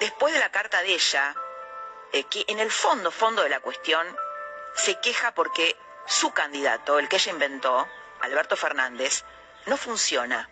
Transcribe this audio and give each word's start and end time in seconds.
Después 0.00 0.32
de 0.34 0.40
la 0.40 0.50
carta 0.50 0.82
de 0.82 0.94
ella, 0.94 1.34
eh, 2.12 2.24
que 2.24 2.44
en 2.48 2.60
el 2.60 2.70
fondo, 2.70 3.10
fondo 3.10 3.42
de 3.42 3.48
la 3.48 3.60
cuestión, 3.60 4.06
se 4.74 5.00
queja 5.00 5.32
porque 5.32 5.76
su 6.06 6.32
candidato, 6.32 6.98
el 6.98 7.08
que 7.08 7.16
ella 7.16 7.32
inventó, 7.32 7.88
Alberto 8.20 8.56
Fernández, 8.56 9.24
no 9.66 9.76
funciona. 9.76 10.48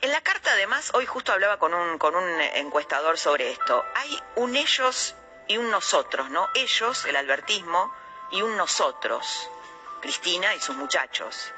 En 0.00 0.12
la 0.12 0.20
carta, 0.20 0.52
además, 0.52 0.90
hoy 0.92 1.06
justo 1.06 1.32
hablaba 1.32 1.58
con 1.58 1.72
un, 1.72 1.96
con 1.98 2.14
un 2.14 2.40
encuestador 2.40 3.16
sobre 3.16 3.52
esto. 3.52 3.84
Hay 3.94 4.22
un 4.36 4.54
ellos 4.54 5.14
y 5.48 5.56
un 5.56 5.70
nosotros, 5.70 6.28
¿no? 6.30 6.48
Ellos, 6.54 7.06
el 7.06 7.16
albertismo, 7.16 7.94
y 8.30 8.42
un 8.42 8.56
nosotros, 8.56 9.48
Cristina 10.00 10.54
y 10.54 10.60
sus 10.60 10.76
muchachos. 10.76 11.52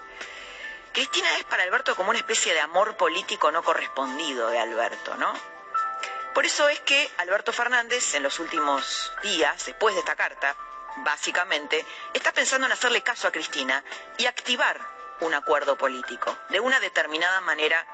Cristina 0.92 1.36
es 1.38 1.44
para 1.44 1.62
Alberto 1.62 1.96
como 1.96 2.10
una 2.10 2.18
especie 2.18 2.54
de 2.54 2.60
amor 2.60 2.96
político 2.96 3.50
no 3.50 3.62
correspondido 3.62 4.48
de 4.48 4.58
Alberto, 4.58 5.16
¿no? 5.16 5.55
Por 6.36 6.44
eso 6.44 6.68
es 6.68 6.78
que 6.80 7.10
Alberto 7.16 7.50
Fernández 7.50 8.14
en 8.14 8.22
los 8.22 8.38
últimos 8.40 9.10
días, 9.22 9.64
después 9.64 9.94
de 9.94 10.00
esta 10.00 10.16
carta, 10.16 10.54
básicamente, 10.98 11.82
está 12.12 12.30
pensando 12.30 12.66
en 12.66 12.74
hacerle 12.74 13.00
caso 13.00 13.26
a 13.26 13.32
Cristina 13.32 13.82
y 14.18 14.26
activar 14.26 14.78
un 15.20 15.32
acuerdo 15.32 15.78
político, 15.78 16.36
de 16.50 16.60
una 16.60 16.78
determinada 16.78 17.40
manera 17.40 17.86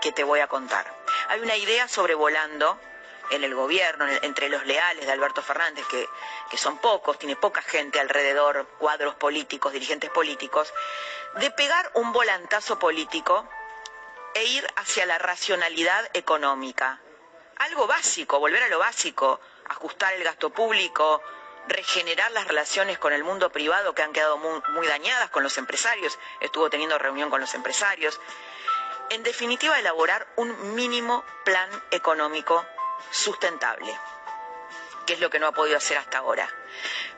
que 0.00 0.12
te 0.12 0.22
voy 0.22 0.38
a 0.38 0.46
contar. 0.46 0.86
Hay 1.26 1.40
una 1.40 1.56
idea 1.56 1.88
sobrevolando 1.88 2.78
en 3.32 3.42
el 3.42 3.52
gobierno, 3.56 4.06
entre 4.22 4.48
los 4.48 4.64
leales 4.64 5.04
de 5.04 5.10
Alberto 5.10 5.42
Fernández, 5.42 5.84
que, 5.90 6.08
que 6.52 6.56
son 6.56 6.78
pocos, 6.78 7.18
tiene 7.18 7.34
poca 7.34 7.62
gente 7.62 7.98
alrededor, 7.98 8.68
cuadros 8.78 9.16
políticos, 9.16 9.72
dirigentes 9.72 10.10
políticos, 10.10 10.72
de 11.40 11.50
pegar 11.50 11.90
un 11.94 12.12
volantazo 12.12 12.78
político 12.78 13.48
e 14.34 14.44
ir 14.44 14.64
hacia 14.76 15.04
la 15.04 15.18
racionalidad 15.18 16.08
económica. 16.14 17.00
Algo 17.58 17.86
básico, 17.86 18.38
volver 18.38 18.62
a 18.62 18.68
lo 18.68 18.78
básico, 18.78 19.40
ajustar 19.68 20.14
el 20.14 20.22
gasto 20.22 20.50
público, 20.50 21.22
regenerar 21.66 22.30
las 22.32 22.46
relaciones 22.46 22.98
con 22.98 23.12
el 23.12 23.24
mundo 23.24 23.50
privado 23.50 23.94
que 23.94 24.02
han 24.02 24.12
quedado 24.12 24.38
muy, 24.38 24.86
dañadas 24.86 25.30
con 25.30 25.42
los 25.42 25.58
empresarios, 25.58 26.18
estuvo 26.40 26.70
teniendo 26.70 26.98
reunión 26.98 27.30
con 27.30 27.40
los 27.40 27.54
empresarios. 27.54 28.20
En 29.10 29.22
definitiva, 29.22 29.78
elaborar 29.78 30.26
un 30.36 30.74
mínimo 30.74 31.24
plan 31.44 31.68
económico 31.90 32.64
sustentable, 33.10 33.98
que 35.06 35.14
es 35.14 35.20
lo 35.20 35.30
que 35.30 35.38
no 35.38 35.48
ha 35.48 35.52
podido 35.52 35.78
hacer 35.78 35.98
hasta 35.98 36.18
ahora. 36.18 36.48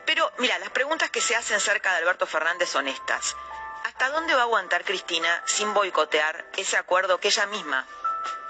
Pero 0.05 0.31
mira, 0.39 0.57
las 0.59 0.69
preguntas 0.69 1.11
que 1.11 1.21
se 1.21 1.35
hacen 1.35 1.59
cerca 1.59 1.91
de 1.91 1.99
Alberto 1.99 2.25
Fernández 2.25 2.69
son 2.69 2.87
estas. 2.87 3.35
¿Hasta 3.83 4.09
dónde 4.09 4.33
va 4.33 4.41
a 4.41 4.43
aguantar 4.43 4.83
Cristina 4.83 5.43
sin 5.45 5.73
boicotear 5.73 6.45
ese 6.57 6.77
acuerdo 6.77 7.19
que 7.19 7.27
ella 7.27 7.45
misma 7.47 7.85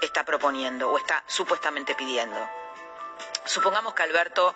está 0.00 0.24
proponiendo 0.24 0.90
o 0.90 0.98
está 0.98 1.22
supuestamente 1.26 1.94
pidiendo? 1.94 2.38
Supongamos 3.44 3.94
que 3.94 4.02
Alberto, 4.02 4.54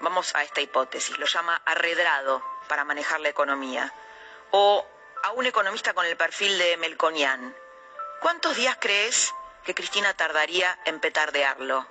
vamos 0.00 0.34
a 0.34 0.42
esta 0.42 0.60
hipótesis, 0.60 1.18
lo 1.18 1.26
llama 1.26 1.60
arredrado 1.64 2.42
para 2.68 2.84
manejar 2.84 3.20
la 3.20 3.28
economía, 3.28 3.92
o 4.50 4.86
a 5.22 5.30
un 5.32 5.46
economista 5.46 5.94
con 5.94 6.06
el 6.06 6.16
perfil 6.16 6.56
de 6.58 6.76
Melconian. 6.76 7.54
¿Cuántos 8.20 8.56
días 8.56 8.76
crees 8.80 9.34
que 9.64 9.74
Cristina 9.74 10.14
tardaría 10.14 10.78
en 10.84 11.00
petardearlo? 11.00 11.86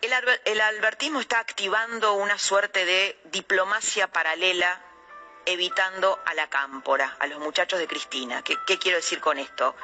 El, 0.00 0.12
alber- 0.12 0.40
el 0.44 0.60
albertismo 0.60 1.20
está 1.20 1.38
activando 1.38 2.14
una 2.14 2.38
suerte 2.38 2.84
de 2.84 3.20
diplomacia 3.24 4.08
paralela, 4.08 4.80
evitando 5.46 6.20
a 6.24 6.34
la 6.34 6.48
cámpora, 6.48 7.16
a 7.20 7.26
los 7.26 7.38
muchachos 7.38 7.78
de 7.78 7.86
Cristina. 7.86 8.42
¿Qué, 8.42 8.56
qué 8.66 8.78
quiero 8.78 8.96
decir 8.96 9.20
con 9.20 9.38
esto? 9.38 9.76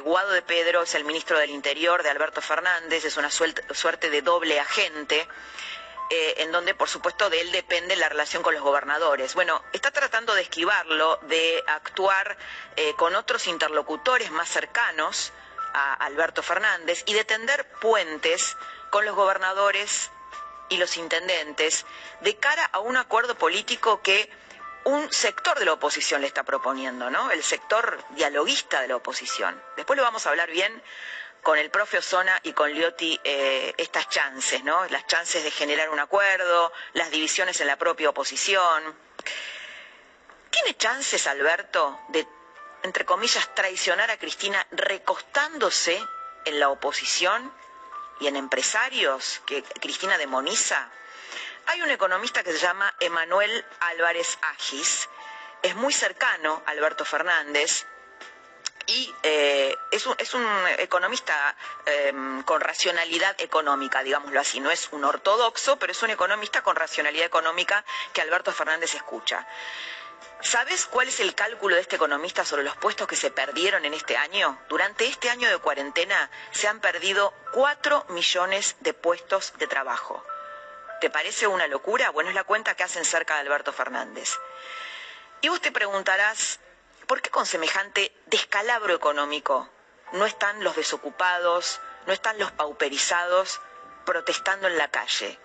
Guado 0.00 0.30
de 0.32 0.42
Pedro 0.42 0.82
es 0.82 0.94
el 0.94 1.04
ministro 1.04 1.38
del 1.38 1.50
Interior 1.50 2.02
de 2.02 2.10
Alberto 2.10 2.40
Fernández, 2.40 3.04
es 3.04 3.16
una 3.16 3.30
suerte 3.30 4.10
de 4.10 4.22
doble 4.22 4.58
agente, 4.58 5.28
eh, 6.10 6.34
en 6.38 6.52
donde, 6.52 6.74
por 6.74 6.88
supuesto, 6.88 7.30
de 7.30 7.40
él 7.40 7.52
depende 7.52 7.96
la 7.96 8.08
relación 8.08 8.42
con 8.42 8.54
los 8.54 8.62
gobernadores. 8.62 9.34
Bueno, 9.34 9.62
está 9.72 9.90
tratando 9.90 10.34
de 10.34 10.42
esquivarlo, 10.42 11.18
de 11.22 11.62
actuar 11.66 12.36
eh, 12.76 12.94
con 12.96 13.14
otros 13.14 13.46
interlocutores 13.46 14.30
más 14.30 14.48
cercanos 14.48 15.32
a 15.72 15.94
Alberto 15.94 16.42
Fernández 16.42 17.02
y 17.06 17.14
de 17.14 17.24
tender 17.24 17.66
puentes 17.80 18.56
con 18.90 19.06
los 19.06 19.14
gobernadores 19.14 20.10
y 20.68 20.76
los 20.76 20.96
intendentes 20.96 21.86
de 22.20 22.36
cara 22.36 22.64
a 22.72 22.80
un 22.80 22.96
acuerdo 22.96 23.34
político 23.34 24.02
que 24.02 24.30
un 24.84 25.12
sector 25.12 25.58
de 25.58 25.64
la 25.64 25.74
oposición 25.74 26.20
le 26.20 26.26
está 26.26 26.42
proponiendo, 26.42 27.10
¿no? 27.10 27.30
El 27.30 27.42
sector 27.42 28.04
dialoguista 28.10 28.80
de 28.80 28.88
la 28.88 28.96
oposición. 28.96 29.60
Después 29.76 29.96
lo 29.96 30.02
vamos 30.02 30.26
a 30.26 30.30
hablar 30.30 30.50
bien 30.50 30.82
con 31.42 31.58
el 31.58 31.70
profe 31.70 31.98
Osona 31.98 32.38
y 32.42 32.52
con 32.52 32.72
Liotti 32.72 33.20
eh, 33.24 33.74
estas 33.76 34.08
chances, 34.08 34.62
¿no? 34.64 34.86
Las 34.86 35.06
chances 35.06 35.42
de 35.42 35.50
generar 35.50 35.90
un 35.90 35.98
acuerdo, 35.98 36.72
las 36.94 37.10
divisiones 37.10 37.60
en 37.60 37.66
la 37.66 37.76
propia 37.76 38.10
oposición. 38.10 38.96
¿Tiene 40.50 40.76
chances, 40.76 41.26
Alberto, 41.26 42.00
de, 42.08 42.26
entre 42.82 43.04
comillas, 43.04 43.54
traicionar 43.54 44.10
a 44.10 44.18
Cristina 44.18 44.64
recostándose 44.70 46.00
en 46.44 46.60
la 46.60 46.68
oposición 46.68 47.52
y 48.20 48.28
en 48.28 48.36
empresarios 48.36 49.40
que 49.46 49.62
Cristina 49.62 50.18
demoniza? 50.18 50.90
Hay 51.66 51.80
un 51.82 51.90
economista 51.90 52.42
que 52.42 52.52
se 52.52 52.58
llama 52.58 52.94
Emanuel 53.00 53.64
Álvarez 53.80 54.38
Agis, 54.42 55.08
es 55.62 55.76
muy 55.76 55.92
cercano 55.92 56.62
a 56.66 56.70
Alberto 56.70 57.04
Fernández 57.04 57.86
y 58.86 59.14
eh, 59.22 59.76
es, 59.92 60.06
un, 60.06 60.14
es 60.18 60.34
un 60.34 60.44
economista 60.78 61.54
eh, 61.86 62.12
con 62.44 62.60
racionalidad 62.60 63.40
económica, 63.40 64.02
digámoslo 64.02 64.40
así. 64.40 64.58
No 64.60 64.70
es 64.70 64.88
un 64.90 65.04
ortodoxo, 65.04 65.78
pero 65.78 65.92
es 65.92 66.02
un 66.02 66.10
economista 66.10 66.62
con 66.62 66.74
racionalidad 66.74 67.26
económica 67.26 67.84
que 68.12 68.20
Alberto 68.20 68.52
Fernández 68.52 68.94
escucha. 68.94 69.46
¿Sabes 70.40 70.86
cuál 70.86 71.06
es 71.06 71.20
el 71.20 71.36
cálculo 71.36 71.76
de 71.76 71.82
este 71.82 71.94
economista 71.94 72.44
sobre 72.44 72.64
los 72.64 72.76
puestos 72.76 73.06
que 73.06 73.14
se 73.14 73.30
perdieron 73.30 73.84
en 73.84 73.94
este 73.94 74.16
año? 74.16 74.60
Durante 74.68 75.06
este 75.06 75.30
año 75.30 75.48
de 75.48 75.58
cuarentena 75.58 76.28
se 76.50 76.66
han 76.66 76.80
perdido 76.80 77.32
4 77.52 78.06
millones 78.08 78.74
de 78.80 78.92
puestos 78.92 79.52
de 79.58 79.68
trabajo. 79.68 80.24
¿Te 81.02 81.10
parece 81.10 81.48
una 81.48 81.66
locura? 81.66 82.10
Bueno, 82.10 82.30
es 82.30 82.36
la 82.36 82.44
cuenta 82.44 82.76
que 82.76 82.84
hacen 82.84 83.04
cerca 83.04 83.34
de 83.34 83.40
Alberto 83.40 83.72
Fernández. 83.72 84.38
Y 85.40 85.48
vos 85.48 85.60
te 85.60 85.72
preguntarás, 85.72 86.60
¿por 87.08 87.20
qué 87.20 87.28
con 87.28 87.44
semejante 87.44 88.14
descalabro 88.26 88.94
económico 88.94 89.68
no 90.12 90.26
están 90.26 90.62
los 90.62 90.76
desocupados, 90.76 91.80
no 92.06 92.12
están 92.12 92.38
los 92.38 92.52
pauperizados 92.52 93.60
protestando 94.06 94.68
en 94.68 94.78
la 94.78 94.92
calle? 94.92 95.40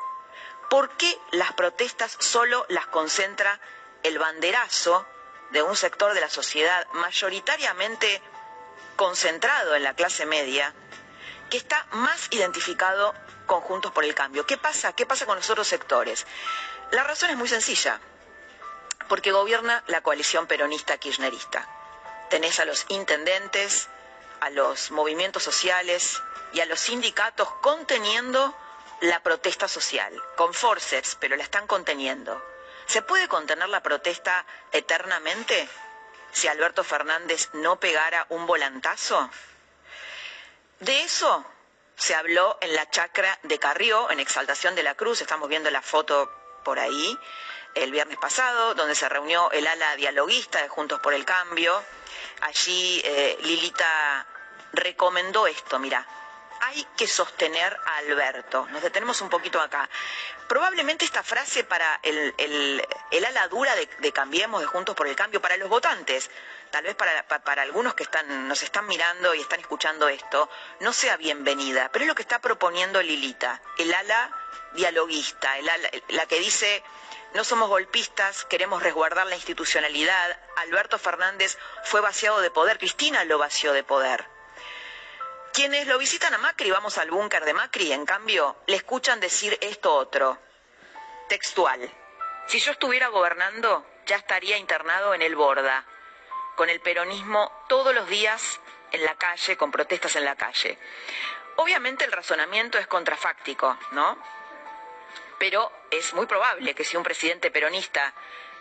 ¿Por 0.69 0.91
qué 0.91 1.17
las 1.31 1.53
protestas 1.53 2.15
solo 2.19 2.63
las 2.69 2.85
concentra 2.85 3.59
el 4.03 4.19
banderazo 4.19 5.07
de 5.49 5.63
un 5.63 5.75
sector 5.75 6.13
de 6.13 6.21
la 6.21 6.29
sociedad 6.29 6.85
mayoritariamente 6.93 8.21
concentrado 8.95 9.73
en 9.73 9.81
la 9.81 9.95
clase 9.95 10.27
media, 10.27 10.75
que 11.49 11.57
está 11.57 11.85
más 11.91 12.27
identificado 12.31 13.13
con 13.45 13.61
Juntos 13.61 13.91
por 13.91 14.03
el 14.03 14.15
Cambio? 14.15 14.45
¿Qué 14.45 14.57
pasa? 14.57 14.93
¿Qué 14.93 15.05
pasa 15.05 15.25
con 15.25 15.37
los 15.37 15.49
otros 15.49 15.67
sectores? 15.67 16.25
La 16.91 17.03
razón 17.03 17.29
es 17.29 17.37
muy 17.37 17.47
sencilla, 17.47 17.99
porque 19.07 19.31
gobierna 19.31 19.83
la 19.87 20.01
coalición 20.01 20.47
peronista 20.47 20.97
kirchnerista. 20.97 21.67
Tenés 22.29 22.59
a 22.59 22.65
los 22.65 22.85
intendentes, 22.89 23.87
a 24.41 24.49
los 24.49 24.91
movimientos 24.91 25.43
sociales 25.43 26.21
y 26.53 26.61
a 26.61 26.65
los 26.65 26.79
sindicatos 26.79 27.49
conteniendo 27.61 28.55
la 29.01 29.21
protesta 29.21 29.67
social, 29.67 30.13
con 30.35 30.53
forceps, 30.53 31.17
pero 31.19 31.35
la 31.35 31.43
están 31.43 31.67
conteniendo. 31.67 32.41
¿Se 32.85 33.01
puede 33.01 33.27
contener 33.27 33.69
la 33.69 33.83
protesta 33.83 34.45
eternamente 34.71 35.67
si 36.31 36.47
Alberto 36.47 36.83
Fernández 36.83 37.49
no 37.53 37.79
pegara 37.79 38.25
un 38.29 38.45
volantazo? 38.45 39.29
De 40.79 41.01
eso 41.03 41.45
se 41.95 42.13
habló 42.13 42.57
en 42.61 42.75
la 42.75 42.89
chacra 42.89 43.39
de 43.43 43.57
Carrió, 43.57 44.11
en 44.11 44.19
Exaltación 44.19 44.75
de 44.75 44.83
la 44.83 44.93
Cruz, 44.95 45.21
estamos 45.21 45.49
viendo 45.49 45.71
la 45.71 45.81
foto 45.81 46.31
por 46.63 46.77
ahí, 46.77 47.17
el 47.73 47.91
viernes 47.91 48.17
pasado, 48.17 48.75
donde 48.75 48.93
se 48.93 49.09
reunió 49.09 49.51
el 49.51 49.65
ala 49.65 49.95
dialoguista 49.95 50.61
de 50.61 50.69
Juntos 50.69 50.99
por 50.99 51.13
el 51.13 51.25
Cambio. 51.25 51.83
Allí 52.41 53.01
eh, 53.03 53.37
Lilita 53.41 54.27
recomendó 54.73 55.47
esto, 55.47 55.79
mira, 55.79 56.05
hay 56.61 56.85
que 56.95 57.07
sostener 57.07 57.77
a 57.85 57.97
Alberto. 57.97 58.67
Nos 58.71 58.81
detenemos 58.81 59.21
un 59.21 59.29
poquito 59.29 59.59
acá. 59.61 59.89
Probablemente 60.47 61.05
esta 61.05 61.23
frase 61.23 61.63
para 61.63 61.99
el, 62.03 62.85
ala 63.25 63.47
dura 63.47 63.75
de, 63.75 64.11
Cambiemos, 64.11 64.61
de 64.61 64.67
Juntos 64.67 64.95
por 64.95 65.07
el 65.07 65.15
Cambio, 65.15 65.41
para 65.41 65.57
los 65.57 65.69
votantes, 65.69 66.29
tal 66.71 66.83
vez 66.85 66.95
para, 66.95 67.27
para, 67.27 67.61
algunos 67.61 67.93
que 67.93 68.03
están, 68.03 68.47
nos 68.47 68.63
están 68.63 68.87
mirando 68.87 69.35
y 69.35 69.41
están 69.41 69.59
escuchando 69.59 70.07
esto, 70.07 70.49
no 70.79 70.93
sea 70.93 71.17
bienvenida, 71.17 71.89
pero 71.91 72.03
es 72.03 72.07
lo 72.07 72.15
que 72.15 72.21
está 72.21 72.39
proponiendo 72.39 73.01
Lilita, 73.01 73.61
el 73.77 73.93
ala 73.93 74.31
dialoguista, 74.73 75.57
el 75.57 75.69
ala, 75.69 75.89
la 76.09 76.25
que 76.25 76.39
dice 76.39 76.83
no 77.33 77.43
somos 77.43 77.69
golpistas, 77.69 78.45
queremos 78.45 78.81
resguardar 78.81 79.27
la 79.27 79.35
institucionalidad. 79.35 80.39
Alberto 80.55 80.97
Fernández 80.97 81.57
fue 81.83 82.01
vaciado 82.01 82.39
de 82.39 82.49
poder, 82.51 82.77
Cristina 82.79 83.25
lo 83.25 83.37
vació 83.37 83.73
de 83.73 83.83
poder. 83.83 84.25
Quienes 85.53 85.87
lo 85.87 85.97
visitan 85.97 86.33
a 86.33 86.37
Macri, 86.37 86.71
vamos 86.71 86.97
al 86.97 87.09
búnker 87.09 87.43
de 87.43 87.53
Macri, 87.53 87.91
en 87.91 88.05
cambio, 88.05 88.57
le 88.67 88.75
escuchan 88.75 89.19
decir 89.19 89.57
esto 89.61 89.93
otro. 89.93 90.37
Textual. 91.29 91.89
Si 92.47 92.59
yo 92.59 92.71
estuviera 92.71 93.07
gobernando, 93.07 93.85
ya 94.05 94.15
estaría 94.15 94.57
internado 94.57 95.13
en 95.13 95.21
el 95.21 95.35
Borda, 95.35 95.85
con 96.55 96.69
el 96.69 96.79
peronismo 96.79 97.51
todos 97.67 97.93
los 97.93 98.07
días 98.07 98.59
en 98.91 99.03
la 99.03 99.15
calle, 99.15 99.57
con 99.57 99.71
protestas 99.71 100.15
en 100.15 100.25
la 100.25 100.35
calle. 100.35 100.77
Obviamente 101.57 102.05
el 102.05 102.11
razonamiento 102.11 102.77
es 102.77 102.87
contrafáctico, 102.87 103.77
¿no? 103.91 104.17
Pero 105.39 105.71
es 105.91 106.13
muy 106.13 106.25
probable 106.25 106.73
que 106.73 106.83
si 106.83 106.97
un 106.97 107.03
presidente 107.03 107.51
peronista 107.51 108.13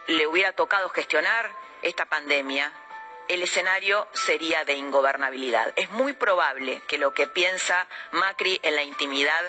le 0.09 0.27
hubiera 0.27 0.53
tocado 0.53 0.89
gestionar 0.91 1.50
esta 1.82 2.06
pandemia, 2.06 2.73
el 3.28 3.43
escenario 3.43 4.08
sería 4.12 4.64
de 4.64 4.75
ingobernabilidad. 4.75 5.73
Es 5.76 5.90
muy 5.90 6.12
probable 6.12 6.82
que 6.88 6.99
lo 6.99 7.14
que 7.14 7.26
piensa 7.26 7.87
Macri 8.12 8.61
en 8.62 8.76
la 8.76 8.82
intimidad 8.82 9.43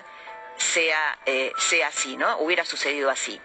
sea, 0.58 1.20
eh, 1.26 1.52
sea 1.58 1.88
así, 1.88 2.18
¿no? 2.18 2.38
Hubiera 2.40 2.66
sucedido 2.66 3.10
así. 3.10 3.40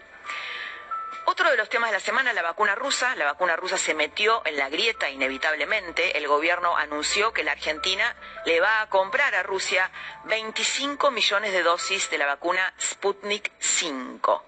Otro 1.25 1.51
de 1.51 1.57
los 1.57 1.69
temas 1.69 1.91
de 1.91 1.99
la 1.99 2.01
semana, 2.01 2.33
la 2.33 2.43
vacuna 2.43 2.75
rusa. 2.75 3.15
La 3.15 3.25
vacuna 3.25 3.55
rusa 3.55 3.79
se 3.79 3.95
metió 3.95 4.43
en 4.45 4.57
la 4.57 4.69
grieta 4.69 5.09
inevitablemente. 5.09 6.19
El 6.19 6.27
gobierno 6.27 6.77
anunció 6.77 7.33
que 7.33 7.45
la 7.45 7.53
Argentina 7.53 8.17
le 8.45 8.61
va 8.61 8.81
a 8.81 8.89
comprar 8.89 9.35
a 9.35 9.43
Rusia 9.45 9.91
25 10.25 11.11
millones 11.13 11.53
de 11.53 11.63
dosis 11.63 12.11
de 12.11 12.19
la 12.19 12.27
vacuna 12.27 12.75
Sputnik 12.81 13.53
5. 13.59 14.45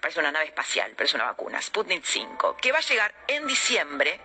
Parece 0.00 0.20
una 0.20 0.32
nave 0.32 0.46
espacial, 0.46 0.92
pero 0.96 1.06
es 1.06 1.14
una 1.14 1.24
vacuna, 1.24 1.60
Sputnik 1.60 2.04
5, 2.04 2.56
que 2.60 2.72
va 2.72 2.78
a 2.78 2.82
llegar 2.82 3.14
en 3.26 3.46
diciembre 3.46 4.20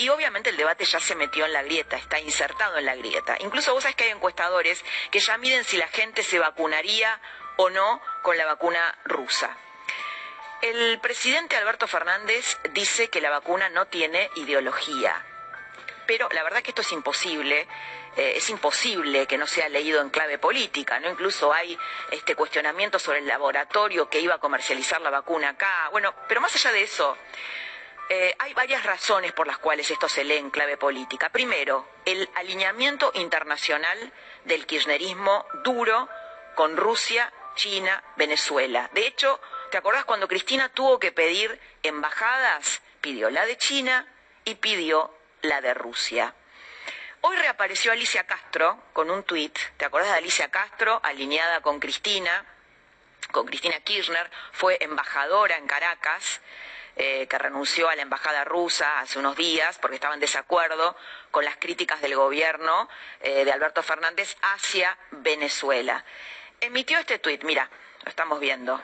y 0.00 0.08
obviamente 0.08 0.48
el 0.48 0.56
debate 0.56 0.86
ya 0.86 0.98
se 0.98 1.14
metió 1.14 1.44
en 1.44 1.52
la 1.52 1.62
grieta, 1.62 1.96
está 1.96 2.18
insertado 2.18 2.78
en 2.78 2.86
la 2.86 2.96
grieta. 2.96 3.36
Incluso 3.40 3.74
vos 3.74 3.82
sabés 3.82 3.96
que 3.96 4.04
hay 4.04 4.10
encuestadores 4.10 4.82
que 5.10 5.20
ya 5.20 5.36
miden 5.36 5.62
si 5.62 5.76
la 5.76 5.88
gente 5.88 6.22
se 6.22 6.38
vacunaría 6.38 7.20
o 7.56 7.68
no 7.68 8.00
con 8.22 8.38
la 8.38 8.46
vacuna 8.46 8.98
rusa. 9.04 9.54
El 10.62 10.98
presidente 11.00 11.56
Alberto 11.56 11.86
Fernández 11.86 12.58
dice 12.72 13.08
que 13.08 13.20
la 13.20 13.28
vacuna 13.28 13.68
no 13.68 13.88
tiene 13.88 14.30
ideología, 14.36 15.22
pero 16.06 16.30
la 16.32 16.42
verdad 16.44 16.62
que 16.62 16.70
esto 16.70 16.82
es 16.82 16.92
imposible. 16.92 17.68
Eh, 18.16 18.32
es 18.36 18.50
imposible 18.50 19.26
que 19.26 19.38
no 19.38 19.46
sea 19.46 19.68
leído 19.68 20.00
en 20.00 20.10
clave 20.10 20.38
política, 20.38 20.98
¿no? 20.98 21.10
Incluso 21.10 21.52
hay 21.52 21.78
este 22.10 22.34
cuestionamiento 22.34 22.98
sobre 22.98 23.18
el 23.18 23.26
laboratorio 23.26 24.08
que 24.08 24.18
iba 24.18 24.34
a 24.34 24.38
comercializar 24.38 25.00
la 25.00 25.10
vacuna 25.10 25.50
acá. 25.50 25.88
Bueno, 25.92 26.12
pero 26.26 26.40
más 26.40 26.54
allá 26.56 26.72
de 26.72 26.82
eso, 26.82 27.16
eh, 28.12 28.34
hay 28.40 28.52
varias 28.54 28.82
razones 28.82 29.32
por 29.32 29.46
las 29.46 29.58
cuales 29.58 29.88
esto 29.88 30.08
se 30.08 30.24
lee 30.24 30.38
en 30.38 30.50
clave 30.50 30.76
política. 30.76 31.28
Primero, 31.28 31.88
el 32.04 32.28
alineamiento 32.34 33.12
internacional 33.14 34.12
del 34.44 34.66
kirchnerismo 34.66 35.46
duro 35.62 36.08
con 36.56 36.76
Rusia, 36.76 37.32
China, 37.54 38.02
Venezuela. 38.16 38.90
De 38.94 39.06
hecho, 39.06 39.40
¿te 39.70 39.78
acordás 39.78 40.04
cuando 40.06 40.26
Cristina 40.26 40.68
tuvo 40.70 40.98
que 40.98 41.12
pedir 41.12 41.60
embajadas? 41.84 42.82
Pidió 43.00 43.30
la 43.30 43.46
de 43.46 43.56
China 43.56 44.04
y 44.44 44.56
pidió 44.56 45.14
la 45.42 45.60
de 45.60 45.72
Rusia. 45.72 46.34
Hoy 47.20 47.36
reapareció 47.36 47.92
Alicia 47.92 48.26
Castro 48.26 48.82
con 48.92 49.08
un 49.08 49.22
tuit. 49.22 49.56
¿Te 49.76 49.84
acordás 49.84 50.10
de 50.10 50.18
Alicia 50.18 50.50
Castro 50.50 51.00
alineada 51.04 51.60
con 51.60 51.78
Cristina? 51.78 52.44
Con 53.30 53.46
Cristina 53.46 53.78
Kirchner, 53.78 54.28
fue 54.50 54.78
embajadora 54.80 55.56
en 55.56 55.68
Caracas 55.68 56.40
eh, 57.02 57.26
que 57.28 57.38
renunció 57.38 57.88
a 57.88 57.96
la 57.96 58.02
embajada 58.02 58.44
rusa 58.44 59.00
hace 59.00 59.18
unos 59.18 59.34
días 59.34 59.78
porque 59.78 59.94
estaba 59.94 60.12
en 60.12 60.20
desacuerdo 60.20 60.94
con 61.30 61.46
las 61.46 61.56
críticas 61.56 62.02
del 62.02 62.14
gobierno 62.14 62.90
eh, 63.22 63.46
de 63.46 63.52
Alberto 63.52 63.82
Fernández 63.82 64.36
hacia 64.42 64.98
Venezuela. 65.10 66.04
Emitió 66.60 66.98
este 66.98 67.18
tuit, 67.18 67.42
mira, 67.42 67.70
lo 68.04 68.10
estamos 68.10 68.38
viendo. 68.38 68.82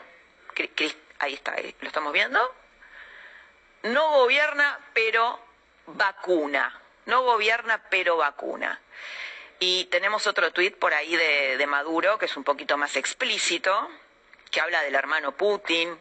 Ahí 1.18 1.34
está, 1.34 1.56
¿lo 1.82 1.86
estamos 1.86 2.10
viendo? 2.14 2.40
No 3.82 4.08
gobierna, 4.12 4.80
pero 4.94 5.38
vacuna. 5.84 6.80
No 7.04 7.20
gobierna, 7.20 7.82
pero 7.90 8.16
vacuna. 8.16 8.80
Y 9.58 9.84
tenemos 9.90 10.26
otro 10.26 10.54
tuit 10.54 10.74
por 10.78 10.94
ahí 10.94 11.14
de 11.16 11.66
Maduro, 11.66 12.18
que 12.18 12.24
es 12.24 12.36
un 12.38 12.44
poquito 12.44 12.78
más 12.78 12.96
explícito, 12.96 13.90
que 14.50 14.62
habla 14.62 14.80
del 14.80 14.94
hermano 14.94 15.32
Putin, 15.32 16.00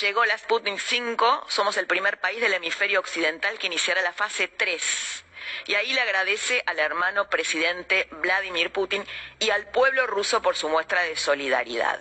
Llegó 0.00 0.24
la 0.24 0.36
Sputnik 0.36 0.80
5, 0.80 1.46
somos 1.48 1.76
el 1.76 1.86
primer 1.86 2.18
país 2.18 2.40
del 2.40 2.54
hemisferio 2.54 2.98
occidental 2.98 3.58
que 3.58 3.68
iniciará 3.68 4.02
la 4.02 4.12
fase 4.12 4.48
3. 4.48 5.24
Y 5.66 5.74
ahí 5.74 5.92
le 5.92 6.00
agradece 6.00 6.64
al 6.66 6.80
hermano 6.80 7.30
presidente 7.30 8.08
Vladimir 8.10 8.72
Putin 8.72 9.06
y 9.38 9.50
al 9.50 9.68
pueblo 9.68 10.06
ruso 10.08 10.42
por 10.42 10.56
su 10.56 10.68
muestra 10.68 11.02
de 11.02 11.16
solidaridad. 11.16 12.00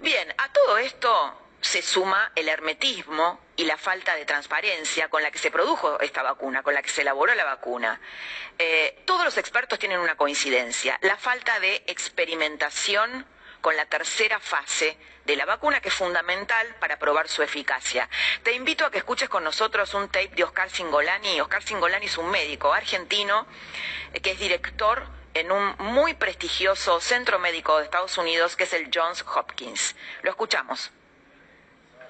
Bien, 0.00 0.34
a 0.36 0.52
todo 0.52 0.76
esto 0.76 1.40
se 1.62 1.80
suma 1.80 2.32
el 2.34 2.50
hermetismo 2.50 3.40
y 3.56 3.64
la 3.64 3.78
falta 3.78 4.14
de 4.14 4.26
transparencia 4.26 5.08
con 5.08 5.22
la 5.22 5.30
que 5.30 5.38
se 5.38 5.50
produjo 5.50 5.98
esta 6.00 6.22
vacuna, 6.22 6.62
con 6.62 6.74
la 6.74 6.82
que 6.82 6.90
se 6.90 7.00
elaboró 7.00 7.34
la 7.34 7.44
vacuna. 7.44 7.98
Eh, 8.58 9.02
todos 9.06 9.24
los 9.24 9.38
expertos 9.38 9.78
tienen 9.78 10.00
una 10.00 10.16
coincidencia, 10.16 10.98
la 11.00 11.16
falta 11.16 11.58
de 11.60 11.82
experimentación 11.86 13.26
con 13.64 13.78
la 13.78 13.86
tercera 13.86 14.38
fase 14.40 14.98
de 15.24 15.36
la 15.36 15.46
vacuna, 15.46 15.80
que 15.80 15.88
es 15.88 15.94
fundamental 15.94 16.76
para 16.80 16.98
probar 16.98 17.28
su 17.28 17.42
eficacia. 17.42 18.10
Te 18.42 18.52
invito 18.52 18.84
a 18.84 18.90
que 18.90 18.98
escuches 18.98 19.30
con 19.30 19.42
nosotros 19.42 19.94
un 19.94 20.08
tape 20.08 20.32
de 20.36 20.44
Oscar 20.44 20.68
Singolani. 20.68 21.40
Oscar 21.40 21.62
Singolani 21.62 22.04
es 22.04 22.18
un 22.18 22.30
médico 22.30 22.74
argentino 22.74 23.46
eh, 24.12 24.20
que 24.20 24.32
es 24.32 24.38
director 24.38 25.06
en 25.32 25.50
un 25.50 25.76
muy 25.78 26.12
prestigioso 26.12 27.00
centro 27.00 27.38
médico 27.38 27.78
de 27.78 27.84
Estados 27.84 28.18
Unidos, 28.18 28.54
que 28.54 28.64
es 28.64 28.74
el 28.74 28.90
Johns 28.94 29.24
Hopkins. 29.34 29.96
Lo 30.20 30.28
escuchamos. 30.28 30.92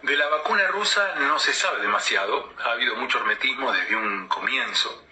De 0.03 0.17
la 0.17 0.27
vacuna 0.27 0.67
rusa 0.67 1.15
no 1.19 1.39
se 1.39 1.55
sabe 1.55 1.83
demasiado, 1.83 2.53
ha 2.65 2.73
habido 2.73 2.97
mucho 2.97 3.19
hermetismo 3.19 3.71
desde 3.71 3.95
un 3.95 4.27
comienzo. 4.27 5.05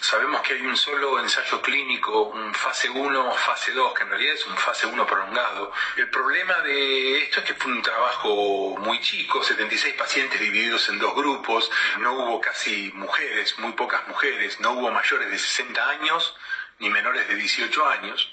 Sabemos 0.00 0.42
que 0.42 0.54
hay 0.54 0.62
un 0.62 0.76
solo 0.76 1.18
ensayo 1.18 1.60
clínico, 1.62 2.22
un 2.24 2.54
fase 2.54 2.88
1 2.90 3.28
o 3.28 3.34
fase 3.36 3.72
2, 3.72 3.94
que 3.94 4.02
en 4.02 4.10
realidad 4.10 4.34
es 4.34 4.46
un 4.46 4.56
fase 4.56 4.86
1 4.86 5.06
prolongado. 5.06 5.72
El 5.96 6.08
problema 6.10 6.58
de 6.60 7.22
esto 7.22 7.40
es 7.40 7.46
que 7.46 7.54
fue 7.54 7.72
un 7.72 7.82
trabajo 7.82 8.76
muy 8.78 9.00
chico, 9.00 9.42
76 9.42 9.94
pacientes 9.94 10.40
divididos 10.40 10.88
en 10.88 10.98
dos 10.98 11.14
grupos, 11.14 11.70
no 11.98 12.12
hubo 12.12 12.40
casi 12.40 12.90
mujeres, 12.94 13.58
muy 13.58 13.72
pocas 13.72 14.06
mujeres, 14.08 14.60
no 14.60 14.72
hubo 14.72 14.90
mayores 14.90 15.30
de 15.30 15.38
60 15.38 15.88
años 15.88 16.36
ni 16.78 16.90
menores 16.90 17.26
de 17.28 17.34
18 17.34 17.86
años. 17.88 18.32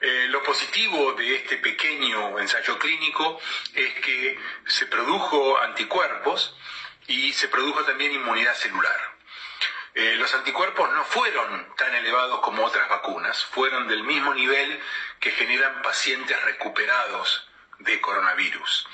Eh, 0.00 0.26
lo 0.28 0.42
positivo 0.44 1.12
de 1.14 1.36
este 1.36 1.56
pequeño 1.56 2.38
ensayo 2.38 2.78
clínico 2.78 3.40
es 3.74 3.94
que 3.94 4.38
se 4.66 4.86
produjo 4.86 5.58
anticuerpos 5.58 6.56
y 7.08 7.32
se 7.32 7.48
produjo 7.48 7.84
también 7.84 8.12
inmunidad 8.12 8.54
celular. 8.54 9.17
Eh, 9.98 10.14
los 10.14 10.32
anticuerpos 10.32 10.88
no 10.92 11.04
fueron 11.06 11.74
tan 11.74 11.92
elevados 11.92 12.38
como 12.38 12.64
otras 12.64 12.88
vacunas, 12.88 13.44
fueron 13.46 13.88
del 13.88 14.04
mismo 14.04 14.32
nivel 14.32 14.80
que 15.18 15.32
generan 15.32 15.82
pacientes 15.82 16.40
recuperados 16.44 17.50
de 17.80 18.00
coronavirus, 18.00 18.86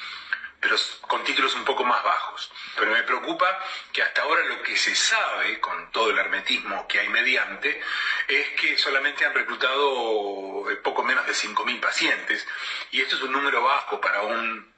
pero 0.59 0.77
con 1.03 1.23
títulos 1.23 1.55
un 1.57 1.65
poco 1.67 1.85
más 1.85 2.03
bajos. 2.03 2.51
Pero 2.75 2.91
me 2.91 3.03
preocupa 3.03 3.47
que 3.93 4.01
hasta 4.01 4.23
ahora 4.23 4.47
lo 4.47 4.63
que 4.63 4.79
se 4.79 4.95
sabe, 4.95 5.61
con 5.61 5.93
todo 5.93 6.09
el 6.09 6.17
hermetismo 6.17 6.89
que 6.89 7.01
hay 7.01 7.09
mediante, 7.11 7.83
es 8.27 8.49
que 8.59 8.79
solamente 8.79 9.27
han 9.27 9.35
reclutado 9.35 10.71
eh, 10.71 10.77
poco 10.77 11.03
menos 11.03 11.27
de 11.27 11.35
5.000 11.35 11.81
pacientes, 11.81 12.49
y 12.93 13.03
esto 13.03 13.17
es 13.17 13.23
un 13.23 13.33
número 13.33 13.63
bajo 13.63 14.01
para 14.01 14.23
un 14.23 14.73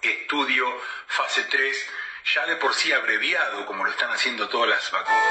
estudio 0.00 0.80
fase 1.08 1.44
3 1.44 1.90
ya 2.24 2.46
de 2.46 2.56
por 2.56 2.74
sí 2.74 2.92
abreviado, 2.92 3.66
como 3.66 3.84
lo 3.84 3.90
están 3.90 4.10
haciendo 4.10 4.48
todas 4.48 4.68
las 4.68 4.90
vacunas. 4.90 5.22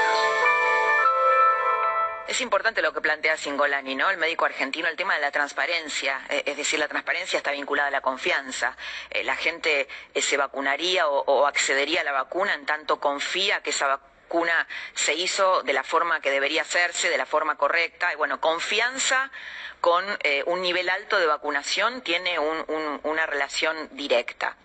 es 2.28 2.40
importante 2.40 2.80
lo 2.80 2.92
que 2.92 3.00
plantea 3.00 3.36
Singolani, 3.36 3.94
¿no? 3.94 4.08
El 4.08 4.16
médico 4.16 4.46
argentino, 4.46 4.88
el 4.88 4.96
tema 4.96 5.14
de 5.14 5.20
la 5.20 5.30
transparencia, 5.30 6.22
eh, 6.30 6.42
es 6.46 6.56
decir, 6.56 6.78
la 6.78 6.88
transparencia 6.88 7.36
está 7.36 7.50
vinculada 7.50 7.88
a 7.88 7.90
la 7.90 8.00
confianza. 8.00 8.76
Eh, 9.10 9.22
la 9.24 9.36
gente 9.36 9.88
eh, 10.14 10.22
se 10.22 10.36
vacunaría 10.36 11.08
o, 11.08 11.46
accedería 11.46 12.00
a 12.00 12.04
la 12.04 12.12
vacuna 12.12 12.54
en 12.54 12.64
tanto 12.64 13.00
confía 13.00 13.62
que 13.62 13.70
esa 13.70 13.86
vacuna 13.86 14.66
se 14.94 15.14
hizo 15.14 15.62
de 15.62 15.74
la 15.74 15.82
forma 15.84 16.20
que 16.20 16.30
debería 16.30 16.62
hacerse, 16.62 17.10
de 17.10 17.18
la 17.18 17.26
forma 17.26 17.56
correcta. 17.56 18.12
Y 18.12 18.16
bueno, 18.16 18.40
confianza 18.40 19.30
con 19.82 20.04
un 20.46 20.62
nivel 20.62 20.88
alto 20.88 21.18
de 21.18 21.26
vacunación 21.26 22.02
tiene 22.02 22.38
una 22.38 23.26
relación 23.26 23.88
directa. 23.92 24.56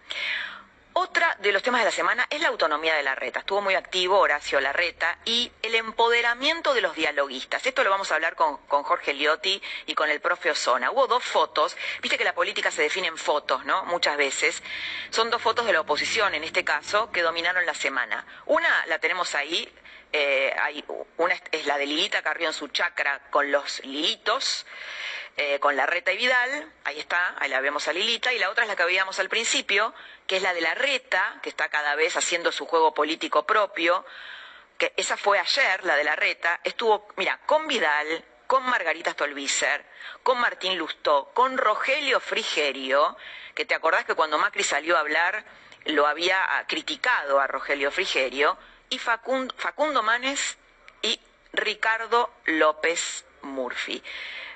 Otra 0.99 1.37
de 1.41 1.51
los 1.51 1.61
temas 1.61 1.81
de 1.81 1.85
la 1.85 1.91
semana 1.91 2.25
es 2.27 2.41
la 2.41 2.47
autonomía 2.47 2.95
de 2.95 3.03
la 3.03 3.13
reta. 3.13 3.41
Estuvo 3.41 3.61
muy 3.61 3.75
activo 3.75 4.17
Horacio 4.17 4.59
Larreta 4.59 5.19
y 5.25 5.51
el 5.61 5.75
empoderamiento 5.75 6.73
de 6.73 6.81
los 6.81 6.95
dialoguistas. 6.95 7.63
Esto 7.67 7.83
lo 7.83 7.91
vamos 7.91 8.11
a 8.11 8.15
hablar 8.15 8.35
con, 8.35 8.57
Jorge 8.67 9.13
Liotti 9.13 9.61
y 9.85 9.93
con 9.93 10.09
el 10.09 10.21
profe 10.21 10.49
Osona. 10.49 10.89
Hubo 10.89 11.05
dos 11.05 11.23
fotos, 11.23 11.77
viste 12.01 12.17
que 12.17 12.23
la 12.23 12.33
política 12.33 12.71
se 12.71 12.81
define 12.81 13.09
en 13.09 13.17
fotos, 13.19 13.63
¿no? 13.63 13.85
Muchas 13.85 14.17
veces. 14.17 14.63
Son 15.11 15.29
dos 15.29 15.39
fotos 15.39 15.67
de 15.67 15.73
la 15.73 15.81
oposición, 15.81 16.33
en 16.33 16.43
este 16.43 16.65
caso, 16.65 17.11
que 17.11 17.21
dominaron 17.21 17.63
la 17.67 17.75
semana. 17.75 18.25
Una 18.47 18.87
la 18.87 18.97
tenemos 18.97 19.35
ahí, 19.35 19.71
eh, 20.11 20.51
una 21.17 21.35
es 21.51 21.67
la 21.67 21.77
de 21.77 21.85
Lilita 21.85 22.23
Carrió 22.23 22.47
en 22.47 22.53
su 22.53 22.69
chacra 22.69 23.21
con 23.29 23.51
los 23.51 23.85
lilitos. 23.85 24.65
Eh, 25.39 25.59
con 25.59 25.75
la 25.75 25.85
Reta 25.85 26.11
y 26.11 26.17
Vidal, 26.17 26.73
ahí 26.83 26.99
está, 26.99 27.35
ahí 27.37 27.47
la 27.47 27.61
vemos 27.61 27.87
a 27.87 27.93
Lilita, 27.93 28.33
y 28.33 28.39
la 28.39 28.49
otra 28.49 28.63
es 28.63 28.67
la 28.67 28.75
que 28.75 28.85
veíamos 28.85 29.19
al 29.19 29.29
principio, 29.29 29.93
que 30.25 30.37
es 30.37 30.41
la 30.41 30.51
de 30.51 30.61
la 30.61 30.73
Reta, 30.73 31.39
que 31.43 31.49
está 31.49 31.69
cada 31.69 31.93
vez 31.93 32.17
haciendo 32.17 32.51
su 32.51 32.65
juego 32.65 32.95
político 32.95 33.45
propio, 33.45 34.03
que 34.79 34.93
esa 34.97 35.15
fue 35.15 35.37
ayer, 35.37 35.83
la 35.85 35.95
de 35.95 36.03
la 36.03 36.15
Reta, 36.15 36.59
estuvo, 36.63 37.07
mira, 37.17 37.39
con 37.45 37.67
Vidal, 37.67 38.25
con 38.47 38.63
Margarita 38.63 39.11
Stolbizer, 39.11 39.85
con 40.23 40.39
Martín 40.39 40.75
Lustó, 40.75 41.29
con 41.35 41.59
Rogelio 41.59 42.19
Frigerio, 42.19 43.15
que 43.53 43.65
te 43.65 43.75
acordás 43.75 44.05
que 44.05 44.15
cuando 44.15 44.39
Macri 44.39 44.63
salió 44.63 44.97
a 44.97 45.01
hablar 45.01 45.45
lo 45.85 46.07
había 46.07 46.65
criticado 46.67 47.39
a 47.39 47.45
Rogelio 47.45 47.91
Frigerio, 47.91 48.57
y 48.89 48.97
Facundo 48.97 50.01
Manes 50.01 50.57
y 51.03 51.19
Ricardo 51.53 52.33
López 52.45 53.23
Murphy. 53.43 54.01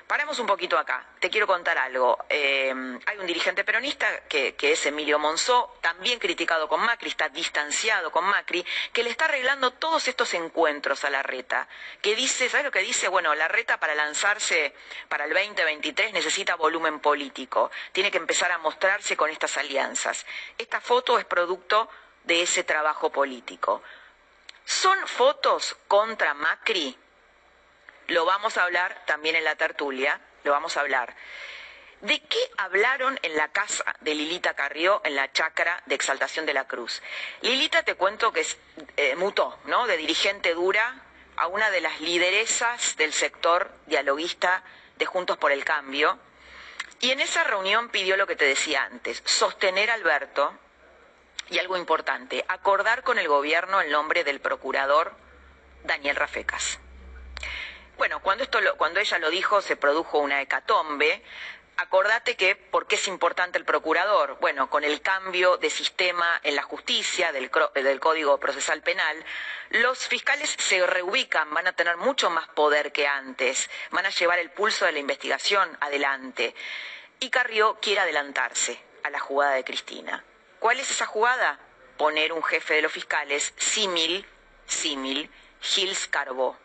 Paremos 0.06 0.38
un 0.38 0.46
poquito 0.46 0.78
acá. 0.78 1.06
Te 1.18 1.30
quiero 1.30 1.46
contar 1.46 1.78
algo. 1.78 2.18
Eh, 2.28 2.72
hay 3.06 3.18
un 3.18 3.26
dirigente 3.26 3.64
peronista 3.64 4.24
que, 4.28 4.54
es 4.60 4.86
Emilio 4.86 5.18
Monzó, 5.18 5.76
también 5.80 6.18
criticado 6.18 6.68
con 6.68 6.80
Macri, 6.80 7.08
está 7.08 7.28
distanciado 7.28 8.10
con 8.10 8.24
Macri, 8.24 8.64
que 8.92 9.02
le 9.02 9.10
está 9.10 9.26
arreglando 9.26 9.72
todos 9.72 10.08
estos 10.08 10.34
encuentros 10.34 11.04
a 11.04 11.10
la 11.10 11.22
reta. 11.22 11.68
Que 12.00 12.14
dice, 12.14 12.48
¿sabes 12.48 12.64
lo 12.64 12.70
que 12.70 12.80
dice? 12.80 13.08
Bueno, 13.08 13.34
la 13.34 13.48
reta 13.48 13.78
para 13.78 13.94
lanzarse 13.94 14.74
para 15.08 15.24
el 15.24 15.32
2023 15.32 16.12
necesita 16.12 16.56
volumen 16.56 17.00
político. 17.00 17.70
Tiene 17.92 18.10
que 18.10 18.18
empezar 18.18 18.52
a 18.52 18.58
mostrarse 18.58 19.16
con 19.16 19.30
estas 19.30 19.56
alianzas. 19.56 20.26
Esta 20.58 20.80
foto 20.80 21.18
es 21.18 21.24
producto 21.24 21.88
de 22.24 22.42
ese 22.42 22.64
trabajo 22.64 23.10
político. 23.10 23.82
¿Son 24.64 24.96
fotos 25.06 25.76
contra 25.88 26.34
Macri? 26.34 26.96
Lo 28.08 28.24
vamos 28.24 28.56
a 28.56 28.64
hablar 28.64 29.02
también 29.06 29.36
en 29.36 29.44
la 29.44 29.56
tertulia, 29.56 30.20
lo 30.44 30.52
vamos 30.52 30.76
a 30.76 30.80
hablar. 30.80 31.14
¿De 32.02 32.20
qué 32.20 32.50
hablaron 32.58 33.16
en 33.22 33.36
la 33.36 33.48
casa 33.52 33.84
de 34.00 34.16
Lilita 34.16 34.54
Carrió 34.54 35.00
en 35.04 35.14
la 35.14 35.30
chacra 35.30 35.80
de 35.86 35.94
Exaltación 35.94 36.46
de 36.46 36.52
la 36.52 36.66
Cruz? 36.66 37.00
Lilita 37.42 37.84
te 37.84 37.94
cuento 37.94 38.32
que 38.32 38.44
eh, 38.96 39.14
mutó, 39.14 39.60
¿no? 39.66 39.86
De 39.86 39.96
dirigente 39.96 40.52
dura 40.52 41.00
a 41.36 41.46
una 41.46 41.70
de 41.70 41.80
las 41.80 42.00
lideresas 42.00 42.96
del 42.96 43.12
sector 43.12 43.70
dialoguista 43.86 44.64
de 44.96 45.06
Juntos 45.06 45.38
por 45.38 45.52
el 45.52 45.64
Cambio. 45.64 46.18
Y 46.98 47.12
en 47.12 47.20
esa 47.20 47.44
reunión 47.44 47.88
pidió 47.88 48.16
lo 48.16 48.26
que 48.26 48.36
te 48.36 48.46
decía 48.46 48.82
antes, 48.82 49.22
sostener 49.24 49.88
a 49.88 49.94
Alberto 49.94 50.58
y 51.50 51.60
algo 51.60 51.76
importante, 51.76 52.44
acordar 52.48 53.04
con 53.04 53.20
el 53.20 53.28
gobierno 53.28 53.80
el 53.80 53.92
nombre 53.92 54.24
del 54.24 54.40
procurador 54.40 55.14
Daniel 55.84 56.16
Rafecas. 56.16 56.80
Bueno, 57.96 58.20
cuando, 58.20 58.44
esto 58.44 58.58
cuando 58.76 59.00
ella 59.00 59.18
lo 59.18 59.30
dijo 59.30 59.60
se 59.62 59.76
produjo 59.76 60.18
una 60.18 60.40
hecatombe. 60.40 61.22
Acordate 61.76 62.36
que, 62.36 62.54
¿por 62.54 62.86
qué 62.86 62.96
es 62.96 63.08
importante 63.08 63.58
el 63.58 63.64
procurador? 63.64 64.38
Bueno, 64.40 64.68
con 64.68 64.84
el 64.84 65.00
cambio 65.00 65.56
de 65.56 65.70
sistema 65.70 66.38
en 66.42 66.54
la 66.54 66.62
justicia, 66.62 67.32
del, 67.32 67.50
del 67.74 68.00
Código 68.00 68.38
Procesal 68.38 68.82
Penal, 68.82 69.24
los 69.70 70.06
fiscales 70.06 70.54
se 70.58 70.86
reubican, 70.86 71.52
van 71.52 71.66
a 71.66 71.72
tener 71.72 71.96
mucho 71.96 72.28
más 72.28 72.46
poder 72.48 72.92
que 72.92 73.06
antes, 73.06 73.70
van 73.90 74.04
a 74.04 74.10
llevar 74.10 74.38
el 74.38 74.50
pulso 74.50 74.84
de 74.84 74.92
la 74.92 74.98
investigación 74.98 75.76
adelante. 75.80 76.54
Y 77.20 77.30
Carrió 77.30 77.78
quiere 77.80 78.02
adelantarse 78.02 78.78
a 79.02 79.10
la 79.10 79.18
jugada 79.18 79.54
de 79.54 79.64
Cristina. 79.64 80.22
¿Cuál 80.58 80.78
es 80.78 80.90
esa 80.90 81.06
jugada? 81.06 81.58
Poner 81.96 82.32
un 82.32 82.42
jefe 82.42 82.74
de 82.74 82.82
los 82.82 82.92
fiscales 82.92 83.54
símil, 83.56 84.26
símil, 84.66 85.30
Gils 85.60 86.06
Carbó. 86.08 86.58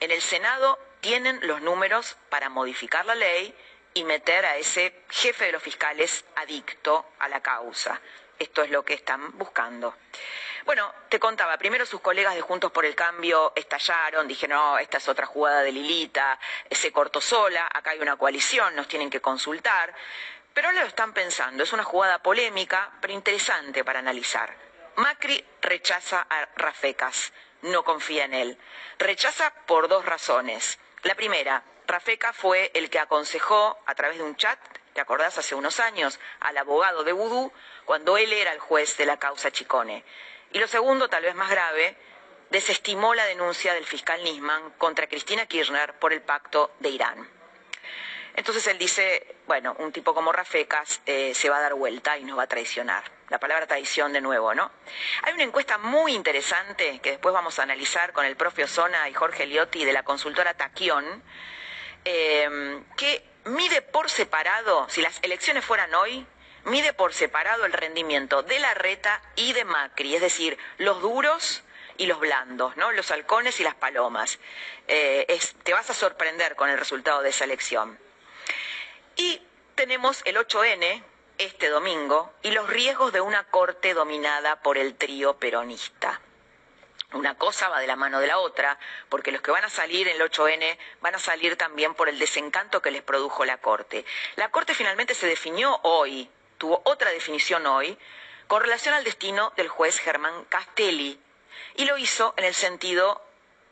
En 0.00 0.10
el 0.10 0.20
Senado 0.20 0.78
tienen 1.00 1.40
los 1.46 1.62
números 1.62 2.16
para 2.28 2.48
modificar 2.48 3.06
la 3.06 3.14
ley 3.14 3.54
y 3.94 4.04
meter 4.04 4.44
a 4.44 4.56
ese 4.56 5.04
jefe 5.08 5.46
de 5.46 5.52
los 5.52 5.62
fiscales 5.62 6.24
adicto 6.36 7.12
a 7.18 7.28
la 7.28 7.40
causa. 7.40 8.00
Esto 8.38 8.62
es 8.62 8.70
lo 8.70 8.84
que 8.84 8.92
están 8.92 9.38
buscando. 9.38 9.96
Bueno, 10.66 10.92
te 11.08 11.18
contaba, 11.18 11.56
primero 11.56 11.86
sus 11.86 12.00
colegas 12.00 12.34
de 12.34 12.42
Juntos 12.42 12.72
por 12.72 12.84
el 12.84 12.94
Cambio 12.94 13.52
estallaron, 13.54 14.28
dijeron, 14.28 14.58
no, 14.58 14.78
esta 14.78 14.98
es 14.98 15.08
otra 15.08 15.24
jugada 15.24 15.62
de 15.62 15.72
Lilita, 15.72 16.38
se 16.70 16.92
cortó 16.92 17.20
sola, 17.20 17.70
acá 17.72 17.92
hay 17.92 18.00
una 18.00 18.16
coalición, 18.16 18.74
nos 18.74 18.88
tienen 18.88 19.08
que 19.08 19.20
consultar. 19.20 19.94
Pero 20.52 20.68
ahora 20.68 20.80
lo 20.80 20.86
están 20.88 21.14
pensando, 21.14 21.62
es 21.62 21.72
una 21.72 21.84
jugada 21.84 22.18
polémica, 22.18 22.90
pero 23.00 23.14
interesante 23.14 23.84
para 23.84 24.00
analizar. 24.00 24.54
Macri 24.96 25.42
rechaza 25.62 26.26
a 26.28 26.48
Rafecas, 26.56 27.32
no 27.66 27.84
confía 27.84 28.24
en 28.24 28.34
él. 28.34 28.58
Rechaza 28.98 29.52
por 29.66 29.88
dos 29.88 30.04
razones. 30.04 30.78
La 31.02 31.14
primera, 31.14 31.62
Rafeca 31.86 32.32
fue 32.32 32.70
el 32.74 32.90
que 32.90 32.98
aconsejó 32.98 33.78
a 33.86 33.94
través 33.94 34.18
de 34.18 34.24
un 34.24 34.36
chat, 34.36 34.58
¿te 34.92 35.00
acordás? 35.00 35.38
Hace 35.38 35.54
unos 35.54 35.78
años, 35.78 36.18
al 36.40 36.56
abogado 36.58 37.04
de 37.04 37.12
Vudú, 37.12 37.52
cuando 37.84 38.16
él 38.16 38.32
era 38.32 38.52
el 38.52 38.58
juez 38.58 38.96
de 38.96 39.06
la 39.06 39.18
causa 39.18 39.50
Chicone. 39.50 40.04
Y 40.52 40.58
lo 40.58 40.66
segundo, 40.66 41.08
tal 41.08 41.22
vez 41.22 41.34
más 41.34 41.50
grave, 41.50 41.96
desestimó 42.50 43.14
la 43.14 43.26
denuncia 43.26 43.74
del 43.74 43.84
fiscal 43.84 44.22
Nisman 44.24 44.70
contra 44.78 45.06
Cristina 45.06 45.46
Kirchner 45.46 45.94
por 45.94 46.12
el 46.12 46.22
pacto 46.22 46.72
de 46.80 46.90
Irán. 46.90 47.28
Entonces 48.34 48.66
él 48.66 48.78
dice, 48.78 49.36
bueno, 49.46 49.74
un 49.78 49.92
tipo 49.92 50.14
como 50.14 50.32
Rafecas 50.32 51.00
eh, 51.06 51.34
se 51.34 51.48
va 51.48 51.58
a 51.58 51.62
dar 51.62 51.74
vuelta 51.74 52.18
y 52.18 52.24
nos 52.24 52.38
va 52.38 52.44
a 52.44 52.48
traicionar. 52.48 53.15
La 53.28 53.38
palabra 53.38 53.66
traición 53.66 54.12
de 54.12 54.20
nuevo, 54.20 54.54
¿no? 54.54 54.70
Hay 55.22 55.32
una 55.32 55.42
encuesta 55.42 55.78
muy 55.78 56.14
interesante 56.14 57.00
que 57.00 57.10
después 57.10 57.32
vamos 57.32 57.58
a 57.58 57.64
analizar 57.64 58.12
con 58.12 58.24
el 58.24 58.36
propio 58.36 58.68
Zona 58.68 59.08
y 59.08 59.14
Jorge 59.14 59.46
Liotti 59.46 59.84
de 59.84 59.92
la 59.92 60.04
consultora 60.04 60.54
Taquión, 60.54 61.22
eh, 62.04 62.82
que 62.96 63.24
mide 63.46 63.82
por 63.82 64.10
separado, 64.10 64.88
si 64.88 65.02
las 65.02 65.18
elecciones 65.22 65.64
fueran 65.64 65.92
hoy, 65.94 66.24
mide 66.64 66.92
por 66.92 67.14
separado 67.14 67.64
el 67.64 67.72
rendimiento 67.72 68.42
de 68.42 68.58
la 68.58 68.74
reta 68.74 69.20
y 69.34 69.52
de 69.52 69.64
Macri, 69.64 70.14
es 70.14 70.20
decir, 70.20 70.58
los 70.78 71.00
duros 71.00 71.62
y 71.96 72.06
los 72.06 72.20
blandos, 72.20 72.76
¿no? 72.76 72.92
Los 72.92 73.10
halcones 73.10 73.58
y 73.60 73.64
las 73.64 73.74
palomas. 73.74 74.38
Eh, 74.86 75.40
te 75.62 75.72
vas 75.72 75.88
a 75.90 75.94
sorprender 75.94 76.56
con 76.56 76.68
el 76.68 76.78
resultado 76.78 77.22
de 77.22 77.30
esa 77.30 77.44
elección. 77.44 77.98
Y 79.16 79.40
tenemos 79.74 80.22
el 80.24 80.36
8N 80.36 81.02
este 81.38 81.68
domingo 81.68 82.32
y 82.42 82.50
los 82.50 82.68
riesgos 82.68 83.12
de 83.12 83.20
una 83.20 83.44
corte 83.44 83.94
dominada 83.94 84.60
por 84.62 84.78
el 84.78 84.96
trío 84.96 85.38
peronista. 85.38 86.20
Una 87.12 87.36
cosa 87.38 87.68
va 87.68 87.80
de 87.80 87.86
la 87.86 87.96
mano 87.96 88.20
de 88.20 88.26
la 88.26 88.38
otra, 88.38 88.78
porque 89.08 89.30
los 89.30 89.40
que 89.40 89.52
van 89.52 89.64
a 89.64 89.70
salir 89.70 90.08
en 90.08 90.20
el 90.20 90.30
8N 90.30 90.76
van 91.00 91.14
a 91.14 91.18
salir 91.18 91.56
también 91.56 91.94
por 91.94 92.08
el 92.08 92.18
desencanto 92.18 92.82
que 92.82 92.90
les 92.90 93.02
produjo 93.02 93.44
la 93.44 93.58
Corte. 93.58 94.04
La 94.34 94.50
Corte 94.50 94.74
finalmente 94.74 95.14
se 95.14 95.26
definió 95.26 95.78
hoy, 95.82 96.28
tuvo 96.58 96.82
otra 96.84 97.10
definición 97.10 97.66
hoy, 97.66 97.96
con 98.48 98.60
relación 98.60 98.94
al 98.94 99.04
destino 99.04 99.52
del 99.56 99.68
juez 99.68 99.98
Germán 99.98 100.44
Castelli, 100.48 101.20
y 101.76 101.84
lo 101.84 101.96
hizo 101.96 102.34
en 102.36 102.44
el 102.44 102.54
sentido 102.54 103.22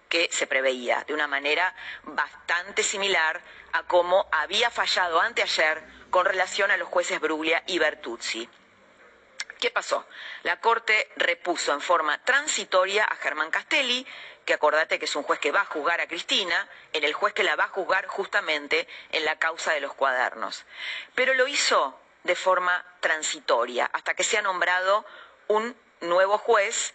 que 0.09 0.28
se 0.30 0.47
preveía, 0.47 1.02
de 1.06 1.12
una 1.12 1.26
manera 1.26 1.75
bastante 2.04 2.85
similar 2.85 3.40
a 3.73 3.83
cómo 3.83 4.28
había 4.30 4.71
fallado 4.71 5.21
anteayer 5.21 5.83
con 6.14 6.26
relación 6.26 6.71
a 6.71 6.76
los 6.76 6.87
jueces 6.87 7.18
Bruglia 7.18 7.64
y 7.66 7.80
Bertuzzi. 7.80 8.49
¿Qué 9.59 9.73
pasó? 9.73 10.06
La 10.44 10.61
Corte 10.61 11.11
repuso 11.16 11.73
en 11.73 11.80
forma 11.80 12.23
transitoria 12.23 13.02
a 13.02 13.16
Germán 13.16 13.50
Castelli, 13.50 14.06
que 14.44 14.54
acordate 14.54 15.00
que 15.00 15.06
es 15.06 15.16
un 15.16 15.25
juez 15.25 15.40
que 15.40 15.50
va 15.50 15.62
a 15.62 15.64
juzgar 15.64 16.00
a 16.00 16.06
Cristina, 16.06 16.68
en 16.92 17.02
el 17.02 17.14
juez 17.14 17.35
que 17.35 17.42
la 17.42 17.56
va 17.56 17.64
a 17.64 17.68
juzgar 17.71 18.06
justamente 18.06 18.87
en 19.11 19.25
la 19.25 19.40
causa 19.40 19.73
de 19.73 19.80
los 19.80 19.92
cuadernos. 19.94 20.64
Pero 21.16 21.35
lo 21.35 21.49
hizo 21.49 21.99
de 22.23 22.37
forma 22.37 22.87
transitoria, 23.00 23.90
hasta 23.92 24.14
que 24.14 24.23
se 24.23 24.38
ha 24.38 24.42
nombrado 24.42 25.04
un 25.49 25.76
nuevo 26.00 26.38
juez 26.38 26.94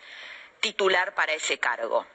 titular 0.62 1.14
para 1.14 1.34
ese 1.34 1.60
cargo. 1.60 2.08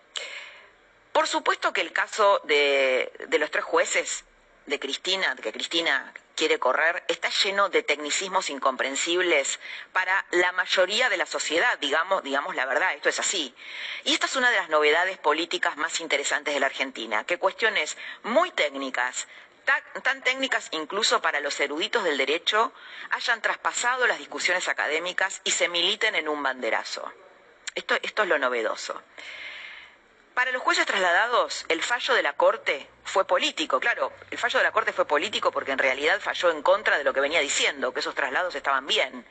Por 1.12 1.28
supuesto 1.28 1.70
que 1.74 1.82
el 1.82 1.92
caso 1.92 2.40
de, 2.44 3.12
de 3.28 3.38
los 3.38 3.50
tres 3.50 3.64
jueces 3.64 4.24
de 4.66 4.80
Cristina, 4.80 5.36
que 5.36 5.52
Cristina 5.52 6.12
quiere 6.34 6.58
correr, 6.58 7.04
está 7.08 7.28
lleno 7.28 7.68
de 7.68 7.82
tecnicismos 7.82 8.50
incomprensibles 8.50 9.60
para 9.92 10.24
la 10.32 10.52
mayoría 10.52 11.08
de 11.08 11.16
la 11.16 11.26
sociedad, 11.26 11.78
digamos, 11.78 12.22
digamos 12.22 12.54
la 12.54 12.66
verdad, 12.66 12.94
esto 12.94 13.08
es 13.08 13.20
así. 13.20 13.54
Y 14.04 14.14
esta 14.14 14.26
es 14.26 14.36
una 14.36 14.50
de 14.50 14.56
las 14.56 14.68
novedades 14.68 15.18
políticas 15.18 15.76
más 15.76 16.00
interesantes 16.00 16.54
de 16.54 16.60
la 16.60 16.66
Argentina, 16.66 17.24
que 17.24 17.38
cuestiones 17.38 17.96
muy 18.22 18.50
técnicas, 18.50 19.28
tan, 20.02 20.22
técnicas 20.22 20.68
incluso 20.72 21.22
para 21.22 21.40
los 21.40 21.58
eruditos 21.60 22.04
del 22.04 22.18
derecho, 22.18 22.72
hayan 23.10 23.40
traspasado 23.40 24.06
las 24.06 24.18
discusiones 24.18 24.68
académicas 24.68 25.40
y 25.44 25.52
se 25.52 25.68
militen 25.68 26.14
en 26.14 26.28
un 26.28 26.42
banderazo. 26.42 27.12
Esto, 27.74 27.96
esto 28.02 28.22
es 28.22 28.28
lo 28.28 28.38
novedoso. 28.38 29.00
Para 30.34 30.50
los 30.50 30.62
jueces 30.62 30.84
trasladados, 30.84 31.64
el 31.68 31.80
fallo 31.80 32.12
de 32.12 32.22
la 32.22 32.32
Corte 32.32 32.88
fue 33.04 33.24
político. 33.24 33.78
Claro, 33.78 34.12
el 34.32 34.36
fallo 34.36 34.58
de 34.58 34.64
la 34.64 34.72
Corte 34.72 34.92
fue 34.92 35.06
político 35.06 35.52
porque 35.52 35.70
en 35.70 35.78
realidad 35.78 36.20
falló 36.20 36.50
en 36.50 36.60
contra 36.60 36.98
de 36.98 37.04
lo 37.04 37.14
que 37.14 37.20
venía 37.20 37.38
diciendo, 37.38 37.94
que 37.94 38.00
esos 38.00 38.16
traslados 38.16 38.52
estaban 38.56 38.84
bien. 38.84 39.24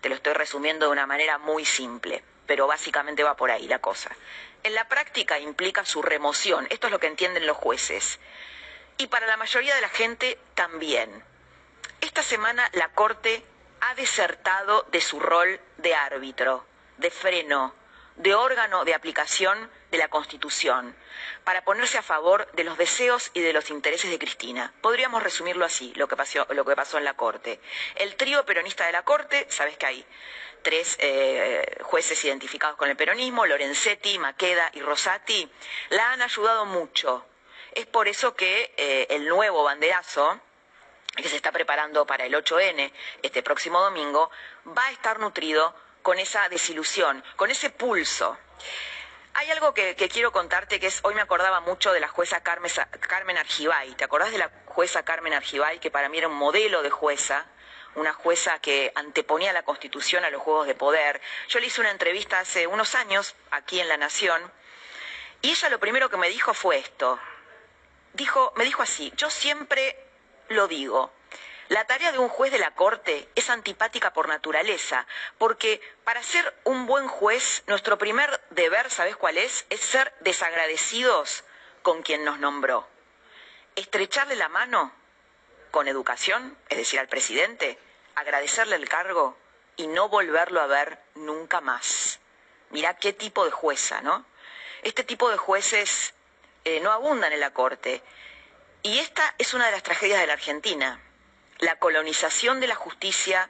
Te 0.00 0.08
lo 0.08 0.14
estoy 0.14 0.32
resumiendo 0.32 0.86
de 0.86 0.92
una 0.92 1.06
manera 1.06 1.36
muy 1.36 1.66
simple, 1.66 2.24
pero 2.46 2.66
básicamente 2.66 3.22
va 3.22 3.36
por 3.36 3.50
ahí 3.50 3.68
la 3.68 3.80
cosa. 3.80 4.10
En 4.62 4.74
la 4.74 4.88
práctica 4.88 5.38
implica 5.38 5.84
su 5.84 6.00
remoción, 6.00 6.66
esto 6.70 6.86
es 6.86 6.92
lo 6.92 6.98
que 6.98 7.08
entienden 7.08 7.46
los 7.46 7.58
jueces. 7.58 8.18
Y 8.96 9.08
para 9.08 9.26
la 9.26 9.36
mayoría 9.36 9.74
de 9.74 9.82
la 9.82 9.90
gente 9.90 10.38
también. 10.54 11.22
Esta 12.00 12.22
semana 12.22 12.70
la 12.72 12.88
Corte 12.88 13.44
ha 13.82 13.94
desertado 13.96 14.86
de 14.90 15.02
su 15.02 15.20
rol 15.20 15.60
de 15.76 15.94
árbitro, 15.94 16.64
de 16.96 17.10
freno, 17.10 17.74
de 18.16 18.34
órgano 18.34 18.86
de 18.86 18.94
aplicación 18.94 19.70
de 19.90 19.98
la 19.98 20.08
Constitución 20.08 20.94
para 21.44 21.64
ponerse 21.64 21.98
a 21.98 22.02
favor 22.02 22.50
de 22.52 22.64
los 22.64 22.76
deseos 22.76 23.30
y 23.34 23.40
de 23.40 23.52
los 23.52 23.70
intereses 23.70 24.10
de 24.10 24.18
Cristina. 24.18 24.72
Podríamos 24.80 25.22
resumirlo 25.22 25.64
así, 25.64 25.92
lo 25.96 26.08
que 26.08 26.16
pasó, 26.16 26.46
lo 26.50 26.64
que 26.64 26.76
pasó 26.76 26.98
en 26.98 27.04
la 27.04 27.14
Corte. 27.14 27.60
El 27.94 28.16
trío 28.16 28.44
peronista 28.44 28.86
de 28.86 28.92
la 28.92 29.02
Corte, 29.02 29.46
sabes 29.48 29.76
que 29.76 29.86
hay 29.86 30.06
tres 30.62 30.96
eh, 31.00 31.78
jueces 31.82 32.22
identificados 32.24 32.76
con 32.76 32.90
el 32.90 32.96
peronismo, 32.96 33.46
Lorenzetti, 33.46 34.18
Maqueda 34.18 34.70
y 34.74 34.80
Rosati, 34.80 35.50
la 35.90 36.12
han 36.12 36.22
ayudado 36.22 36.66
mucho. 36.66 37.24
Es 37.72 37.86
por 37.86 38.08
eso 38.08 38.34
que 38.34 38.74
eh, 38.76 39.06
el 39.10 39.28
nuevo 39.28 39.62
banderazo, 39.62 40.40
que 41.16 41.28
se 41.28 41.36
está 41.36 41.52
preparando 41.52 42.06
para 42.06 42.26
el 42.26 42.34
8N 42.34 42.92
este 43.22 43.42
próximo 43.42 43.80
domingo, 43.80 44.30
va 44.76 44.86
a 44.86 44.90
estar 44.90 45.18
nutrido 45.18 45.74
con 46.02 46.18
esa 46.18 46.48
desilusión, 46.48 47.24
con 47.36 47.50
ese 47.50 47.70
pulso. 47.70 48.38
Hay 49.38 49.52
algo 49.52 49.72
que, 49.72 49.94
quiero 49.94 50.32
contarte 50.32 50.80
que 50.80 50.88
es, 50.88 50.98
hoy 51.04 51.14
me 51.14 51.20
acordaba 51.20 51.60
mucho 51.60 51.92
de 51.92 52.00
la 52.00 52.08
jueza 52.08 52.40
Carmen, 52.40 52.72
Carmen 52.98 53.38
Argibay. 53.38 53.94
¿Te 53.94 54.02
acordás 54.02 54.32
de 54.32 54.38
la 54.38 54.50
jueza 54.66 55.04
Carmen 55.04 55.32
Argibay, 55.32 55.78
que 55.78 55.92
para 55.92 56.08
mí 56.08 56.18
era 56.18 56.26
un 56.26 56.34
modelo 56.34 56.82
de 56.82 56.90
jueza? 56.90 57.46
Una 57.94 58.12
jueza 58.12 58.58
que 58.58 58.90
anteponía 58.96 59.52
la 59.52 59.62
Constitución 59.62 60.24
a 60.24 60.30
los 60.30 60.42
juegos 60.42 60.66
de 60.66 60.74
poder. 60.74 61.20
Yo 61.46 61.60
le 61.60 61.66
hice 61.66 61.80
una 61.80 61.92
entrevista 61.92 62.40
hace 62.40 62.66
unos 62.66 62.96
años 62.96 63.36
aquí 63.52 63.78
en 63.78 63.86
La 63.86 63.96
Nación 63.96 64.42
y 65.40 65.52
ella 65.52 65.68
lo 65.68 65.78
primero 65.78 66.10
que 66.10 66.16
me 66.16 66.28
dijo 66.30 66.52
fue 66.52 66.78
esto. 66.78 67.20
Dijo, 68.14 68.52
me 68.56 68.64
dijo 68.64 68.82
así, 68.82 69.12
yo 69.16 69.30
siempre 69.30 69.96
lo 70.48 70.66
digo, 70.66 71.12
la 71.68 71.84
tarea 71.84 72.12
de 72.12 72.18
un 72.18 72.30
juez 72.30 72.50
de 72.50 72.58
la 72.58 72.74
Corte 72.74 73.28
es 73.34 73.50
antipática 73.50 74.14
por 74.14 74.26
naturaleza, 74.26 75.06
porque 75.36 75.82
para 76.02 76.22
ser 76.22 76.58
un 76.64 76.86
buen 76.86 77.08
juez, 77.08 77.62
nuestro 77.66 77.98
primer 77.98 78.40
deber, 78.50 78.90
¿sabes 78.90 79.16
cuál 79.16 79.36
es? 79.36 79.66
Es 79.68 79.80
ser 79.80 80.14
desagradecidos 80.20 81.44
con 81.82 82.02
quien 82.02 82.24
nos 82.24 82.38
nombró. 82.38 82.88
Estrecharle 83.76 84.34
la 84.36 84.48
mano 84.48 84.92
con 85.70 85.88
educación, 85.88 86.56
es 86.70 86.78
decir, 86.78 87.00
al 87.00 87.08
presidente, 87.08 87.78
agradecerle 88.14 88.76
el 88.76 88.88
cargo 88.88 89.36
y 89.76 89.88
no 89.88 90.08
volverlo 90.08 90.62
a 90.62 90.66
ver 90.66 90.98
nunca 91.16 91.60
más. 91.60 92.18
Mirá 92.70 92.94
qué 92.94 93.12
tipo 93.12 93.44
de 93.44 93.50
jueza, 93.50 94.00
¿no? 94.00 94.24
Este 94.82 95.04
tipo 95.04 95.30
de 95.30 95.36
jueces 95.36 96.14
eh, 96.64 96.80
no 96.80 96.92
abundan 96.92 97.32
en 97.32 97.40
la 97.40 97.52
Corte. 97.52 98.02
Y 98.82 99.00
esta 99.00 99.34
es 99.36 99.52
una 99.52 99.66
de 99.66 99.72
las 99.72 99.82
tragedias 99.82 100.20
de 100.20 100.26
la 100.26 100.32
Argentina 100.32 101.02
la 101.60 101.76
colonización 101.76 102.60
de 102.60 102.68
la 102.68 102.74
justicia 102.74 103.48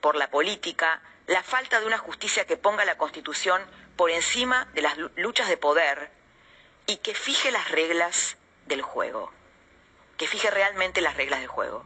por 0.00 0.16
la 0.16 0.30
política, 0.30 1.02
la 1.26 1.42
falta 1.42 1.80
de 1.80 1.86
una 1.86 1.98
justicia 1.98 2.46
que 2.46 2.56
ponga 2.56 2.84
la 2.84 2.96
Constitución 2.96 3.60
por 3.96 4.10
encima 4.10 4.68
de 4.74 4.82
las 4.82 4.96
luchas 5.16 5.48
de 5.48 5.56
poder 5.56 6.10
y 6.86 6.96
que 6.96 7.14
fije 7.14 7.50
las 7.50 7.70
reglas 7.70 8.36
del 8.66 8.82
juego, 8.82 9.30
que 10.16 10.26
fije 10.26 10.50
realmente 10.50 11.00
las 11.00 11.16
reglas 11.16 11.40
del 11.40 11.48
juego. 11.48 11.84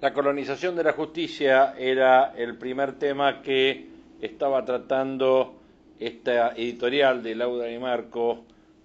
La 0.00 0.12
colonización 0.12 0.76
de 0.76 0.84
la 0.84 0.92
justicia 0.92 1.74
era 1.78 2.34
el 2.36 2.58
primer 2.58 2.98
tema 2.98 3.40
que 3.40 3.88
estaba 4.20 4.64
tratando 4.64 5.60
esta 5.98 6.50
editorial 6.50 7.22
de 7.22 7.34
Laura 7.34 7.70
y 7.70 7.78
Marco 7.78 8.44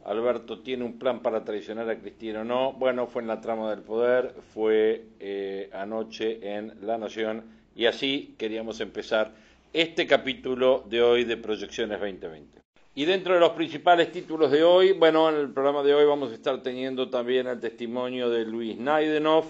Alberto 0.09 0.61
tiene 0.61 0.85
un 0.85 0.97
plan 0.97 1.21
para 1.21 1.45
traicionar 1.45 1.87
a 1.87 1.99
Cristina 1.99 2.41
o 2.41 2.43
no. 2.43 2.73
Bueno, 2.73 3.05
fue 3.05 3.21
en 3.21 3.27
la 3.27 3.41
trama 3.41 3.69
del 3.69 3.83
poder, 3.83 4.33
fue 4.55 5.05
eh, 5.19 5.69
anoche 5.71 6.39
en 6.55 6.73
La 6.81 6.97
Nación 6.97 7.43
y 7.75 7.85
así 7.85 8.33
queríamos 8.39 8.81
empezar 8.81 9.35
este 9.71 10.07
capítulo 10.07 10.83
de 10.89 11.03
hoy 11.03 11.25
de 11.25 11.37
Proyecciones 11.37 11.99
2020. 11.99 12.59
Y 12.95 13.05
dentro 13.05 13.35
de 13.35 13.39
los 13.39 13.51
principales 13.51 14.11
títulos 14.11 14.49
de 14.49 14.63
hoy, 14.63 14.93
bueno, 14.93 15.29
en 15.29 15.35
el 15.35 15.51
programa 15.51 15.83
de 15.83 15.93
hoy 15.93 16.05
vamos 16.05 16.31
a 16.31 16.33
estar 16.33 16.59
teniendo 16.63 17.11
también 17.11 17.45
el 17.45 17.59
testimonio 17.59 18.31
de 18.31 18.45
Luis 18.45 18.79
Naidenov, 18.79 19.45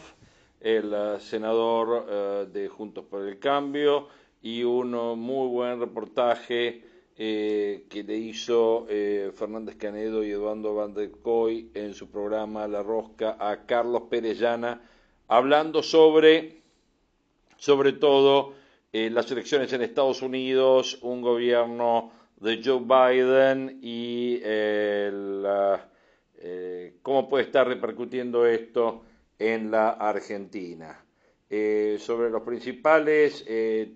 el 0.60 0.93
uh, 0.93 1.19
senador 1.22 1.88
uh, 1.88 2.52
de 2.52 2.67
Juntos 2.67 3.06
por 3.06 3.26
el 3.26 3.39
Cambio, 3.39 4.10
y 4.41 4.63
un 4.63 4.91
muy 4.91 5.48
buen 5.48 5.80
reportaje 5.80 6.88
eh, 7.22 7.84
que 7.90 8.02
le 8.04 8.16
hizo 8.16 8.86
eh, 8.88 9.34
Fernández 9.36 9.76
Canedo 9.76 10.24
y 10.24 10.32
Eduardo 10.32 10.74
Van 10.74 10.94
der 10.94 11.12
Koy 11.12 11.70
en 11.74 11.94
su 11.94 12.10
programa 12.10 12.66
La 12.66 12.82
Rosca 12.82 13.36
a 13.38 13.66
Carlos 13.66 14.04
Perellana, 14.10 14.82
hablando 15.28 15.84
sobre, 15.84 16.62
sobre 17.58 17.92
todo, 17.92 18.54
eh, 18.94 19.10
las 19.10 19.30
elecciones 19.32 19.74
en 19.74 19.82
Estados 19.82 20.22
Unidos, 20.22 20.98
un 21.02 21.22
gobierno 21.22 22.14
de 22.38 22.62
Joe 22.64 22.80
Biden 22.80 23.80
y 23.84 24.40
cómo 27.02 27.28
puede 27.28 27.44
estar 27.44 27.68
repercutiendo 27.68 28.46
esto 28.46 29.04
en 29.38 29.70
la 29.70 29.90
Argentina. 29.90 31.04
sobre 31.50 32.30
los 32.30 32.44
principales 32.44 33.46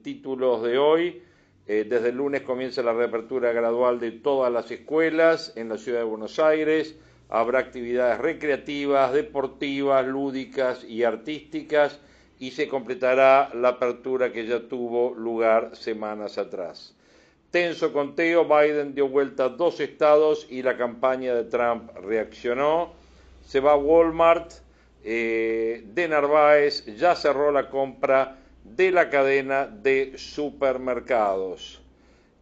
títulos 0.04 0.62
de 0.64 0.78
hoy, 0.78 1.24
eh, 1.66 1.86
desde 1.90 2.10
el 2.10 2.18
lunes 2.18 2.42
comienza 2.42 2.84
la 2.84 2.94
reapertura 2.94 3.54
gradual 3.54 4.00
de 4.00 4.12
todas 4.12 4.52
las 4.52 4.70
escuelas 4.70 5.54
en 5.56 5.70
la 5.70 5.78
ciudad 5.78 6.00
de 6.00 6.06
Buenos 6.06 6.40
Aires. 6.40 6.96
Habrá 7.30 7.60
actividades 7.60 8.20
recreativas, 8.20 9.14
deportivas, 9.14 10.06
lúdicas 10.06 10.84
y 10.84 11.04
artísticas 11.04 12.00
y 12.38 12.52
se 12.52 12.68
completará 12.68 13.50
la 13.54 13.70
apertura 13.70 14.34
que 14.34 14.46
ya 14.46 14.68
tuvo 14.68 15.16
lugar 15.16 15.76
semanas 15.76 16.38
atrás. 16.38 16.94
Tenso 17.50 17.94
conteo, 17.94 18.46
Biden 18.46 18.94
dio 18.94 19.08
vuelta 19.08 19.46
a 19.46 19.50
dos 19.50 19.80
estados 19.80 20.48
y 20.50 20.64
la 20.64 20.76
campaña 20.76 21.34
de 21.34 21.46
Trump 21.46 21.92
reaccionó. 21.96 22.94
Se 23.46 23.60
va 23.60 23.78
Walmart, 23.78 24.52
eh, 25.06 25.84
de 25.86 26.08
Narváez 26.08 26.86
ya 26.98 27.16
cerró 27.16 27.52
la 27.52 27.70
compra 27.70 28.43
de 28.64 28.92
la 28.92 29.10
cadena 29.10 29.68
de 29.68 30.18
supermercados. 30.18 31.82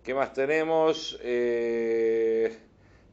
¿Qué 0.03 0.13
más 0.13 0.33
tenemos? 0.33 1.19
Eh, 1.21 2.57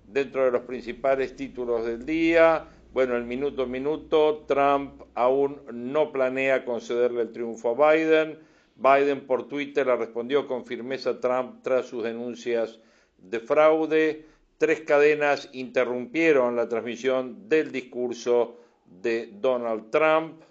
dentro 0.06 0.44
de 0.44 0.50
los 0.50 0.62
principales 0.62 1.36
títulos 1.36 1.84
del 1.84 2.06
día, 2.06 2.66
bueno, 2.92 3.16
el 3.16 3.24
minuto 3.24 3.62
a 3.62 3.66
minuto, 3.66 4.44
Trump 4.46 5.02
aún 5.14 5.60
no 5.72 6.10
planea 6.10 6.64
concederle 6.64 7.22
el 7.22 7.32
triunfo 7.32 7.70
a 7.70 7.92
Biden. 7.92 8.38
Biden 8.76 9.26
por 9.26 9.46
Twitter 9.48 9.86
le 9.86 9.96
respondió 9.96 10.46
con 10.46 10.64
firmeza 10.64 11.10
a 11.10 11.20
Trump 11.20 11.62
tras 11.62 11.86
sus 11.86 12.02
denuncias 12.02 12.78
de 13.18 13.40
fraude. 13.40 14.26
Tres 14.56 14.80
cadenas 14.80 15.50
interrumpieron 15.52 16.56
la 16.56 16.68
transmisión 16.68 17.48
del 17.48 17.70
discurso 17.70 18.56
de 18.86 19.30
Donald 19.32 19.90
Trump. 19.90 20.42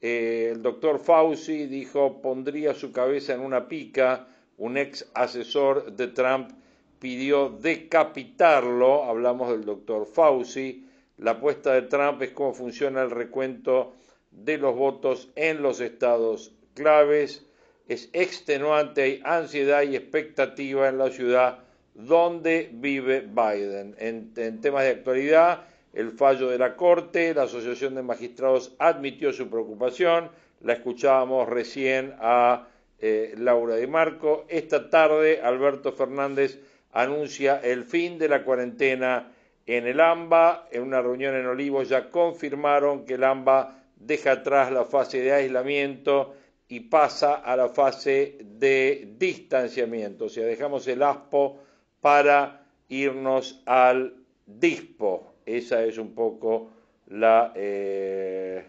Eh, 0.00 0.50
el 0.52 0.62
doctor 0.62 0.98
Fauci 0.98 1.66
dijo 1.66 2.20
pondría 2.22 2.74
su 2.74 2.92
cabeza 2.92 3.34
en 3.34 3.40
una 3.40 3.68
pica. 3.68 4.28
Un 4.56 4.76
ex 4.76 5.08
asesor 5.14 5.92
de 5.92 6.08
Trump 6.08 6.50
pidió 6.98 7.50
decapitarlo. 7.50 9.04
Hablamos 9.04 9.50
del 9.50 9.64
doctor 9.64 10.06
Fauci. 10.06 10.86
La 11.16 11.32
apuesta 11.32 11.74
de 11.74 11.82
Trump 11.82 12.22
es 12.22 12.30
cómo 12.30 12.54
funciona 12.54 13.02
el 13.02 13.10
recuento 13.10 13.94
de 14.30 14.58
los 14.58 14.74
votos 14.76 15.30
en 15.34 15.62
los 15.62 15.80
estados 15.80 16.52
claves. 16.74 17.44
Es 17.88 18.10
extenuante, 18.12 19.02
hay 19.02 19.20
ansiedad 19.24 19.82
y 19.82 19.96
expectativa 19.96 20.88
en 20.88 20.98
la 20.98 21.10
ciudad 21.10 21.64
dónde 21.98 22.70
vive 22.72 23.20
Biden. 23.20 23.94
En, 23.98 24.60
temas 24.60 24.84
de 24.84 24.90
actualidad, 24.90 25.64
el 25.92 26.12
fallo 26.12 26.48
de 26.48 26.58
la 26.58 26.76
Corte, 26.76 27.34
la 27.34 27.44
Asociación 27.44 27.94
de 27.94 28.02
Magistrados 28.02 28.74
admitió 28.78 29.32
su 29.32 29.48
preocupación, 29.48 30.30
la 30.60 30.74
escuchábamos 30.74 31.48
recién 31.48 32.14
a 32.18 32.68
eh, 32.98 33.34
Laura 33.36 33.76
Di 33.76 33.86
Marco. 33.86 34.44
Esta 34.48 34.90
tarde, 34.90 35.40
Alberto 35.42 35.92
Fernández 35.92 36.58
anuncia 36.92 37.60
el 37.62 37.84
fin 37.84 38.18
de 38.18 38.28
la 38.28 38.44
cuarentena 38.44 39.32
en 39.66 39.86
el 39.86 40.00
AMBA. 40.00 40.68
En 40.70 40.82
una 40.82 41.00
reunión 41.00 41.34
en 41.34 41.46
Olivos 41.46 41.88
ya 41.88 42.10
confirmaron 42.10 43.04
que 43.04 43.14
el 43.14 43.24
AMBA 43.24 43.78
deja 43.96 44.32
atrás 44.32 44.72
la 44.72 44.84
fase 44.84 45.20
de 45.20 45.32
aislamiento 45.32 46.34
y 46.68 46.80
pasa 46.80 47.34
a 47.34 47.56
la 47.56 47.68
fase 47.68 48.38
de 48.40 49.14
distanciamiento. 49.18 50.26
O 50.26 50.28
sea, 50.28 50.44
dejamos 50.44 50.86
el 50.86 51.02
ASPO 51.02 51.58
para 52.00 52.66
irnos 52.88 53.62
al 53.64 54.14
DISPO. 54.46 55.34
Esa 55.48 55.82
es 55.82 55.96
un 55.96 56.14
poco 56.14 56.68
la 57.06 57.52
eh, 57.56 58.64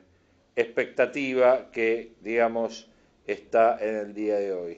expectativa 0.56 1.70
que, 1.72 2.14
digamos, 2.22 2.90
está 3.28 3.78
en 3.82 3.96
el 3.96 4.14
día 4.14 4.38
de 4.38 4.54
hoy. 4.54 4.78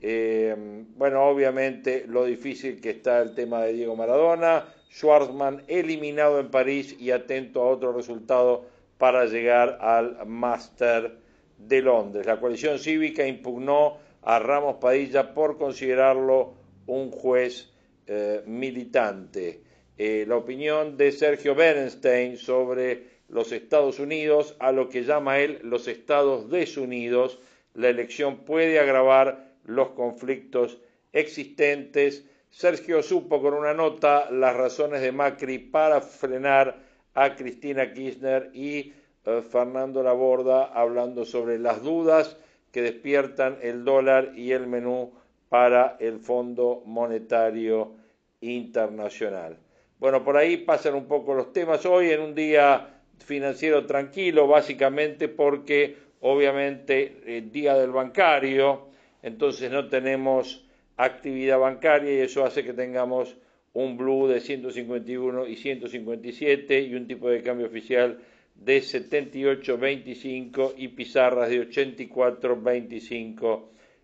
Eh, 0.00 0.54
bueno, 0.96 1.24
obviamente 1.24 2.04
lo 2.06 2.24
difícil 2.24 2.80
que 2.80 2.90
está 2.90 3.20
el 3.20 3.34
tema 3.34 3.62
de 3.62 3.72
Diego 3.72 3.96
Maradona, 3.96 4.64
Schwarzman 4.92 5.64
eliminado 5.66 6.38
en 6.38 6.50
París 6.52 6.94
y 7.00 7.10
atento 7.10 7.62
a 7.62 7.66
otro 7.66 7.92
resultado 7.92 8.66
para 8.96 9.24
llegar 9.24 9.78
al 9.80 10.24
Master 10.26 11.16
de 11.58 11.82
Londres. 11.82 12.26
La 12.26 12.38
coalición 12.38 12.78
cívica 12.78 13.26
impugnó 13.26 13.98
a 14.22 14.38
Ramos 14.38 14.76
Padilla 14.76 15.34
por 15.34 15.58
considerarlo 15.58 16.54
un 16.86 17.10
juez 17.10 17.72
eh, 18.06 18.42
militante. 18.46 19.63
Eh, 19.96 20.24
la 20.26 20.36
opinión 20.36 20.96
de 20.96 21.12
Sergio 21.12 21.54
Bernstein 21.54 22.36
sobre 22.36 23.14
los 23.28 23.52
Estados 23.52 24.00
Unidos, 24.00 24.56
a 24.58 24.72
lo 24.72 24.88
que 24.88 25.04
llama 25.04 25.38
él 25.38 25.60
los 25.62 25.86
Estados 25.86 26.50
desunidos, 26.50 27.38
la 27.74 27.88
elección 27.88 28.38
puede 28.38 28.80
agravar 28.80 29.52
los 29.64 29.90
conflictos 29.90 30.78
existentes. 31.12 32.24
Sergio 32.50 33.02
supo 33.02 33.40
con 33.40 33.54
una 33.54 33.72
nota 33.72 34.30
las 34.30 34.56
razones 34.56 35.00
de 35.00 35.12
Macri 35.12 35.58
para 35.58 36.00
frenar 36.00 36.76
a 37.14 37.36
Cristina 37.36 37.92
Kirchner 37.92 38.50
y 38.52 38.92
eh, 39.24 39.42
Fernando 39.48 40.02
Laborda 40.02 40.64
hablando 40.64 41.24
sobre 41.24 41.58
las 41.58 41.82
dudas 41.82 42.36
que 42.72 42.82
despiertan 42.82 43.58
el 43.62 43.84
dólar 43.84 44.32
y 44.34 44.50
el 44.50 44.66
menú 44.66 45.12
para 45.48 45.96
el 46.00 46.18
Fondo 46.18 46.82
Monetario 46.84 47.92
Internacional. 48.40 49.63
Bueno, 50.04 50.20
por 50.22 50.36
ahí 50.36 50.58
pasan 50.58 50.94
un 50.96 51.06
poco 51.06 51.32
los 51.32 51.50
temas 51.54 51.86
hoy 51.86 52.10
en 52.10 52.20
un 52.20 52.34
día 52.34 53.00
financiero 53.24 53.86
tranquilo, 53.86 54.46
básicamente 54.46 55.28
porque 55.28 55.96
obviamente 56.20 57.22
el 57.24 57.50
día 57.50 57.74
del 57.74 57.90
bancario, 57.90 58.88
entonces 59.22 59.70
no 59.70 59.88
tenemos 59.88 60.66
actividad 60.98 61.58
bancaria 61.58 62.12
y 62.12 62.18
eso 62.18 62.44
hace 62.44 62.62
que 62.62 62.74
tengamos 62.74 63.34
un 63.72 63.96
blue 63.96 64.28
de 64.28 64.40
151 64.40 65.46
y 65.46 65.56
157 65.56 66.82
y 66.82 66.94
un 66.94 67.06
tipo 67.06 67.30
de 67.30 67.42
cambio 67.42 67.66
oficial 67.66 68.18
de 68.56 68.80
78.25 68.80 70.74
y 70.76 70.88
pizarras 70.88 71.48
de 71.48 71.66
84.25 71.66 73.62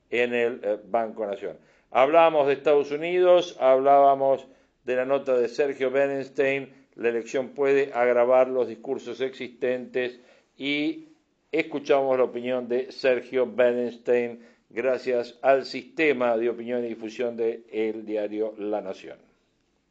en 0.08 0.32
el 0.34 0.60
eh, 0.64 0.78
Banco 0.82 1.26
Nación. 1.26 1.58
Hablábamos 1.90 2.46
de 2.46 2.54
Estados 2.54 2.90
Unidos, 2.90 3.58
hablábamos 3.60 4.46
de 4.84 4.96
la 4.96 5.04
nota 5.04 5.36
de 5.36 5.48
Sergio 5.48 5.90
Bernstein, 5.90 6.88
la 6.94 7.08
elección 7.08 7.50
puede 7.50 7.92
agravar 7.94 8.48
los 8.48 8.68
discursos 8.68 9.20
existentes 9.20 10.20
y 10.56 11.08
escuchamos 11.52 12.16
la 12.18 12.24
opinión 12.24 12.68
de 12.68 12.90
Sergio 12.92 13.46
Bernstein 13.46 14.46
gracias 14.68 15.36
al 15.42 15.66
sistema 15.66 16.36
de 16.36 16.48
opinión 16.48 16.84
y 16.84 16.88
difusión 16.88 17.36
del 17.36 17.64
el 17.72 18.06
diario 18.06 18.54
La 18.58 18.80
Nación. 18.80 19.18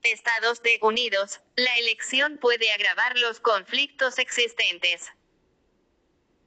Estados 0.04 0.62
Unidos, 0.82 1.42
la 1.56 1.78
elección 1.78 2.38
puede 2.38 2.72
agravar 2.72 3.18
los 3.18 3.40
conflictos 3.42 4.18
existentes. 4.18 5.12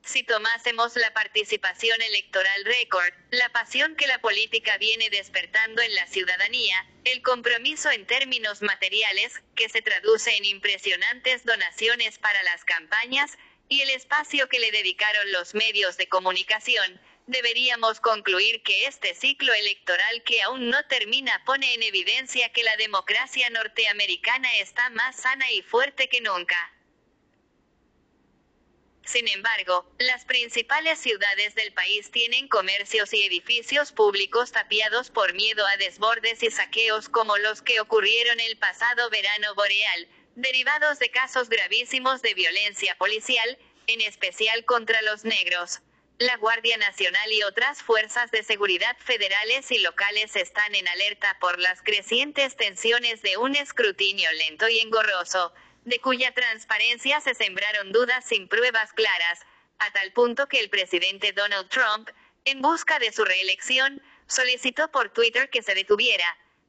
Si 0.04 0.24
tomásemos 0.24 0.96
la 0.96 1.14
participación 1.14 2.02
electoral 2.02 2.64
récord, 2.64 3.14
la 3.30 3.48
pasión 3.50 3.94
que 3.94 4.08
la 4.08 4.20
política 4.20 4.76
viene 4.78 5.10
despertando 5.10 5.80
en 5.80 5.94
la 5.94 6.08
ciudadanía, 6.08 6.84
el 7.04 7.22
compromiso 7.22 7.88
en 7.88 8.04
términos 8.06 8.62
materiales, 8.62 9.40
que 9.54 9.68
se 9.68 9.80
traduce 9.80 10.36
en 10.36 10.44
impresionantes 10.44 11.44
donaciones 11.44 12.18
para 12.18 12.42
las 12.42 12.64
campañas, 12.64 13.38
y 13.68 13.80
el 13.80 13.90
espacio 13.90 14.48
que 14.48 14.58
le 14.58 14.72
dedicaron 14.72 15.30
los 15.30 15.54
medios 15.54 15.96
de 15.96 16.08
comunicación, 16.08 17.00
deberíamos 17.28 18.00
concluir 18.00 18.62
que 18.64 18.86
este 18.86 19.14
ciclo 19.14 19.54
electoral 19.54 20.24
que 20.24 20.42
aún 20.42 20.68
no 20.68 20.84
termina 20.86 21.44
pone 21.44 21.74
en 21.74 21.82
evidencia 21.84 22.52
que 22.52 22.64
la 22.64 22.76
democracia 22.76 23.48
norteamericana 23.50 24.52
está 24.56 24.90
más 24.90 25.14
sana 25.14 25.48
y 25.52 25.62
fuerte 25.62 26.08
que 26.08 26.20
nunca. 26.20 26.72
Sin 29.04 29.26
embargo, 29.28 29.84
las 29.98 30.24
principales 30.24 30.98
ciudades 30.98 31.54
del 31.56 31.72
país 31.72 32.10
tienen 32.12 32.46
comercios 32.48 33.12
y 33.12 33.24
edificios 33.24 33.90
públicos 33.90 34.52
tapiados 34.52 35.10
por 35.10 35.34
miedo 35.34 35.66
a 35.66 35.76
desbordes 35.76 36.42
y 36.42 36.50
saqueos 36.50 37.08
como 37.08 37.36
los 37.38 37.62
que 37.62 37.80
ocurrieron 37.80 38.38
el 38.38 38.56
pasado 38.58 39.10
verano 39.10 39.54
boreal, 39.56 40.08
derivados 40.36 41.00
de 41.00 41.10
casos 41.10 41.48
gravísimos 41.48 42.22
de 42.22 42.34
violencia 42.34 42.96
policial, 42.96 43.58
en 43.88 44.00
especial 44.02 44.64
contra 44.64 45.02
los 45.02 45.24
negros. 45.24 45.80
La 46.18 46.36
Guardia 46.36 46.76
Nacional 46.76 47.32
y 47.32 47.42
otras 47.42 47.82
fuerzas 47.82 48.30
de 48.30 48.44
seguridad 48.44 48.96
federales 48.98 49.72
y 49.72 49.78
locales 49.78 50.36
están 50.36 50.76
en 50.76 50.86
alerta 50.86 51.36
por 51.40 51.58
las 51.58 51.82
crecientes 51.82 52.54
tensiones 52.54 53.22
de 53.22 53.36
un 53.36 53.56
escrutinio 53.56 54.30
lento 54.32 54.68
y 54.68 54.78
engorroso, 54.78 55.52
de 55.84 55.98
cuya 56.00 56.32
transparencia 56.32 57.20
se 57.20 57.34
sembraron 57.34 57.92
dudas 57.92 58.24
sin 58.24 58.48
pruebas 58.48 58.92
claras, 58.92 59.40
a 59.78 59.90
tal 59.92 60.12
punto 60.12 60.46
que 60.48 60.60
el 60.60 60.70
presidente 60.70 61.32
Donald 61.32 61.68
Trump, 61.68 62.10
en 62.44 62.62
busca 62.62 62.98
de 62.98 63.12
su 63.12 63.24
reelección, 63.24 64.02
solicitó 64.26 64.90
por 64.90 65.10
Twitter 65.10 65.50
que 65.50 65.62
se 65.62 65.74
detuviera. 65.74 66.24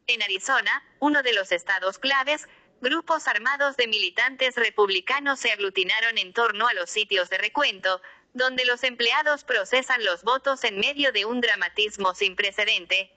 En 0.07 0.21
Arizona, 0.21 0.83
uno 0.99 1.23
de 1.23 1.33
los 1.33 1.51
estados 1.51 1.99
claves, 1.99 2.47
grupos 2.81 3.27
armados 3.27 3.77
de 3.77 3.87
militantes 3.87 4.55
republicanos 4.55 5.39
se 5.39 5.51
aglutinaron 5.51 6.17
en 6.17 6.33
torno 6.33 6.67
a 6.67 6.73
los 6.73 6.89
sitios 6.89 7.29
de 7.29 7.37
recuento, 7.37 8.01
donde 8.33 8.65
los 8.65 8.83
empleados 8.83 9.43
procesan 9.43 10.03
los 10.03 10.23
votos 10.23 10.63
en 10.63 10.79
medio 10.79 11.11
de 11.11 11.25
un 11.25 11.39
dramatismo 11.39 12.15
sin 12.15 12.35
precedente. 12.35 13.11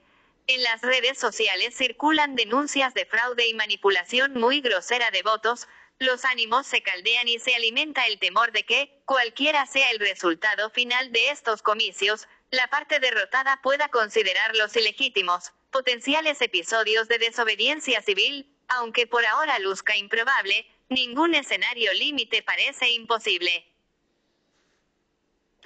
En 0.45 0.63
las 0.63 0.81
redes 0.81 1.17
sociales 1.17 1.75
circulan 1.75 2.35
denuncias 2.35 2.93
de 2.93 3.05
fraude 3.05 3.47
y 3.47 3.53
manipulación 3.53 4.33
muy 4.35 4.61
grosera 4.61 5.11
de 5.11 5.23
votos, 5.23 5.67
los 5.99 6.25
ánimos 6.25 6.67
se 6.67 6.81
caldean 6.81 7.27
y 7.27 7.39
se 7.39 7.55
alimenta 7.55 8.05
el 8.07 8.19
temor 8.19 8.51
de 8.51 8.63
que, 8.63 9.01
cualquiera 9.05 9.65
sea 9.65 9.89
el 9.91 9.99
resultado 9.99 10.69
final 10.69 11.11
de 11.11 11.29
estos 11.31 11.61
comicios, 11.61 12.27
la 12.51 12.67
parte 12.67 12.99
derrotada 12.99 13.59
pueda 13.61 13.89
considerarlos 13.89 14.75
ilegítimos, 14.75 15.53
potenciales 15.71 16.41
episodios 16.41 17.07
de 17.07 17.17
desobediencia 17.17 18.01
civil, 18.01 18.55
aunque 18.67 19.07
por 19.07 19.25
ahora 19.25 19.59
luzca 19.59 19.97
improbable, 19.97 20.67
ningún 20.89 21.35
escenario 21.35 21.91
límite 21.93 22.43
parece 22.43 22.91
imposible. 22.91 23.65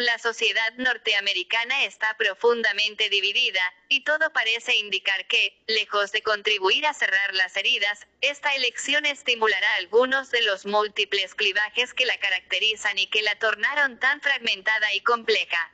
La 0.02 0.18
sociedad 0.18 0.74
norteamericana 0.78 1.84
está 1.84 2.18
profundamente 2.18 3.08
dividida, 3.10 3.62
y 3.88 4.04
todo 4.04 4.34
parece 4.34 4.76
indicar 4.78 5.28
que, 5.28 5.56
lejos 5.68 6.12
de 6.12 6.24
contribuir 6.24 6.88
a 6.88 6.94
cerrar 6.96 7.36
las 7.36 7.56
heridas, 7.56 8.08
esta 8.22 8.56
elección 8.56 9.06
estimulará 9.06 9.76
algunos 9.76 10.32
de 10.32 10.42
los 10.42 10.66
múltiples 10.66 11.36
clivajes 11.36 11.94
que 11.94 12.08
la 12.08 12.18
caracterizan 12.18 12.98
y 12.98 13.06
que 13.12 13.22
la 13.22 13.38
tornaron 13.38 14.00
tan 14.00 14.22
fragmentada 14.22 14.92
y 14.96 15.02
compleja. 15.02 15.72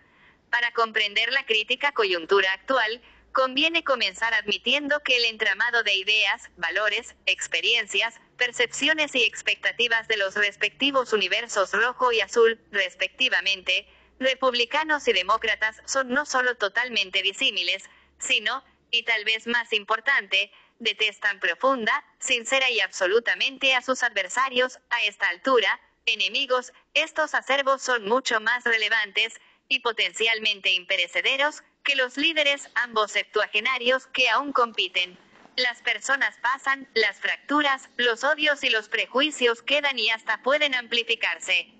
Para 0.50 0.74
comprender 0.74 1.32
la 1.32 1.46
crítica 1.46 1.94
coyuntura 1.94 2.52
actual, 2.52 3.02
conviene 3.32 3.86
comenzar 3.86 4.34
admitiendo 4.34 5.02
que 5.04 5.16
el 5.16 5.24
entramado 5.24 5.84
de 5.84 5.94
ideas, 5.94 6.50
valores, 6.58 7.16
experiencias, 7.28 8.20
percepciones 8.36 9.16
y 9.16 9.24
expectativas 9.24 10.10
de 10.10 10.18
los 10.18 10.36
respectivos 10.36 11.14
universos 11.14 11.72
rojo 11.72 12.12
y 12.12 12.20
azul, 12.20 12.60
respectivamente, 12.72 13.88
republicanos 14.20 15.08
y 15.08 15.14
demócratas 15.14 15.82
son 15.86 16.10
no 16.10 16.26
solo 16.26 16.56
totalmente 16.56 17.22
disímiles, 17.22 17.84
sino, 18.20 18.64
y 18.92 19.04
tal 19.04 19.24
vez 19.26 19.48
más 19.48 19.74
importante, 19.74 20.52
detestan 20.80 21.40
profunda, 21.40 22.04
sincera 22.20 22.70
y 22.70 22.80
absolutamente 22.80 23.76
a 23.76 23.82
sus 23.82 24.04
adversarios, 24.04 24.80
a 24.90 25.04
esta 25.04 25.28
altura, 25.30 25.80
enemigos, 26.06 26.72
estos 26.94 27.34
acervos 27.34 27.82
son 27.82 28.06
mucho 28.06 28.40
más 28.40 28.64
relevantes, 28.64 29.34
y 29.70 29.80
potencialmente 29.80 30.72
imperecederos, 30.72 31.64
que 31.84 31.96
los 31.96 32.18
líderes, 32.18 32.70
ambos 32.76 33.12
septuagenarios, 33.12 34.08
que 34.08 34.30
aún 34.30 34.52
compiten. 34.54 35.18
las 35.58 35.82
personas 35.82 36.38
pasan, 36.44 36.88
las 36.94 37.20
fracturas, 37.20 37.90
los 37.98 38.24
odios 38.24 38.64
y 38.64 38.70
los 38.70 38.90
prejuicios 38.90 39.64
quedan 39.64 39.98
y 39.98 40.12
hasta 40.12 40.44
pueden 40.44 40.76
amplificarse. 40.76 41.77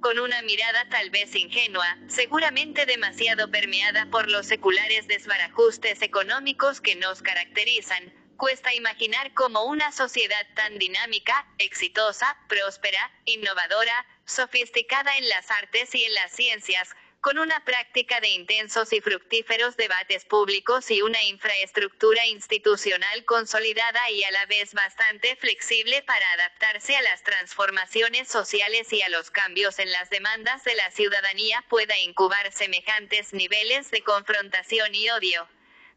Con 0.00 0.20
una 0.20 0.42
mirada 0.42 0.88
tal 0.90 1.10
vez 1.10 1.34
ingenua, 1.34 1.98
seguramente 2.06 2.86
demasiado 2.86 3.50
permeada 3.50 4.06
por 4.06 4.30
los 4.30 4.46
seculares 4.46 5.08
desbarajustes 5.08 6.02
económicos 6.02 6.80
que 6.80 6.94
nos 6.94 7.20
caracterizan, 7.20 8.12
cuesta 8.36 8.72
imaginar 8.74 9.34
cómo 9.34 9.64
una 9.64 9.90
sociedad 9.90 10.46
tan 10.54 10.78
dinámica, 10.78 11.48
exitosa, 11.58 12.36
próspera, 12.48 13.10
innovadora, 13.24 14.06
sofisticada 14.24 15.16
en 15.16 15.28
las 15.28 15.50
artes 15.50 15.92
y 15.96 16.04
en 16.04 16.14
las 16.14 16.30
ciencias, 16.30 16.94
con 17.20 17.38
una 17.38 17.64
práctica 17.64 18.20
de 18.20 18.28
intensos 18.28 18.92
y 18.92 19.00
fructíferos 19.00 19.76
debates 19.76 20.24
públicos 20.24 20.90
y 20.90 21.02
una 21.02 21.22
infraestructura 21.24 22.24
institucional 22.26 23.24
consolidada 23.24 24.10
y 24.10 24.22
a 24.22 24.30
la 24.30 24.46
vez 24.46 24.72
bastante 24.72 25.34
flexible 25.36 26.02
para 26.02 26.32
adaptarse 26.34 26.96
a 26.96 27.02
las 27.02 27.22
transformaciones 27.24 28.28
sociales 28.28 28.92
y 28.92 29.02
a 29.02 29.08
los 29.08 29.30
cambios 29.32 29.80
en 29.80 29.90
las 29.90 30.10
demandas 30.10 30.62
de 30.62 30.76
la 30.76 30.90
ciudadanía 30.92 31.64
pueda 31.68 31.98
incubar 31.98 32.52
semejantes 32.52 33.32
niveles 33.32 33.90
de 33.90 34.02
confrontación 34.02 34.94
y 34.94 35.10
odio. 35.10 35.48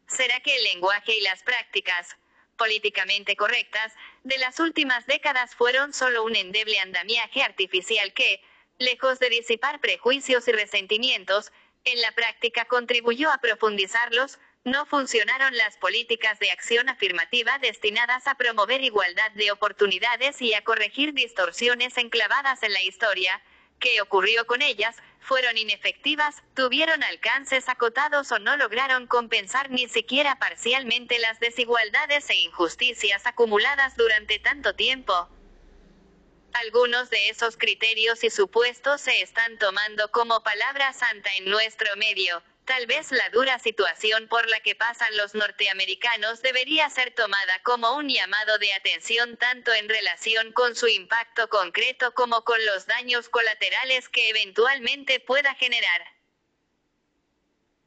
¿Será 0.07 0.39
que 0.39 0.55
el 0.57 0.63
lenguaje 0.63 1.15
y 1.15 1.21
las 1.21 1.43
prácticas, 1.43 2.17
políticamente 2.57 3.35
correctas, 3.35 3.93
de 4.23 4.37
las 4.39 4.59
últimas 4.59 5.05
décadas 5.05 5.55
fueron 5.55 5.93
solo 5.93 6.23
un 6.23 6.35
endeble 6.35 6.79
andamiaje 6.79 7.43
artificial 7.43 8.11
que, 8.13 8.41
lejos 8.81 9.19
de 9.19 9.29
disipar 9.29 9.79
prejuicios 9.79 10.47
y 10.47 10.51
resentimientos, 10.51 11.51
en 11.83 12.01
la 12.01 12.11
práctica 12.11 12.65
contribuyó 12.65 13.31
a 13.31 13.37
profundizarlos, 13.37 14.39
no 14.63 14.85
funcionaron 14.85 15.57
las 15.57 15.77
políticas 15.77 16.37
de 16.39 16.51
acción 16.51 16.87
afirmativa 16.89 17.57
destinadas 17.57 18.27
a 18.27 18.35
promover 18.35 18.83
igualdad 18.83 19.31
de 19.31 19.51
oportunidades 19.51 20.39
y 20.41 20.53
a 20.53 20.63
corregir 20.63 21.13
distorsiones 21.13 21.97
enclavadas 21.97 22.61
en 22.61 22.73
la 22.73 22.83
historia. 22.83 23.41
¿Qué 23.79 23.99
ocurrió 24.01 24.45
con 24.45 24.61
ellas? 24.61 24.95
Fueron 25.19 25.57
inefectivas, 25.57 26.43
tuvieron 26.55 27.01
alcances 27.01 27.67
acotados 27.69 28.31
o 28.31 28.37
no 28.37 28.55
lograron 28.57 29.07
compensar 29.07 29.71
ni 29.71 29.87
siquiera 29.87 30.37
parcialmente 30.37 31.17
las 31.17 31.39
desigualdades 31.39 32.29
e 32.29 32.35
injusticias 32.35 33.25
acumuladas 33.25 33.97
durante 33.97 34.37
tanto 34.37 34.75
tiempo. 34.75 35.27
Algunos 36.53 37.09
de 37.09 37.29
esos 37.29 37.55
criterios 37.55 38.23
y 38.23 38.29
supuestos 38.29 39.01
se 39.01 39.21
están 39.21 39.57
tomando 39.57 40.11
como 40.11 40.43
palabra 40.43 40.91
santa 40.91 41.33
en 41.35 41.45
nuestro 41.45 41.95
medio. 41.95 42.43
Tal 42.65 42.87
vez 42.87 43.11
la 43.11 43.29
dura 43.29 43.57
situación 43.57 44.27
por 44.27 44.49
la 44.49 44.59
que 44.59 44.75
pasan 44.75 45.15
los 45.17 45.33
norteamericanos 45.33 46.41
debería 46.41 46.89
ser 46.89 47.13
tomada 47.15 47.61
como 47.63 47.95
un 47.95 48.09
llamado 48.09 48.57
de 48.57 48.73
atención 48.73 49.37
tanto 49.37 49.73
en 49.73 49.87
relación 49.89 50.51
con 50.51 50.75
su 50.75 50.87
impacto 50.87 51.49
concreto 51.49 52.13
como 52.13 52.43
con 52.43 52.63
los 52.65 52.85
daños 52.85 53.29
colaterales 53.29 54.09
que 54.09 54.29
eventualmente 54.29 55.19
pueda 55.19 55.55
generar. 55.55 56.05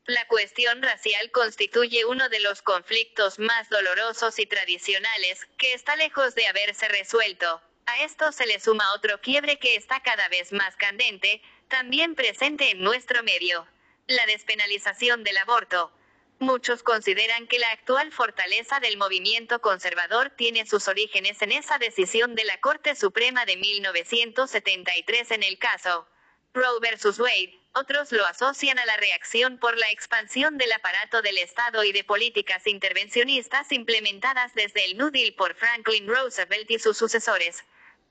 La 0.06 0.26
cuestión 0.26 0.82
racial 0.82 1.30
constituye 1.30 2.04
uno 2.04 2.28
de 2.28 2.40
los 2.40 2.60
conflictos 2.62 3.38
más 3.38 3.68
dolorosos 3.68 4.38
y 4.38 4.46
tradicionales, 4.46 5.46
que 5.56 5.72
está 5.72 5.96
lejos 5.96 6.34
de 6.34 6.46
haberse 6.46 6.88
resuelto. 6.88 7.62
A 7.86 8.02
esto 8.02 8.32
se 8.32 8.46
le 8.46 8.60
suma 8.60 8.94
otro 8.94 9.20
quiebre 9.20 9.58
que 9.58 9.76
está 9.76 10.00
cada 10.00 10.28
vez 10.28 10.52
más 10.52 10.74
candente, 10.76 11.42
también 11.68 12.14
presente 12.14 12.70
en 12.70 12.82
nuestro 12.82 13.22
medio. 13.22 13.66
La 14.06 14.24
despenalización 14.26 15.22
del 15.22 15.36
aborto. 15.36 15.92
Muchos 16.38 16.82
consideran 16.82 17.46
que 17.46 17.58
la 17.58 17.70
actual 17.70 18.10
fortaleza 18.10 18.80
del 18.80 18.96
movimiento 18.96 19.60
conservador 19.60 20.30
tiene 20.30 20.66
sus 20.66 20.88
orígenes 20.88 21.42
en 21.42 21.52
esa 21.52 21.78
decisión 21.78 22.34
de 22.34 22.44
la 22.44 22.58
Corte 22.60 22.96
Suprema 22.96 23.44
de 23.44 23.56
1973 23.56 25.30
en 25.32 25.42
el 25.42 25.58
caso 25.58 26.08
Roe 26.54 26.78
vs. 26.80 27.18
Wade. 27.18 27.58
Otros 27.74 28.12
lo 28.12 28.24
asocian 28.26 28.78
a 28.78 28.86
la 28.86 28.96
reacción 28.96 29.58
por 29.58 29.76
la 29.76 29.90
expansión 29.90 30.56
del 30.56 30.72
aparato 30.72 31.20
del 31.20 31.36
Estado 31.38 31.82
y 31.82 31.90
de 31.90 32.04
políticas 32.04 32.66
intervencionistas 32.66 33.72
implementadas 33.72 34.54
desde 34.54 34.84
el 34.84 34.96
New 34.96 35.10
Deal 35.10 35.34
por 35.34 35.54
Franklin 35.56 36.06
Roosevelt 36.06 36.70
y 36.70 36.78
sus 36.78 36.96
sucesores. 36.96 37.64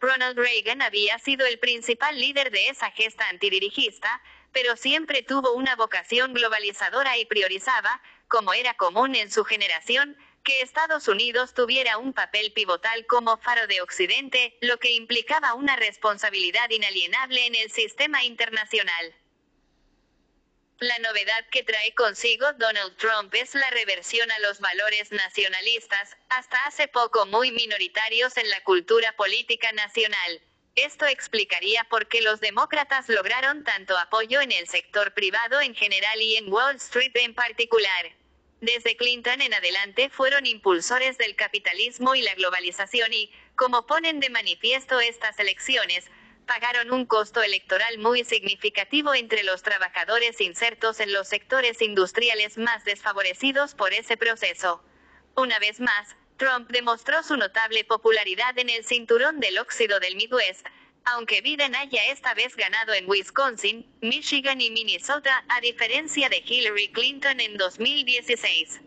Ronald 0.03 0.37
Reagan 0.37 0.81
había 0.81 1.17
sido 1.17 1.45
el 1.45 1.59
principal 1.59 2.19
líder 2.19 2.51
de 2.51 2.67
esa 2.67 2.91
gesta 2.91 3.29
antidirigista, 3.29 4.21
pero 4.51 4.75
siempre 4.75 5.23
tuvo 5.23 5.53
una 5.53 5.77
vocación 5.77 6.33
globalizadora 6.33 7.17
y 7.17 7.25
priorizaba, 7.25 8.01
como 8.27 8.53
era 8.53 8.73
común 8.73 9.15
en 9.15 9.31
su 9.31 9.45
generación, 9.45 10.17
que 10.43 10.61
Estados 10.61 11.07
Unidos 11.07 11.53
tuviera 11.53 11.97
un 11.97 12.11
papel 12.11 12.51
pivotal 12.51 13.05
como 13.05 13.37
faro 13.37 13.65
de 13.67 13.81
Occidente, 13.81 14.57
lo 14.59 14.77
que 14.77 14.91
implicaba 14.91 15.53
una 15.53 15.77
responsabilidad 15.77 16.69
inalienable 16.69 17.45
en 17.45 17.55
el 17.55 17.71
sistema 17.71 18.25
internacional. 18.25 19.15
La 20.79 20.97
novedad 20.99 21.45
que 21.51 21.63
trae 21.63 21.93
consigo 21.93 22.51
Donald 22.53 22.97
Trump 22.97 23.33
es 23.35 23.53
la 23.55 23.69
reversión 23.69 24.29
a 24.31 24.39
los 24.39 24.59
valores 24.59 25.11
nacionalistas, 25.11 26.17
hasta 26.29 26.57
hace 26.65 26.87
poco 26.87 27.25
muy 27.25 27.51
minoritarios 27.51 28.35
en 28.37 28.49
la 28.49 28.61
cultura 28.63 29.15
política 29.15 29.71
nacional. 29.71 30.41
Esto 30.75 31.05
explicaría 31.05 31.83
por 31.85 32.07
qué 32.07 32.21
los 32.21 32.39
demócratas 32.39 33.07
lograron 33.07 33.63
tanto 33.63 33.97
apoyo 33.97 34.41
en 34.41 34.51
el 34.51 34.67
sector 34.67 35.13
privado 35.13 35.61
en 35.61 35.75
general 35.75 36.19
y 36.19 36.37
en 36.37 36.51
Wall 36.51 36.77
Street 36.77 37.15
en 37.15 37.35
particular. 37.35 38.11
Desde 38.59 38.97
Clinton 38.97 39.41
en 39.41 39.53
adelante 39.53 40.09
fueron 40.09 40.45
impulsores 40.47 41.17
del 41.17 41.35
capitalismo 41.35 42.15
y 42.15 42.23
la 42.23 42.33
globalización 42.33 43.13
y, 43.13 43.31
como 43.55 43.85
ponen 43.85 44.19
de 44.19 44.31
manifiesto 44.31 44.99
estas 44.99 45.37
elecciones, 45.37 46.09
pagaron 46.45 46.91
un 46.91 47.05
costo 47.05 47.41
electoral 47.41 47.97
muy 47.99 48.23
significativo 48.23 49.13
entre 49.13 49.43
los 49.43 49.63
trabajadores 49.63 50.39
insertos 50.41 50.99
en 50.99 51.13
los 51.13 51.27
sectores 51.27 51.81
industriales 51.81 52.57
más 52.57 52.83
desfavorecidos 52.85 53.75
por 53.75 53.93
ese 53.93 54.17
proceso. 54.17 54.83
Una 55.35 55.59
vez 55.59 55.79
más, 55.79 56.15
Trump 56.37 56.69
demostró 56.71 57.23
su 57.23 57.37
notable 57.37 57.83
popularidad 57.85 58.57
en 58.57 58.69
el 58.69 58.83
cinturón 58.83 59.39
del 59.39 59.57
óxido 59.57 59.99
del 59.99 60.15
Midwest, 60.15 60.65
aunque 61.05 61.41
Biden 61.41 61.75
haya 61.75 62.05
esta 62.11 62.33
vez 62.33 62.55
ganado 62.55 62.93
en 62.93 63.09
Wisconsin, 63.09 63.85
Michigan 64.01 64.61
y 64.61 64.71
Minnesota, 64.71 65.43
a 65.49 65.59
diferencia 65.61 66.29
de 66.29 66.43
Hillary 66.45 66.91
Clinton 66.91 67.39
en 67.39 67.57
2016. 67.57 68.81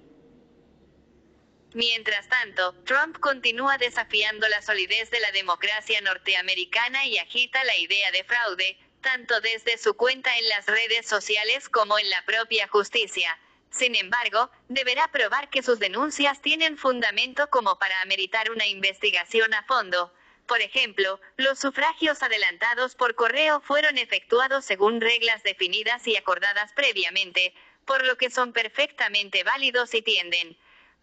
Mientras 1.77 2.27
tanto, 2.31 2.73
Trump 2.87 3.19
continúa 3.21 3.77
desafiando 3.77 4.49
la 4.49 4.63
solidez 4.63 5.11
de 5.11 5.21
la 5.21 5.31
democracia 5.33 6.01
norteamericana 6.01 7.05
y 7.05 7.19
agita 7.19 7.63
la 7.65 7.77
idea 7.77 8.11
de 8.13 8.25
fraude, 8.25 8.79
tanto 9.03 9.43
desde 9.43 9.77
su 9.77 9.95
cuenta 9.95 10.39
en 10.39 10.49
las 10.49 10.65
redes 10.65 11.07
sociales 11.07 11.69
como 11.69 11.99
en 11.99 12.09
la 12.09 12.25
propia 12.25 12.67
justicia. 12.67 13.39
Sin 13.69 13.95
embargo, 13.95 14.51
deberá 14.71 15.13
probar 15.13 15.51
que 15.51 15.63
sus 15.63 15.79
denuncias 15.79 16.41
tienen 16.41 16.79
fundamento 16.79 17.51
como 17.51 17.79
para 17.79 18.01
ameritar 18.01 18.51
una 18.51 18.67
investigación 18.67 19.53
a 19.53 19.63
fondo. 19.65 20.15
Por 20.47 20.63
ejemplo, 20.63 21.21
los 21.37 21.59
sufragios 21.59 22.23
adelantados 22.23 22.95
por 22.95 23.15
correo 23.15 23.61
fueron 23.61 23.99
efectuados 23.99 24.65
según 24.65 25.03
reglas 25.03 25.43
definidas 25.43 26.07
y 26.07 26.17
acordadas 26.17 26.73
previamente, 26.73 27.53
por 27.85 28.03
lo 28.07 28.17
que 28.17 28.31
son 28.31 28.55
perfectamente 28.55 29.45
válidos 29.45 29.93
y 29.93 30.01
tienden 30.01 30.57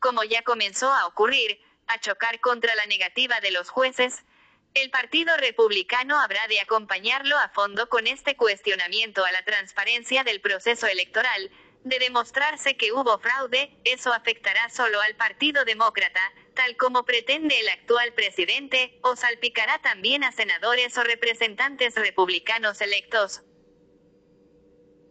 como 0.03 0.25
ya 0.25 0.41
comenzó 0.41 0.91
a 0.91 1.07
ocurrir, 1.07 1.61
a 1.87 1.97
chocar 1.97 2.41
contra 2.41 2.75
la 2.75 2.85
negativa 2.87 3.39
de 3.39 3.51
los 3.51 3.69
jueces, 3.69 4.25
el 4.73 4.91
Partido 4.91 5.37
Republicano 5.37 6.19
habrá 6.19 6.45
de 6.49 6.59
acompañarlo 6.59 7.37
a 7.37 7.47
fondo 7.47 7.87
con 7.87 8.05
este 8.05 8.35
cuestionamiento 8.35 9.23
a 9.23 9.31
la 9.31 9.45
transparencia 9.45 10.25
del 10.25 10.41
proceso 10.41 10.87
electoral, 10.87 11.49
de 11.85 11.99
demostrarse 11.99 12.75
que 12.75 12.91
hubo 12.91 13.17
fraude, 13.17 13.77
eso 13.85 14.11
afectará 14.11 14.69
solo 14.69 14.99
al 14.99 15.15
Partido 15.15 15.63
Demócrata, 15.63 16.33
tal 16.53 16.75
como 16.75 17.05
pretende 17.05 17.57
el 17.61 17.69
actual 17.69 18.11
presidente, 18.11 18.99
o 19.03 19.15
salpicará 19.15 19.81
también 19.81 20.25
a 20.25 20.33
senadores 20.33 20.97
o 20.97 21.03
representantes 21.03 21.95
republicanos 21.95 22.81
electos. 22.81 23.41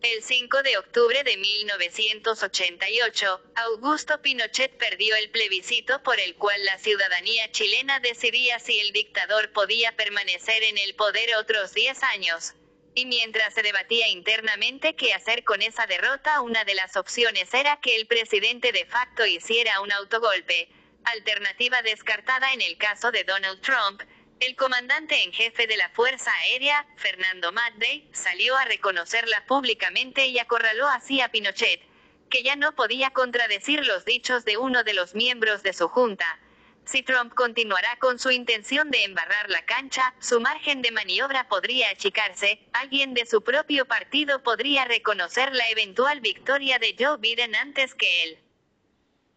El 0.02 0.22
5 0.24 0.64
de 0.64 0.76
octubre 0.78 1.22
de 1.22 1.36
1988, 1.36 3.40
Augusto 3.54 4.20
Pinochet 4.20 4.76
perdió 4.76 5.14
el 5.14 5.30
plebiscito 5.30 6.02
por 6.02 6.18
el 6.18 6.34
cual 6.34 6.64
la 6.64 6.76
ciudadanía 6.80 7.52
chilena 7.52 8.00
decidía 8.00 8.58
si 8.58 8.80
el 8.80 8.92
dictador 8.92 9.52
podía 9.52 9.94
permanecer 9.94 10.64
en 10.64 10.76
el 10.78 10.96
poder 10.96 11.36
otros 11.36 11.72
10 11.72 12.02
años. 12.02 12.54
Y 12.96 13.06
mientras 13.06 13.54
se 13.54 13.62
debatía 13.62 14.08
internamente 14.08 14.96
qué 14.96 15.14
hacer 15.14 15.44
con 15.44 15.62
esa 15.62 15.86
derrota, 15.86 16.40
una 16.40 16.64
de 16.64 16.74
las 16.74 16.96
opciones 16.96 17.54
era 17.54 17.78
que 17.80 17.94
el 17.94 18.08
presidente 18.08 18.72
de 18.72 18.86
facto 18.86 19.24
hiciera 19.24 19.80
un 19.82 19.92
autogolpe, 19.92 20.68
alternativa 21.04 21.80
descartada 21.82 22.52
en 22.52 22.60
el 22.60 22.76
caso 22.76 23.12
de 23.12 23.22
Donald 23.22 23.60
Trump, 23.60 24.02
el 24.40 24.56
comandante 24.56 25.22
en 25.22 25.32
jefe 25.32 25.66
de 25.66 25.76
la 25.76 25.88
Fuerza 25.90 26.32
Aérea, 26.42 26.86
Fernando 26.96 27.52
Maddey, 27.52 28.08
salió 28.12 28.56
a 28.56 28.64
reconocerla 28.64 29.44
públicamente 29.46 30.26
y 30.26 30.38
acorraló 30.38 30.88
así 30.88 31.20
a 31.20 31.30
Pinochet, 31.30 31.80
que 32.28 32.42
ya 32.42 32.56
no 32.56 32.74
podía 32.74 33.10
contradecir 33.10 33.86
los 33.86 34.04
dichos 34.04 34.44
de 34.44 34.56
uno 34.56 34.84
de 34.84 34.94
los 34.94 35.14
miembros 35.14 35.62
de 35.62 35.72
su 35.72 35.88
junta. 35.88 36.40
Si 36.84 37.02
Trump 37.02 37.32
continuará 37.34 37.96
con 38.00 38.18
su 38.18 38.30
intención 38.30 38.90
de 38.90 39.04
embarrar 39.04 39.48
la 39.48 39.64
cancha, 39.64 40.14
su 40.18 40.40
margen 40.40 40.82
de 40.82 40.90
maniobra 40.90 41.48
podría 41.48 41.90
achicarse, 41.90 42.58
alguien 42.72 43.14
de 43.14 43.26
su 43.26 43.42
propio 43.42 43.86
partido 43.86 44.42
podría 44.42 44.84
reconocer 44.84 45.54
la 45.54 45.68
eventual 45.70 46.20
victoria 46.20 46.78
de 46.80 46.96
Joe 46.98 47.18
Biden 47.18 47.54
antes 47.54 47.94
que 47.94 48.24
él. 48.24 48.38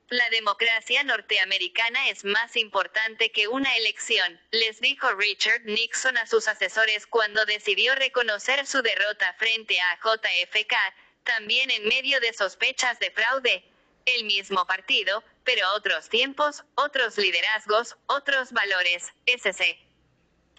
La 0.09 0.29
democracia 0.29 1.03
norteamericana 1.03 2.09
es 2.09 2.23
más 2.25 2.55
importante 2.57 3.31
que 3.31 3.47
una 3.47 3.75
elección, 3.75 4.39
les 4.51 4.79
dijo 4.79 5.11
Richard 5.15 5.65
Nixon 5.65 6.15
a 6.17 6.27
sus 6.27 6.47
asesores 6.47 7.07
cuando 7.07 7.43
decidió 7.45 7.95
reconocer 7.95 8.67
su 8.67 8.83
derrota 8.83 9.33
frente 9.39 9.79
a 9.81 9.97
JFK, 9.97 10.75
también 11.23 11.71
en 11.71 11.87
medio 11.87 12.19
de 12.19 12.33
sospechas 12.33 12.99
de 12.99 13.09
fraude. 13.09 13.63
El 14.05 14.25
mismo 14.25 14.67
partido, 14.67 15.23
pero 15.43 15.67
otros 15.73 16.07
tiempos, 16.09 16.63
otros 16.75 17.17
liderazgos, 17.17 17.97
otros 18.05 18.51
valores, 18.51 19.11
SC. 19.25 19.79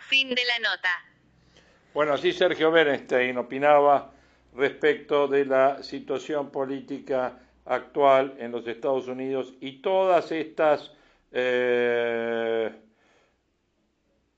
Fin 0.09 0.35
de 0.35 0.45
la 0.45 0.59
nota. 0.59 1.05
Bueno, 1.95 2.15
así 2.15 2.33
Sergio 2.33 2.73
Bernstein 2.73 3.39
opinaba 3.39 4.13
respecto 4.57 5.29
de 5.29 5.45
la 5.45 5.85
situación 5.85 6.51
política 6.51 7.46
actual 7.67 8.35
en 8.39 8.53
los 8.53 8.67
Estados 8.67 9.09
Unidos 9.09 9.55
y 9.61 9.81
todas 9.83 10.31
estas 10.33 10.93
eh, 11.33 12.71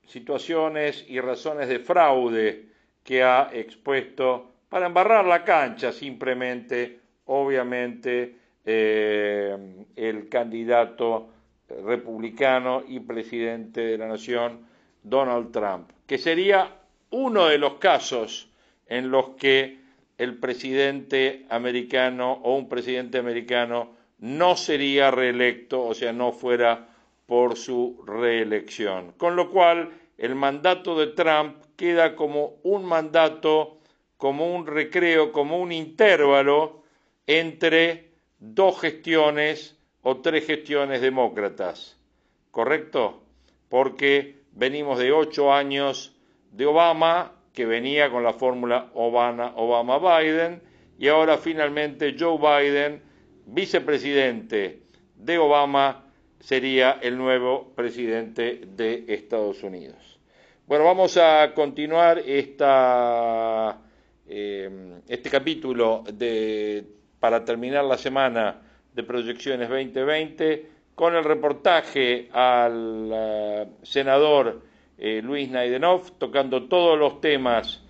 situaciones 0.05 1.05
y 1.07 1.19
razones 1.19 1.69
de 1.69 1.79
fraude 1.79 2.65
que 3.03 3.23
ha 3.23 3.49
expuesto 3.53 4.51
para 4.67 4.87
embarrar 4.87 5.25
la 5.25 5.43
cancha 5.43 5.91
simplemente, 5.91 6.99
obviamente, 7.25 8.35
eh, 8.65 9.85
el 9.95 10.29
candidato 10.29 11.29
republicano 11.85 12.83
y 12.87 12.99
presidente 12.99 13.81
de 13.81 13.97
la 13.97 14.07
nación, 14.07 14.67
Donald 15.01 15.51
Trump, 15.51 15.89
que 16.05 16.17
sería 16.17 16.75
uno 17.11 17.45
de 17.45 17.57
los 17.57 17.75
casos 17.75 18.49
en 18.87 19.09
los 19.09 19.29
que 19.31 19.79
el 20.19 20.37
presidente 20.37 21.45
americano 21.49 22.33
o 22.43 22.55
un 22.55 22.67
presidente 22.67 23.17
americano 23.17 23.95
no 24.19 24.57
sería 24.57 25.11
reelecto, 25.11 25.81
o 25.81 25.93
sea, 25.93 26.11
no 26.11 26.33
fuera 26.33 26.89
por 27.25 27.55
su 27.55 28.03
reelección. 28.05 29.13
Con 29.13 29.37
lo 29.37 29.49
cual, 29.49 29.91
el 30.17 30.35
mandato 30.35 30.99
de 30.99 31.07
Trump 31.07 31.55
queda 31.77 32.17
como 32.17 32.55
un 32.63 32.83
mandato, 32.83 33.77
como 34.17 34.53
un 34.53 34.67
recreo, 34.67 35.31
como 35.31 35.57
un 35.57 35.71
intervalo 35.71 36.83
entre 37.25 38.09
dos 38.39 38.81
gestiones 38.81 39.77
o 40.01 40.17
tres 40.17 40.45
gestiones 40.45 40.99
demócratas. 40.99 41.97
¿Correcto? 42.51 43.23
Porque 43.69 44.41
venimos 44.51 44.99
de 44.99 45.13
ocho 45.13 45.53
años 45.53 46.13
de 46.51 46.65
Obama, 46.65 47.38
que 47.53 47.65
venía 47.65 48.09
con 48.09 48.23
la 48.23 48.33
fórmula 48.33 48.89
Obama-Obama-Biden, 48.93 50.61
y 50.97 51.07
ahora 51.07 51.37
finalmente 51.37 52.15
Joe 52.19 52.37
Biden, 52.37 53.01
vicepresidente 53.45 54.81
de 55.15 55.37
Obama, 55.37 56.05
sería 56.39 56.99
el 57.01 57.17
nuevo 57.17 57.73
presidente 57.75 58.61
de 58.75 59.05
Estados 59.07 59.63
Unidos. 59.63 60.19
Bueno, 60.67 60.85
vamos 60.85 61.17
a 61.17 61.53
continuar 61.55 62.19
esta, 62.19 63.77
eh, 64.27 64.99
este 65.07 65.29
capítulo 65.29 66.03
de 66.13 66.85
para 67.19 67.43
terminar 67.43 67.83
la 67.83 67.97
semana 67.97 68.61
de 68.93 69.03
proyecciones 69.03 69.69
2020 69.69 70.69
con 70.95 71.15
el 71.15 71.23
reportaje 71.23 72.29
al 72.31 73.09
eh, 73.13 73.67
senador 73.83 74.61
eh, 74.99 75.21
Luis 75.23 75.49
Naidenov 75.49 76.11
tocando 76.17 76.67
todos 76.67 76.97
los 76.97 77.21
temas 77.21 77.81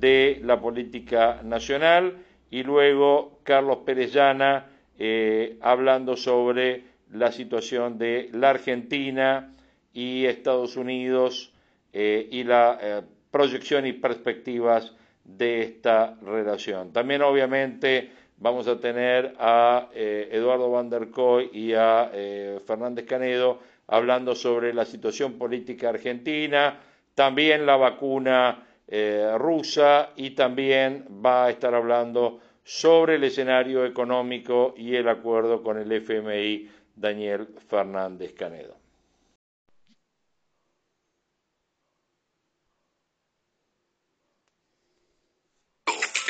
de 0.00 0.40
la 0.42 0.60
política 0.60 1.40
nacional 1.44 2.18
y 2.50 2.62
luego 2.62 3.38
Carlos 3.42 3.78
Perellana 3.84 4.66
eh, 4.98 5.58
hablando 5.60 6.16
sobre 6.16 6.84
la 7.12 7.30
situación 7.30 7.98
de 7.98 8.30
la 8.32 8.50
Argentina 8.50 9.54
y 9.92 10.24
Estados 10.26 10.76
Unidos 10.76 11.52
y 11.92 12.42
la 12.42 13.04
proyección 13.30 13.86
y 13.86 13.92
perspectivas 13.92 14.92
de 15.24 15.62
esta 15.62 16.16
relación. 16.22 16.92
También 16.92 17.22
obviamente 17.22 18.10
vamos 18.38 18.68
a 18.68 18.78
tener 18.78 19.34
a 19.38 19.88
eh, 19.94 20.28
Eduardo 20.32 20.70
Van 20.70 20.90
der 20.90 21.10
Koy 21.10 21.50
y 21.52 21.72
a 21.72 22.10
eh, 22.12 22.60
Fernández 22.66 23.06
Canedo 23.06 23.60
hablando 23.86 24.34
sobre 24.34 24.72
la 24.72 24.84
situación 24.84 25.34
política 25.34 25.90
argentina, 25.90 26.80
también 27.14 27.66
la 27.66 27.76
vacuna 27.76 28.66
eh, 28.86 29.32
rusa 29.38 30.10
y 30.16 30.30
también 30.30 31.06
va 31.24 31.46
a 31.46 31.50
estar 31.50 31.74
hablando 31.74 32.40
sobre 32.62 33.16
el 33.16 33.24
escenario 33.24 33.84
económico 33.84 34.74
y 34.76 34.96
el 34.96 35.08
acuerdo 35.08 35.62
con 35.62 35.78
el 35.78 35.90
FMI 35.92 36.68
Daniel 36.96 37.48
Fernández 37.68 38.32
Canedo. 38.34 38.83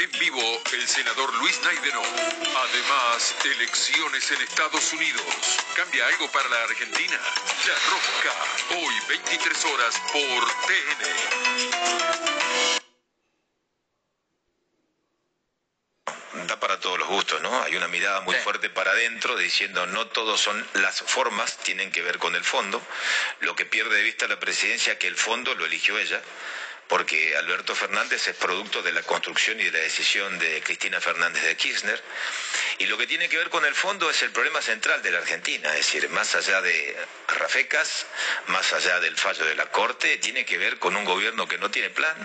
En 0.05 0.11
vivo, 0.21 0.63
el 0.71 0.87
senador 0.87 1.33
Luis 1.37 1.59
Naidenov. 1.63 2.05
Además, 2.05 3.35
elecciones 3.43 4.31
en 4.33 4.43
Estados 4.43 4.93
Unidos. 4.93 5.25
¿Cambia 5.75 6.07
algo 6.07 6.31
para 6.31 6.47
la 6.51 6.63
Argentina? 6.65 7.19
La 7.67 7.75
Roca. 7.89 8.35
Hoy, 8.77 8.95
23 9.09 9.65
horas 9.65 9.95
por 10.13 10.45
TN. 10.67 11.05
Da 16.49 16.61
para 16.61 16.79
todos 16.81 16.99
los 16.99 17.09
gustos, 17.09 17.41
¿no? 17.41 17.63
Hay 17.63 17.75
una 17.75 17.89
mirada 17.89 18.21
muy 18.21 18.35
fuerte 18.35 18.69
para 18.69 18.91
adentro 18.91 19.39
diciendo 19.39 19.87
no 19.87 20.09
todos 20.09 20.39
son 20.39 20.69
las 20.75 21.01
formas, 21.01 21.57
tienen 21.61 21.91
que 21.91 22.03
ver 22.03 22.19
con 22.19 22.35
el 22.35 22.45
fondo. 22.45 22.83
Lo 23.41 23.57
que 23.57 23.65
pierde 23.65 23.97
de 23.97 24.03
vista 24.03 24.29
la 24.29 24.39
presidencia 24.39 24.99
que 24.99 25.07
el 25.07 25.17
fondo 25.17 25.55
lo 25.55 25.65
eligió 25.65 25.99
ella 25.99 26.21
porque 26.89 27.37
Alberto 27.37 27.75
Fernández 27.75 28.29
es 28.29 28.37
producto 28.37 28.83
de 28.83 28.93
la 28.93 29.03
construcción 29.03 29.61
y 29.61 29.65
de 29.65 29.73
la 29.73 29.79
decisión 29.79 30.39
de 30.39 30.63
Cristina 30.63 31.01
Fernández 31.01 31.43
de 31.43 31.57
Kirchner. 31.57 32.03
Y 32.79 32.87
lo 32.87 32.99
que 32.99 33.07
tiene 33.07 33.29
que 33.29 33.37
ver 33.37 33.51
con 33.51 33.65
el 33.65 33.75
fondo 33.75 34.11
es 34.11 34.23
el 34.23 34.31
problema 34.31 34.61
central 34.61 35.03
de 35.03 35.11
la 35.11 35.19
Argentina, 35.19 35.71
es 35.71 35.87
decir, 35.87 36.09
más 36.11 36.35
allá 36.35 36.61
de 36.61 36.97
Rafecas, 37.29 38.07
más 38.49 38.73
allá 38.73 39.01
del 39.01 39.17
fallo 39.17 39.45
de 39.47 39.55
la 39.55 39.67
Corte, 39.67 40.19
tiene 40.19 40.45
que 40.45 40.59
ver 40.59 40.79
con 40.79 40.97
un 40.97 41.05
gobierno 41.05 41.49
que 41.49 41.59
no 41.59 41.71
tiene 41.71 41.91
plan, 41.91 42.17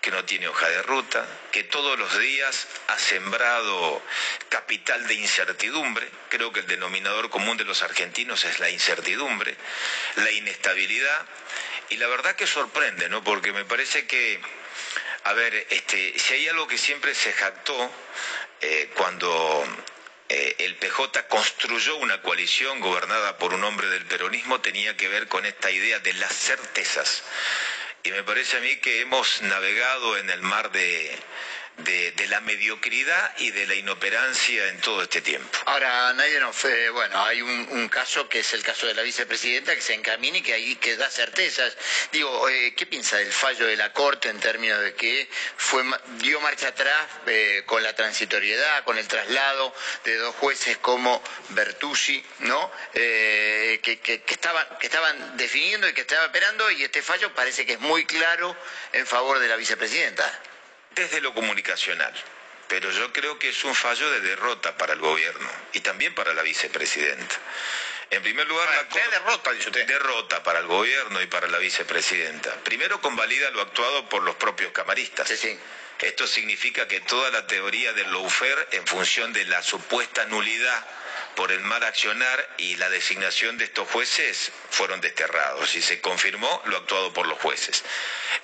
que 0.00 0.10
no 0.10 0.24
tiene 0.24 0.48
hoja 0.48 0.68
de 0.68 0.82
ruta, 0.82 1.26
que 1.52 1.64
todos 1.64 1.98
los 1.98 2.18
días 2.18 2.66
ha 2.88 2.98
sembrado 2.98 4.02
capital 4.48 5.06
de 5.06 5.14
incertidumbre. 5.14 6.08
Creo 6.28 6.52
que 6.52 6.60
el 6.60 6.66
denominador 6.66 7.28
común 7.28 7.56
de 7.56 7.64
los 7.64 7.82
argentinos 7.82 8.44
es 8.44 8.58
la 8.60 8.70
incertidumbre, 8.70 9.56
la 10.16 10.30
inestabilidad 10.30 11.26
y 11.90 11.96
la 11.96 12.06
verdad 12.06 12.34
que 12.34 12.46
sorprende, 12.46 13.08
¿no? 13.08 13.22
Porque 13.22 13.52
me 13.52 13.64
parece 13.64 14.06
que, 14.06 14.40
a 15.24 15.32
ver, 15.34 15.66
este, 15.70 16.18
si 16.18 16.34
hay 16.34 16.48
algo 16.48 16.66
que 16.66 16.78
siempre 16.78 17.14
se 17.14 17.32
jactó 17.32 17.92
eh, 18.62 18.90
cuando 18.94 19.66
eh, 20.28 20.54
el 20.58 20.76
PJ 20.76 21.26
construyó 21.26 21.96
una 21.96 22.22
coalición 22.22 22.78
gobernada 22.78 23.36
por 23.36 23.52
un 23.52 23.64
hombre 23.64 23.88
del 23.88 24.06
peronismo, 24.06 24.60
tenía 24.60 24.96
que 24.96 25.08
ver 25.08 25.26
con 25.26 25.44
esta 25.44 25.70
idea 25.72 25.98
de 25.98 26.12
las 26.14 26.32
certezas. 26.32 27.24
Y 28.02 28.10
me 28.10 28.22
parece 28.22 28.56
a 28.56 28.60
mí 28.60 28.76
que 28.76 29.00
hemos 29.02 29.42
navegado 29.42 30.16
en 30.16 30.30
el 30.30 30.40
mar 30.40 30.72
de, 30.72 31.18
de, 31.78 32.26
la 32.28 32.40
mediocridad 32.40 33.34
y 33.38 33.50
de 33.50 33.66
la 33.66 33.74
inoperancia 33.74 34.68
en 34.68 34.80
todo 34.80 35.02
este 35.02 35.20
tiempo. 35.20 35.58
Ahora, 35.66 36.12
nadie 36.12 36.38
nos 36.38 36.56
bueno, 36.92 37.24
hay 37.24 37.42
un, 37.42 37.88
caso 37.88 38.28
que 38.28 38.40
es 38.40 38.54
el 38.54 38.62
caso 38.62 38.86
de 38.86 38.94
la 38.94 39.02
vicepresidenta 39.02 39.74
que 39.74 39.80
se 39.80 39.94
encamina 39.94 40.38
y 40.38 40.42
que 40.42 40.52
ahí 40.52 40.76
que 40.76 40.96
da 40.96 41.10
certezas. 41.10 41.76
Digo, 42.12 42.48
eh, 42.48 42.74
¿qué 42.76 42.86
piensa 42.86 43.16
del 43.16 43.32
fallo 43.32 43.66
de 43.66 43.76
la 43.76 43.92
Corte 43.92 44.28
en 44.28 44.38
términos 44.38 44.80
de 44.80 44.94
que 44.94 45.28
fue 45.56 45.82
dio 46.18 46.40
marcha 46.40 46.68
atrás 46.68 47.06
eh, 47.26 47.62
con 47.66 47.82
la 47.82 47.94
transitoriedad, 47.94 48.84
con 48.84 48.98
el 48.98 49.08
traslado 49.08 49.74
de 50.04 50.16
dos 50.16 50.34
jueces 50.36 50.76
como 50.78 51.20
Bertuzzi, 51.50 52.24
¿no? 52.40 52.70
Eh, 52.94 53.80
que, 53.82 53.98
que, 53.98 54.22
estaban, 54.28 54.66
que 54.78 54.86
estaban 54.86 55.36
definiendo 55.36 55.88
y 55.88 55.92
que 55.92 56.02
estaban 56.02 56.26
esperando 56.26 56.70
y 56.70 56.84
este 56.84 57.02
fallo 57.02 57.34
parece 57.34 57.66
que 57.66 57.72
es 57.72 57.80
muy 57.80 58.04
claro 58.04 58.54
en 58.92 59.06
favor 59.06 59.38
de 59.40 59.48
la 59.48 59.56
vicepresidenta 59.56 60.40
desde 60.94 61.20
lo 61.20 61.34
comunicacional. 61.34 62.12
Pero 62.68 62.90
yo 62.90 63.12
creo 63.12 63.38
que 63.38 63.48
es 63.48 63.64
un 63.64 63.74
fallo 63.74 64.10
de 64.10 64.20
derrota 64.20 64.76
para 64.76 64.92
el 64.92 65.00
gobierno 65.00 65.50
y 65.72 65.80
también 65.80 66.14
para 66.14 66.34
la 66.34 66.42
vicepresidenta. 66.42 67.36
En 68.10 68.22
primer 68.22 68.46
lugar, 68.48 68.68
la 68.68 69.10
derrota, 69.10 69.52
dice 69.52 69.68
usted. 69.68 69.86
Derrota 69.86 70.42
para 70.42 70.58
el 70.58 70.66
gobierno 70.66 71.20
y 71.22 71.26
para 71.26 71.46
la 71.46 71.58
vicepresidenta. 71.58 72.52
Primero 72.64 73.00
convalida 73.00 73.50
lo 73.50 73.60
actuado 73.60 74.08
por 74.08 74.22
los 74.22 74.34
propios 74.36 74.72
camaristas. 74.72 75.28
Sí, 75.28 75.36
sí. 75.36 75.58
Esto 76.00 76.26
significa 76.26 76.88
que 76.88 77.00
toda 77.00 77.30
la 77.30 77.46
teoría 77.46 77.92
del 77.92 78.10
lawfare, 78.10 78.68
en 78.72 78.86
función 78.86 79.32
de 79.32 79.44
la 79.44 79.62
supuesta 79.62 80.24
nulidad 80.24 80.86
por 81.36 81.52
el 81.52 81.60
mal 81.60 81.84
accionar 81.84 82.54
y 82.58 82.76
la 82.76 82.88
designación 82.88 83.58
de 83.58 83.64
estos 83.64 83.88
jueces, 83.88 84.50
fueron 84.70 85.00
desterrados 85.00 85.74
y 85.76 85.82
se 85.82 86.00
confirmó 86.00 86.62
lo 86.66 86.78
actuado 86.78 87.12
por 87.12 87.28
los 87.28 87.38
jueces. 87.38 87.84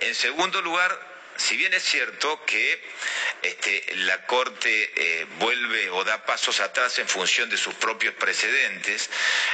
En 0.01 0.15
segundo 0.15 0.61
lugar, 0.63 1.16
si 1.37 1.57
bien 1.57 1.73
es 1.75 1.83
cierto 1.83 2.45
que 2.45 2.83
este, 3.43 3.85
la 3.97 4.27
Corte 4.27 4.93
eh, 4.97 5.27
vuelve 5.39 5.91
o 5.91 6.05
da 6.05 6.25
pasos 6.25 6.61
atrás 6.61 6.99
en 6.99 7.09
función 7.09 7.49
de 7.51 7.57
sus 7.57 7.75
propios 7.75 8.15
precedentes, 8.15 9.11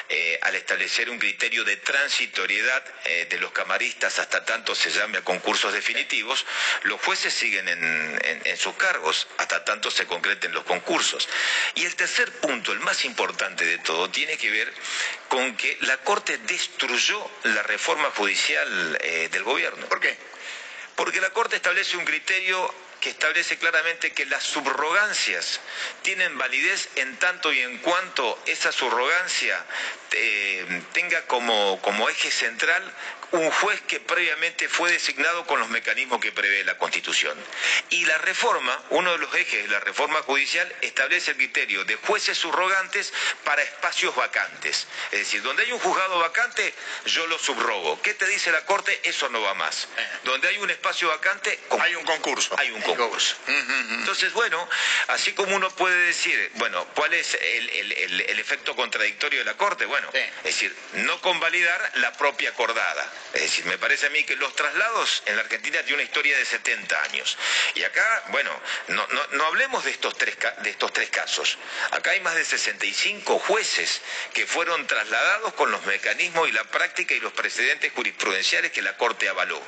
eh, 0.08 0.38
al 0.42 0.54
establecer 0.54 1.10
un 1.10 1.18
criterio 1.18 1.64
de 1.64 1.76
transitoriedad 1.76 2.82
eh, 3.04 3.26
de 3.28 3.38
los 3.38 3.52
camaristas 3.52 4.18
hasta 4.18 4.44
tanto 4.44 4.74
se 4.74 4.90
llame 4.90 5.18
a 5.18 5.24
concursos 5.24 5.72
definitivos, 5.72 6.46
los 6.84 7.00
jueces 7.00 7.34
siguen 7.34 7.68
en 7.68 8.56
sus 8.56 8.74
cargos 8.74 9.26
hasta 9.38 9.64
tanto 9.64 9.90
se 9.90 10.06
concreten 10.06 10.52
los 10.52 10.64
concursos. 10.64 11.28
Y 11.74 11.84
el 11.84 11.94
tercer 11.96 12.30
punto, 12.40 12.72
el 12.72 12.80
más 12.80 13.04
importante 13.04 13.64
de 13.64 13.78
todo, 13.78 14.10
tiene 14.10 14.36
que 14.36 14.50
ver 14.50 14.72
con 15.28 15.56
que 15.56 15.76
la 15.82 15.98
Corte 15.98 16.38
destruyó 16.38 17.30
la 17.44 17.62
reforma 17.62 18.10
judicial 18.10 18.98
del 19.30 19.42
gobierno. 19.42 19.86
¿Por 19.86 20.00
qué? 20.00 20.31
Porque 20.96 21.20
la 21.20 21.30
Corte 21.30 21.56
establece 21.56 21.96
un 21.96 22.04
criterio 22.04 22.72
que 23.02 23.10
establece 23.10 23.58
claramente 23.58 24.12
que 24.12 24.24
las 24.26 24.44
subrogancias 24.44 25.60
tienen 26.02 26.38
validez 26.38 26.88
en 26.94 27.16
tanto 27.16 27.52
y 27.52 27.60
en 27.60 27.78
cuanto 27.78 28.40
esa 28.46 28.70
subrogancia 28.70 29.62
eh, 30.12 30.82
tenga 30.92 31.26
como, 31.26 31.80
como 31.82 32.08
eje 32.08 32.30
central 32.30 32.94
un 33.32 33.50
juez 33.50 33.80
que 33.82 33.98
previamente 33.98 34.68
fue 34.68 34.92
designado 34.92 35.46
con 35.46 35.58
los 35.58 35.68
mecanismos 35.70 36.20
que 36.20 36.32
prevé 36.32 36.64
la 36.64 36.76
Constitución. 36.76 37.36
Y 37.88 38.04
la 38.04 38.18
reforma, 38.18 38.78
uno 38.90 39.12
de 39.12 39.18
los 39.18 39.34
ejes 39.34 39.62
de 39.62 39.68
la 39.68 39.80
reforma 39.80 40.20
judicial, 40.22 40.70
establece 40.82 41.30
el 41.30 41.38
criterio 41.38 41.84
de 41.84 41.96
jueces 41.96 42.36
subrogantes 42.36 43.12
para 43.44 43.62
espacios 43.62 44.14
vacantes. 44.14 44.86
Es 45.10 45.20
decir, 45.20 45.42
donde 45.42 45.62
hay 45.62 45.72
un 45.72 45.78
juzgado 45.78 46.18
vacante, 46.18 46.74
yo 47.06 47.26
lo 47.26 47.38
subrogo. 47.38 48.00
¿Qué 48.02 48.12
te 48.14 48.26
dice 48.26 48.52
la 48.52 48.64
Corte? 48.66 49.00
Eso 49.02 49.28
no 49.30 49.40
va 49.40 49.54
más. 49.54 49.88
Eh. 49.96 50.08
Donde 50.24 50.48
hay 50.48 50.58
un 50.58 50.70
espacio 50.70 51.08
vacante, 51.08 51.58
hay 51.80 51.94
un 51.94 52.04
concurso. 52.04 52.54
Hay 52.58 52.70
un 52.70 52.82
concurso. 52.82 52.91
Entonces, 53.90 54.32
bueno, 54.32 54.68
así 55.08 55.32
como 55.32 55.56
uno 55.56 55.70
puede 55.70 56.06
decir, 56.06 56.50
bueno, 56.54 56.86
¿cuál 56.94 57.14
es 57.14 57.34
el, 57.34 58.38
efecto 58.38 58.74
contradictorio 58.76 59.40
de 59.40 59.44
la 59.44 59.56
Corte? 59.56 59.86
Bueno, 59.86 60.08
es 60.12 60.44
decir, 60.44 60.74
no 60.94 61.20
convalidar 61.20 61.92
la 61.94 62.12
propia 62.12 62.50
acordada. 62.50 63.12
Es 63.34 63.42
decir, 63.42 63.64
me 63.66 63.78
parece 63.78 64.06
a 64.06 64.10
mí 64.10 64.24
que 64.24 64.36
los 64.36 64.54
traslados 64.54 65.22
en 65.26 65.36
la 65.36 65.42
Argentina 65.42 65.78
tienen 65.78 65.94
una 65.94 66.02
historia 66.02 66.36
de 66.36 66.44
70 66.44 67.02
años. 67.04 67.38
Y 67.74 67.82
acá, 67.84 68.24
bueno, 68.28 68.50
no, 68.88 69.44
hablemos 69.46 69.84
de 69.84 69.90
estos, 69.90 70.16
tres, 70.18 70.36
de 70.62 70.70
estos 70.70 70.92
tres 70.92 71.10
casos. 71.10 71.58
Acá 71.92 72.10
hay 72.10 72.20
más 72.20 72.34
de 72.34 72.44
65 72.44 73.38
jueces 73.38 74.02
que 74.34 74.46
fueron 74.46 74.86
trasladados 74.86 75.54
con 75.54 75.70
los 75.70 75.84
mecanismos 75.86 76.48
y 76.48 76.52
la 76.52 76.64
práctica 76.64 77.14
y 77.14 77.20
los 77.20 77.32
precedentes 77.32 77.92
jurisprudenciales 77.94 78.72
que 78.72 78.82
la 78.82 78.96
Corte 78.96 79.28
avaló. 79.28 79.60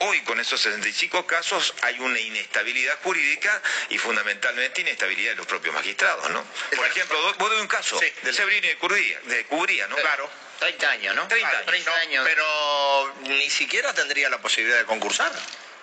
Hoy, 0.00 0.20
con 0.22 0.40
esos 0.40 0.60
65 0.60 1.26
casos, 1.26 1.74
hay 1.82 1.98
una 2.00 2.18
inestabilidad 2.18 2.55
jurídica 3.02 3.62
y 3.90 3.98
fundamentalmente 3.98 4.80
inestabilidad 4.80 5.32
de 5.32 5.36
los 5.36 5.46
propios 5.46 5.74
magistrados, 5.74 6.30
¿no? 6.30 6.44
Por 6.74 6.86
ejemplo, 6.86 7.34
vos 7.38 7.50
de 7.50 7.60
un 7.60 7.68
caso, 7.68 7.98
de 8.00 8.32
Sebrino 8.32 8.66
y 8.66 9.28
de 9.28 9.44
Cubría, 9.46 9.86
¿no? 9.88 9.96
Claro. 9.96 10.28
30 10.58 10.90
años, 10.90 11.14
¿no? 11.14 11.28
30, 11.28 11.96
años. 12.00 12.24
Pero 12.24 13.14
ni 13.22 13.50
siquiera 13.50 13.92
tendría 13.92 14.30
la 14.30 14.38
posibilidad 14.38 14.78
de 14.78 14.84
concursar, 14.84 15.30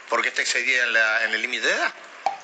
porque 0.09 0.29
este 0.29 0.41
excedía 0.41 0.83
en 1.23 1.33
el 1.33 1.41
límite 1.41 1.67
de 1.67 1.73
edad. 1.73 1.93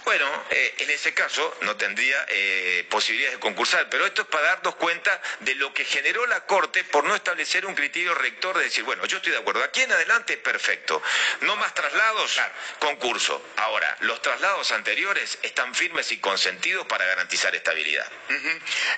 Bueno, 0.06 0.26
eh, 0.50 0.76
en 0.80 0.90
ese 0.90 1.14
caso 1.14 1.58
no 1.62 1.76
tendría 1.76 2.26
eh, 2.30 2.86
posibilidades 2.90 3.38
de 3.38 3.40
concursar, 3.40 3.90
pero 3.90 4.06
esto 4.06 4.24
es 4.24 4.28
para 4.28 4.56
darnos 4.56 4.76
cuenta 4.76 5.22
de 5.42 5.56
lo 5.56 5.74
que 5.74 5.86
generó 5.86 6.26
la 6.26 6.46
Corte 6.46 6.84
por 6.86 7.04
no 7.04 7.16
establecer 7.16 7.66
un 7.66 7.76
criterio 7.76 8.16
rector 8.16 8.58
de 8.58 8.64
decir, 8.66 8.84
bueno, 8.84 9.06
yo 9.06 9.18
estoy 9.18 9.32
de 9.32 9.38
acuerdo, 9.38 9.64
aquí 9.64 9.82
en 9.82 9.92
adelante 9.92 10.38
perfecto, 10.38 11.02
no 11.42 11.56
más 11.58 11.74
traslados, 11.74 12.40
concurso. 12.80 13.44
Ahora, 13.58 13.98
los 14.02 14.22
traslados 14.22 14.72
anteriores 14.72 15.38
están 15.44 15.76
firmes 15.76 16.12
y 16.12 16.20
consentidos 16.20 16.88
para 16.88 17.06
garantizar 17.06 17.54
estabilidad. 17.56 18.10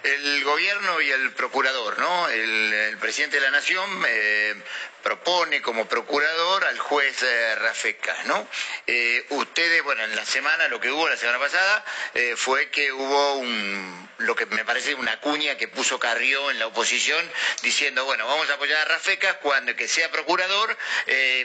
El 0.04 0.44
gobierno 0.44 1.02
y 1.02 1.12
el 1.12 1.32
procurador, 1.32 2.00
¿no? 2.00 2.30
El, 2.30 2.98
presidente 3.00 3.38
de 3.38 3.42
la 3.42 3.52
Nación 3.52 4.04
eh, 4.08 4.56
propone 5.02 5.62
como 5.62 5.88
procurador 5.88 6.64
al 6.66 6.78
juez 6.80 7.24
eh, 7.24 7.56
Rafecas, 7.56 8.26
¿no? 8.26 8.48
Eh, 8.88 9.26
ustedes, 9.30 9.84
bueno, 9.84 10.04
en 10.04 10.16
la 10.16 10.26
semana, 10.26 10.68
lo 10.68 10.80
hubo 10.92 11.10
la 11.10 11.18
semana 11.18 11.40
pasada, 11.40 11.84
eh, 12.14 12.36
fue 12.36 12.70
que 12.70 12.92
hubo 12.92 13.36
un, 13.36 14.10
lo 14.20 14.36
que 14.36 14.46
me 14.48 14.66
parece 14.66 14.94
una 14.96 15.20
cuña 15.20 15.58
que 15.58 15.68
puso 15.68 16.00
Carrió 16.00 16.52
en 16.52 16.60
la 16.60 16.68
oposición, 16.68 17.30
diciendo, 17.64 18.06
bueno, 18.06 18.28
vamos 18.28 18.50
a 18.50 18.54
apoyar 18.54 18.80
a 18.82 18.86
Rafecas 18.86 19.38
cuando 19.42 19.76
que 19.76 19.88
sea 19.88 20.12
procurador, 20.12 20.78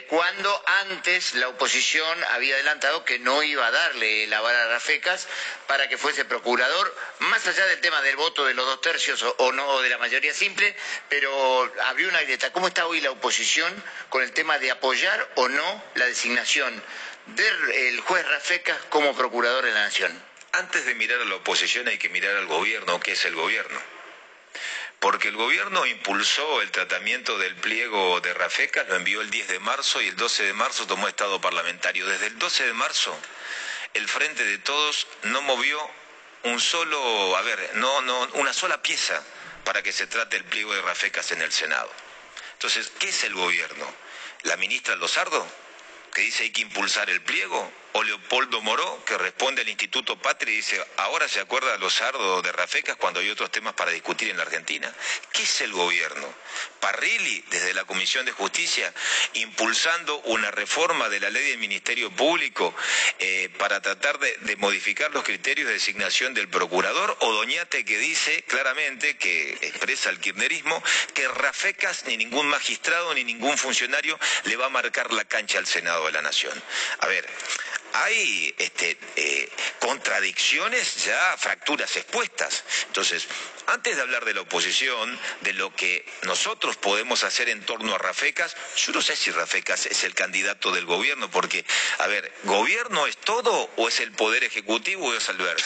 cuando 0.07 0.63
antes 0.81 1.33
la 1.35 1.49
oposición 1.49 2.23
había 2.31 2.55
adelantado 2.55 3.03
que 3.05 3.19
no 3.19 3.43
iba 3.43 3.65
a 3.65 3.71
darle 3.71 4.27
la 4.27 4.41
vara 4.41 4.63
a 4.63 4.67
Rafecas 4.67 5.27
para 5.67 5.87
que 5.89 5.97
fuese 5.97 6.25
procurador, 6.25 6.95
más 7.19 7.45
allá 7.47 7.65
del 7.67 7.81
tema 7.81 8.01
del 8.01 8.15
voto 8.15 8.45
de 8.45 8.53
los 8.53 8.65
dos 8.65 8.81
tercios 8.81 9.21
o, 9.23 9.35
o 9.39 9.51
no 9.51 9.81
de 9.81 9.89
la 9.89 9.97
mayoría 9.97 10.33
simple, 10.33 10.75
pero 11.09 11.71
abrió 11.85 12.09
una 12.09 12.21
grieta. 12.21 12.51
¿Cómo 12.51 12.67
está 12.67 12.85
hoy 12.87 13.01
la 13.01 13.11
oposición? 13.11 13.83
con 14.09 14.23
el 14.23 14.31
tema 14.31 14.57
de 14.59 14.71
apoyar 14.71 15.29
o 15.35 15.47
no 15.47 15.83
la 15.95 16.05
designación 16.05 16.81
del 17.35 17.99
juez 18.01 18.27
Rafecas 18.27 18.77
como 18.89 19.15
procurador 19.15 19.65
de 19.65 19.71
la 19.71 19.83
Nación. 19.83 20.23
Antes 20.53 20.85
de 20.85 20.95
mirar 20.95 21.21
a 21.21 21.25
la 21.25 21.35
oposición 21.35 21.87
hay 21.87 21.97
que 21.97 22.09
mirar 22.09 22.35
al 22.35 22.47
gobierno, 22.47 22.99
que 22.99 23.11
es 23.11 23.25
el 23.25 23.35
gobierno. 23.35 23.79
Porque 24.99 25.27
el 25.27 25.35
gobierno 25.35 25.85
impulsó 25.85 26.61
el 26.61 26.71
tratamiento 26.71 27.37
del 27.37 27.55
pliego 27.55 28.19
de 28.21 28.33
Rafecas, 28.33 28.87
lo 28.87 28.95
envió 28.95 29.21
el 29.21 29.29
10 29.29 29.49
de 29.49 29.59
marzo 29.59 30.01
y 30.01 30.07
el 30.07 30.15
12 30.15 30.43
de 30.43 30.53
marzo 30.53 30.87
tomó 30.87 31.07
estado 31.07 31.39
parlamentario. 31.39 32.07
Desde 32.07 32.27
el 32.27 32.39
12 32.39 32.65
de 32.65 32.73
marzo, 32.73 33.15
el 33.93 34.07
Frente 34.07 34.43
de 34.43 34.57
Todos 34.57 35.07
no 35.23 35.41
movió 35.43 35.79
un 36.43 36.59
solo, 36.59 37.35
a 37.37 37.41
ver, 37.41 37.71
no, 37.75 38.01
no, 38.01 38.27
una 38.33 38.53
sola 38.53 38.81
pieza 38.81 39.23
para 39.63 39.83
que 39.83 39.91
se 39.91 40.07
trate 40.07 40.37
el 40.37 40.45
pliego 40.45 40.73
de 40.73 40.81
Rafecas 40.81 41.31
en 41.31 41.41
el 41.41 41.51
Senado. 41.51 41.91
Entonces, 42.53 42.91
¿qué 42.97 43.09
es 43.09 43.23
el 43.23 43.35
gobierno? 43.35 43.85
¿La 44.43 44.57
ministra 44.57 44.95
Lozardo? 44.95 45.45
Que 46.17 46.23
dice 46.23 46.45
hay 46.45 46.49
que 46.49 46.61
impulsar 46.63 47.07
el 47.11 47.21
pliego, 47.21 47.71
o 47.97 48.03
Leopoldo 48.03 48.61
Moró, 48.61 49.03
que 49.05 49.17
responde 49.17 49.63
al 49.63 49.69
Instituto 49.69 50.21
Patria 50.21 50.53
y 50.53 50.57
dice, 50.57 50.85
ahora 50.97 51.27
se 51.27 51.39
acuerda 51.39 51.71
de 51.71 51.79
los 51.79 51.95
sardos 51.95 52.43
de 52.43 52.51
Rafecas 52.51 52.95
cuando 52.95 53.19
hay 53.19 53.29
otros 53.31 53.49
temas 53.49 53.73
para 53.73 53.89
discutir 53.89 54.29
en 54.29 54.37
la 54.37 54.43
Argentina. 54.43 54.93
¿Qué 55.33 55.41
es 55.41 55.61
el 55.61 55.71
gobierno? 55.71 56.31
Parrilli, 56.79 57.43
desde 57.49 57.73
la 57.73 57.85
Comisión 57.85 58.23
de 58.23 58.33
Justicia, 58.33 58.93
impulsando 59.33 60.19
una 60.25 60.51
reforma 60.51 61.09
de 61.09 61.19
la 61.19 61.31
ley 61.31 61.49
del 61.49 61.57
Ministerio 61.57 62.11
Público 62.11 62.75
eh, 63.17 63.49
para 63.57 63.81
tratar 63.81 64.19
de, 64.19 64.55
modificar 64.57 65.09
los 65.11 65.23
criterios 65.23 65.67
de 65.67 65.73
designación 65.73 66.35
del 66.35 66.49
procurador, 66.49 67.17
o 67.21 67.33
Doñate 67.33 67.83
que 67.83 67.97
dice 67.97 68.43
claramente, 68.43 69.17
que 69.17 69.53
expresa 69.53 70.11
el 70.11 70.19
kirchnerismo, 70.19 70.83
que 71.15 71.27
Rafecas 71.29 72.05
ni 72.05 72.15
ningún 72.15 72.47
magistrado 72.47 73.11
ni 73.15 73.23
ningún 73.23 73.57
funcionario 73.57 74.19
le 74.43 74.55
va 74.55 74.67
a 74.67 74.69
marcar 74.69 75.11
la 75.13 75.25
cancha 75.25 75.57
al 75.57 75.65
Senado 75.65 76.05
de 76.05 76.11
la 76.11 76.21
Nación. 76.21 76.53
A 76.99 77.07
ver, 77.07 77.27
hay 77.93 78.53
este, 78.57 78.97
eh, 79.15 79.49
contradicciones, 79.79 81.05
ya 81.05 81.35
fracturas 81.37 81.95
expuestas. 81.95 82.63
Entonces, 82.87 83.27
antes 83.67 83.95
de 83.95 84.01
hablar 84.01 84.25
de 84.25 84.33
la 84.33 84.41
oposición, 84.41 85.19
de 85.41 85.53
lo 85.53 85.73
que 85.75 86.05
nosotros 86.23 86.77
podemos 86.77 87.23
hacer 87.23 87.49
en 87.49 87.65
torno 87.65 87.95
a 87.95 87.97
Rafecas, 87.97 88.55
yo 88.77 88.93
no 88.93 89.01
sé 89.01 89.15
si 89.15 89.31
Rafecas 89.31 89.85
es 89.87 90.03
el 90.03 90.13
candidato 90.13 90.71
del 90.71 90.85
gobierno, 90.85 91.29
porque, 91.29 91.65
a 91.99 92.07
ver, 92.07 92.31
¿gobierno 92.43 93.07
es 93.07 93.17
todo 93.17 93.69
o 93.75 93.87
es 93.87 93.99
el 93.99 94.11
poder 94.11 94.43
ejecutivo 94.43 95.07
o 95.07 95.13
es 95.13 95.27
Alberto? 95.29 95.63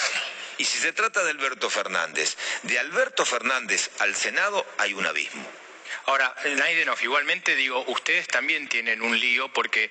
Y 0.58 0.66
si 0.66 0.78
se 0.78 0.94
trata 0.94 1.24
de 1.24 1.32
Alberto 1.32 1.70
Fernández, 1.70 2.38
de 2.64 2.78
Alberto 2.78 3.26
Fernández 3.26 3.90
al 4.00 4.16
Senado 4.16 4.66
hay 4.78 4.94
un 4.94 5.06
abismo. 5.06 5.48
Ahora, 6.06 6.36
Naidenov, 6.44 6.98
igualmente 7.02 7.56
digo, 7.56 7.84
ustedes 7.88 8.28
también 8.28 8.68
tienen 8.68 9.02
un 9.02 9.20
lío 9.20 9.52
porque, 9.54 9.90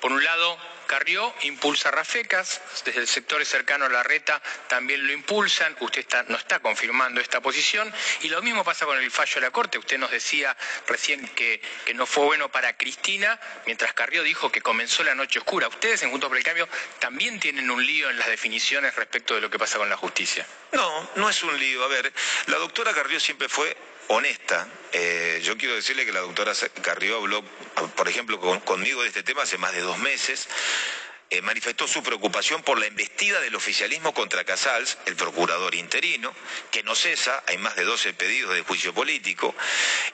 por 0.00 0.12
un 0.12 0.22
lado, 0.22 0.58
Carrió 0.88 1.34
impulsa 1.42 1.90
Rafecas, 1.90 2.62
desde 2.86 3.00
el 3.00 3.06
sector 3.06 3.44
cercano 3.44 3.84
a 3.84 3.88
la 3.90 4.02
reta 4.02 4.40
también 4.68 5.06
lo 5.06 5.12
impulsan, 5.12 5.76
usted 5.80 6.06
no 6.28 6.38
está 6.38 6.60
confirmando 6.60 7.20
esta 7.20 7.42
posición, 7.42 7.92
y 8.22 8.28
lo 8.28 8.40
mismo 8.40 8.64
pasa 8.64 8.86
con 8.86 8.96
el 8.96 9.10
fallo 9.10 9.34
de 9.34 9.40
la 9.42 9.50
Corte. 9.50 9.76
Usted 9.76 9.98
nos 9.98 10.10
decía 10.10 10.56
recién 10.86 11.28
que, 11.28 11.60
no 11.94 12.06
fue 12.06 12.24
bueno 12.24 12.50
para 12.50 12.74
Cristina, 12.78 13.38
mientras 13.66 13.92
Carrió 13.92 14.22
dijo 14.22 14.50
que 14.50 14.62
comenzó 14.62 15.04
la 15.04 15.14
noche 15.14 15.40
oscura. 15.40 15.68
Ustedes 15.68 16.02
en 16.04 16.10
Juntos 16.10 16.28
por 16.28 16.38
el 16.38 16.44
Cambio 16.44 16.66
también 16.98 17.38
tienen 17.38 17.70
un 17.70 17.84
lío 17.84 18.08
en 18.08 18.18
las 18.18 18.28
definiciones 18.28 18.94
respecto 18.96 19.34
de 19.34 19.42
lo 19.42 19.50
que 19.50 19.58
pasa 19.58 19.76
con 19.76 19.90
la 19.90 19.96
justicia. 19.98 20.46
No, 20.72 21.10
no 21.16 21.28
es 21.28 21.42
un 21.42 21.58
lío. 21.58 21.84
A 21.84 21.88
ver, 21.88 22.10
la 22.46 22.56
doctora 22.56 22.94
Carrió 22.94 23.20
siempre 23.20 23.50
fue 23.50 23.76
honesta. 24.08 24.68
Eh, 24.92 25.40
yo 25.42 25.56
quiero 25.56 25.74
decirle 25.74 26.04
que 26.04 26.12
la 26.12 26.20
doctora 26.20 26.52
Carrió 26.82 27.18
habló, 27.18 27.42
por 27.96 28.08
ejemplo, 28.08 28.40
conmigo 28.64 29.02
de 29.02 29.08
este 29.08 29.22
tema 29.22 29.42
hace 29.42 29.58
más 29.58 29.72
de 29.72 29.80
dos 29.80 29.98
meses. 29.98 30.48
Eh, 31.30 31.42
manifestó 31.42 31.86
su 31.86 32.02
preocupación 32.02 32.62
por 32.62 32.78
la 32.78 32.86
embestida 32.86 33.40
del 33.40 33.54
oficialismo 33.54 34.14
contra 34.14 34.44
Casals, 34.44 34.96
el 35.06 35.14
procurador 35.14 35.74
interino, 35.74 36.34
que 36.70 36.82
no 36.82 36.94
cesa, 36.94 37.42
hay 37.46 37.58
más 37.58 37.76
de 37.76 37.84
12 37.84 38.14
pedidos 38.14 38.54
de 38.54 38.62
juicio 38.62 38.94
político, 38.94 39.54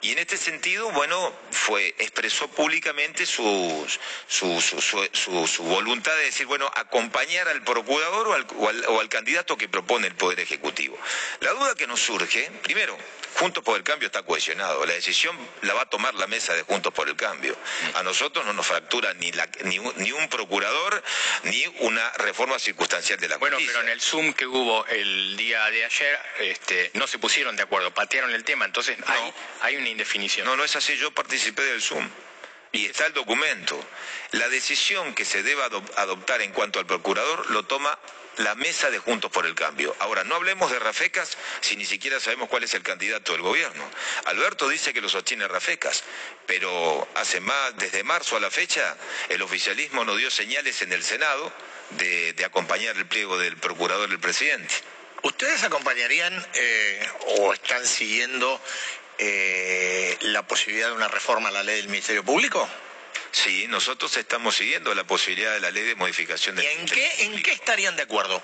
y 0.00 0.12
en 0.12 0.18
este 0.18 0.36
sentido, 0.36 0.90
bueno, 0.90 1.32
fue, 1.50 1.94
expresó 1.98 2.48
públicamente 2.48 3.26
su, 3.26 3.86
su, 4.26 5.62
voluntad 5.62 6.16
de 6.16 6.24
decir, 6.24 6.46
bueno, 6.46 6.70
acompañar 6.74 7.48
al 7.48 7.62
procurador 7.62 8.28
o 8.28 8.34
al, 8.34 8.84
o 8.88 9.00
al 9.00 9.08
candidato 9.08 9.56
que 9.56 9.68
propone 9.68 10.08
el 10.08 10.14
Poder 10.14 10.40
Ejecutivo. 10.40 10.98
La 11.40 11.52
duda 11.52 11.74
que 11.74 11.86
nos 11.86 12.00
surge, 12.00 12.50
primero, 12.62 12.98
Juntos 13.38 13.64
por 13.64 13.76
el 13.76 13.82
Cambio 13.82 14.06
está 14.06 14.22
cohesionado. 14.22 14.86
La 14.86 14.94
decisión 14.94 15.36
la 15.62 15.74
va 15.74 15.82
a 15.82 15.86
tomar 15.86 16.14
la 16.14 16.26
mesa 16.28 16.54
de 16.54 16.62
Juntos 16.62 16.92
por 16.92 17.08
el 17.08 17.16
Cambio. 17.16 17.56
A 17.94 18.02
nosotros 18.02 18.46
no 18.46 18.52
nos 18.52 18.66
fractura 18.66 19.12
ni, 19.14 19.32
ni, 19.64 20.12
un, 20.12 20.28
procurador 20.28 21.02
ni 21.44 21.64
una 21.80 22.10
reforma 22.12 22.58
circunstancial 22.58 23.18
de 23.18 23.28
la 23.28 23.36
justicia. 23.36 23.56
Bueno, 23.58 23.72
pero 23.72 23.80
en 23.82 23.88
el 23.88 24.00
Zoom 24.00 24.32
que 24.32 24.46
hubo 24.46 24.86
el 24.86 25.36
día 25.36 25.64
de 25.70 25.84
ayer 25.84 26.18
este, 26.40 26.90
no 26.94 27.06
se 27.06 27.18
pusieron 27.18 27.56
de 27.56 27.62
acuerdo, 27.62 27.92
patearon 27.92 28.32
el 28.32 28.44
tema, 28.44 28.64
entonces 28.64 28.96
hay, 29.06 29.32
hay 29.60 29.76
una 29.76 29.88
indefinición. 29.88 30.46
No, 30.46 30.56
no 30.56 30.64
es 30.64 30.76
así. 30.76 30.96
Yo 30.96 31.10
participé 31.10 31.62
del 31.62 31.82
Zoom 31.82 32.08
y 32.72 32.86
está 32.86 33.06
el 33.06 33.12
documento. 33.12 33.82
La 34.32 34.48
decisión 34.48 35.14
que 35.14 35.24
se 35.24 35.42
deba 35.42 35.66
adoptar 35.96 36.42
en 36.42 36.52
cuanto 36.52 36.80
al 36.80 36.86
procurador 36.86 37.50
lo 37.50 37.64
toma 37.64 37.98
la 38.38 38.54
mesa 38.54 38.90
de 38.90 38.98
Juntos 38.98 39.30
por 39.30 39.46
el 39.46 39.54
Cambio. 39.54 39.94
Ahora, 40.00 40.24
no 40.24 40.34
hablemos 40.34 40.70
de 40.70 40.78
Rafecas 40.78 41.36
si 41.60 41.76
ni 41.76 41.84
siquiera 41.84 42.20
sabemos 42.20 42.48
cuál 42.48 42.64
es 42.64 42.74
el 42.74 42.82
candidato 42.82 43.32
del 43.32 43.42
gobierno. 43.42 43.84
Alberto 44.26 44.68
dice 44.68 44.92
que 44.92 45.00
lo 45.00 45.08
sostiene 45.08 45.48
Rafecas, 45.48 46.04
pero 46.46 47.06
hace 47.14 47.40
más, 47.40 47.76
desde 47.76 48.04
marzo 48.04 48.36
a 48.36 48.40
la 48.40 48.50
fecha, 48.50 48.96
el 49.28 49.42
oficialismo 49.42 50.04
no 50.04 50.16
dio 50.16 50.30
señales 50.30 50.82
en 50.82 50.92
el 50.92 51.02
Senado 51.02 51.52
de, 51.90 52.34
acompañar 52.44 52.96
el 52.96 53.06
pliego 53.06 53.38
del 53.38 53.56
procurador 53.56 54.08
del 54.08 54.20
presidente. 54.20 54.74
¿Ustedes 55.22 55.62
acompañarían 55.62 56.34
eh, 56.54 57.08
o 57.38 57.54
están 57.54 57.86
siguiendo 57.86 58.60
eh, 59.18 60.16
la 60.20 60.46
posibilidad 60.46 60.88
de 60.88 60.94
una 60.94 61.08
reforma 61.08 61.48
a 61.48 61.52
la 61.52 61.62
ley 61.62 61.76
del 61.76 61.88
Ministerio 61.88 62.22
Público? 62.22 62.68
Sí, 63.34 63.66
nosotros 63.66 64.16
estamos 64.16 64.54
siguiendo 64.54 64.94
la 64.94 65.02
posibilidad 65.04 65.52
de 65.54 65.60
la 65.60 65.72
ley 65.72 65.82
de 65.82 65.96
modificación 65.96 66.54
de. 66.54 66.62
¿Y 66.62 66.66
en 66.66 66.86
qué, 66.86 67.24
en 67.24 67.42
qué 67.42 67.50
estarían 67.50 67.96
de 67.96 68.02
acuerdo? 68.02 68.40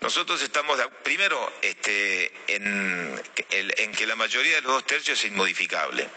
Nosotros 0.00 0.40
estamos, 0.42 0.78
primero, 1.02 1.52
este, 1.60 2.30
en, 2.46 3.20
en 3.50 3.92
que 3.92 4.06
la 4.06 4.14
mayoría 4.14 4.54
de 4.54 4.60
los 4.60 4.74
dos 4.74 4.86
tercios 4.86 5.18
es 5.18 5.24
inmodificable 5.24 6.08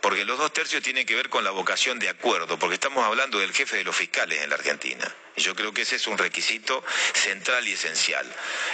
porque 0.00 0.24
los 0.24 0.38
dos 0.38 0.52
tercios 0.52 0.82
tienen 0.82 1.06
que 1.06 1.14
ver 1.14 1.28
con 1.28 1.44
la 1.44 1.50
vocación 1.50 1.98
de 1.98 2.08
acuerdo, 2.08 2.58
porque 2.58 2.74
estamos 2.74 3.04
hablando 3.04 3.38
del 3.38 3.52
jefe 3.52 3.76
de 3.76 3.84
los 3.84 3.94
fiscales 3.94 4.42
en 4.42 4.50
la 4.50 4.56
Argentina. 4.56 5.14
Y 5.36 5.42
yo 5.42 5.54
creo 5.54 5.72
que 5.72 5.82
ese 5.82 5.96
es 5.96 6.06
un 6.06 6.18
requisito 6.18 6.82
central 7.14 7.66
y 7.68 7.72
esencial. 7.72 8.26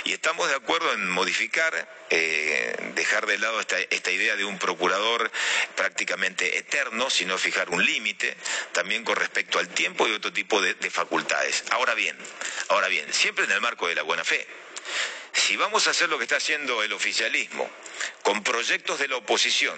Y 0.05 0.13
estamos 0.13 0.49
de 0.49 0.55
acuerdo 0.55 0.93
en 0.93 1.09
modificar, 1.11 1.89
eh, 2.11 2.93
dejar 2.95 3.27
de 3.27 3.39
lado 3.39 3.61
esta, 3.61 4.11
idea 4.11 4.37
de 4.37 4.45
un 4.45 4.59
procurador 4.59 5.31
prácticamente 5.75 6.59
eterno, 6.59 7.11
sino 7.11 7.37
fijar 7.39 7.71
un 7.71 7.85
límite, 7.85 8.37
también 8.73 9.05
con 9.05 9.17
respecto 9.17 9.59
al 9.59 9.69
tiempo 9.69 10.07
y 10.07 10.13
otro 10.13 10.33
tipo 10.33 10.61
de, 10.61 10.75
de 10.75 10.91
facultades. 10.91 11.65
Ahora 11.71 11.95
bien, 11.95 12.17
ahora 12.69 12.89
bien, 12.89 13.13
siempre 13.13 13.45
en 13.45 13.51
el 13.51 13.61
marco 13.61 13.89
de 13.89 13.95
la 13.95 14.03
buena 14.03 14.25
fe. 14.25 14.47
Si 15.33 15.57
vamos 15.57 15.87
a 15.87 15.91
hacer 15.91 16.09
lo 16.09 16.17
que 16.17 16.25
está 16.25 16.37
haciendo 16.37 16.83
el 16.83 16.93
oficialismo, 16.93 17.71
con 18.23 18.43
proyectos 18.43 18.99
de 18.99 19.09
la 19.09 19.17
oposición, 19.17 19.77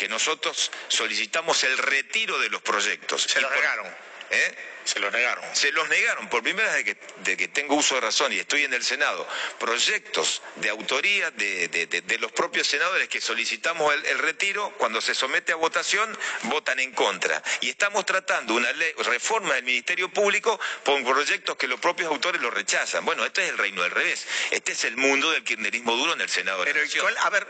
que 0.00 0.08
nosotros 0.08 0.72
solicitamos 0.88 1.62
el 1.62 1.76
retiro 1.76 2.38
de 2.38 2.48
los 2.48 2.62
proyectos. 2.62 3.20
Se 3.20 3.38
lo 3.38 3.50
negaron. 3.50 3.86
¿Eh? 4.30 4.54
Se 4.84 4.98
los 4.98 5.12
negaron. 5.12 5.44
Se 5.54 5.72
los 5.72 5.88
negaron, 5.88 6.28
por 6.28 6.42
primera 6.42 6.72
vez 6.72 6.96
de 7.24 7.36
que, 7.36 7.48
tengo 7.48 7.74
uso 7.74 7.96
de 7.96 8.00
razón 8.00 8.32
y 8.32 8.38
estoy 8.38 8.64
en 8.64 8.72
el 8.72 8.82
Senado, 8.82 9.26
proyectos 9.58 10.42
de 10.56 10.68
autoría 10.68 11.30
de, 11.32 12.18
los 12.20 12.32
propios 12.32 12.66
senadores 12.66 13.08
que 13.08 13.20
solicitamos 13.20 13.92
el, 13.94 14.18
retiro, 14.18 14.72
cuando 14.78 15.00
se 15.00 15.14
somete 15.14 15.52
a 15.52 15.56
votación, 15.56 16.16
votan 16.44 16.80
en 16.80 16.92
contra. 16.92 17.42
Y 17.60 17.68
estamos 17.70 18.06
tratando 18.06 18.54
una 18.54 18.72
ley, 18.72 18.92
reforma 18.98 19.54
del 19.54 19.64
Ministerio 19.64 20.08
Público 20.08 20.58
con 20.84 21.04
proyectos 21.04 21.56
que 21.56 21.68
los 21.68 21.78
propios 21.78 22.08
autores 22.08 22.40
lo 22.40 22.50
rechazan. 22.50 23.04
Bueno, 23.04 23.24
este 23.24 23.44
es 23.44 23.50
el 23.50 23.58
reino 23.58 23.82
del 23.82 23.90
revés. 23.90 24.26
Este 24.50 24.72
es 24.72 24.84
el 24.84 24.96
mundo 24.96 25.30
del 25.30 25.44
kirchnerismo 25.44 25.94
duro 25.94 26.14
en 26.14 26.20
el 26.20 26.28
Senado. 26.28 26.64
Pero, 26.64 26.80
a 27.20 27.30
ver, 27.30 27.46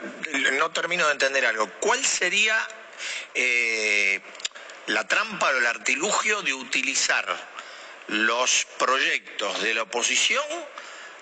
no 0.53 0.70
termino 0.72 1.07
de 1.07 1.12
entender 1.12 1.47
algo. 1.47 1.70
¿Cuál 1.81 2.05
sería... 2.05 2.57
Eh, 3.35 4.20
la 4.87 5.07
trampa 5.07 5.49
o 5.49 5.57
el 5.57 5.66
artilugio 5.66 6.43
de 6.43 6.55
utilizar 6.55 7.24
los 8.09 8.66
proyectos 8.78 9.62
de 9.62 9.74
la 9.74 9.83
oposición 9.83 10.45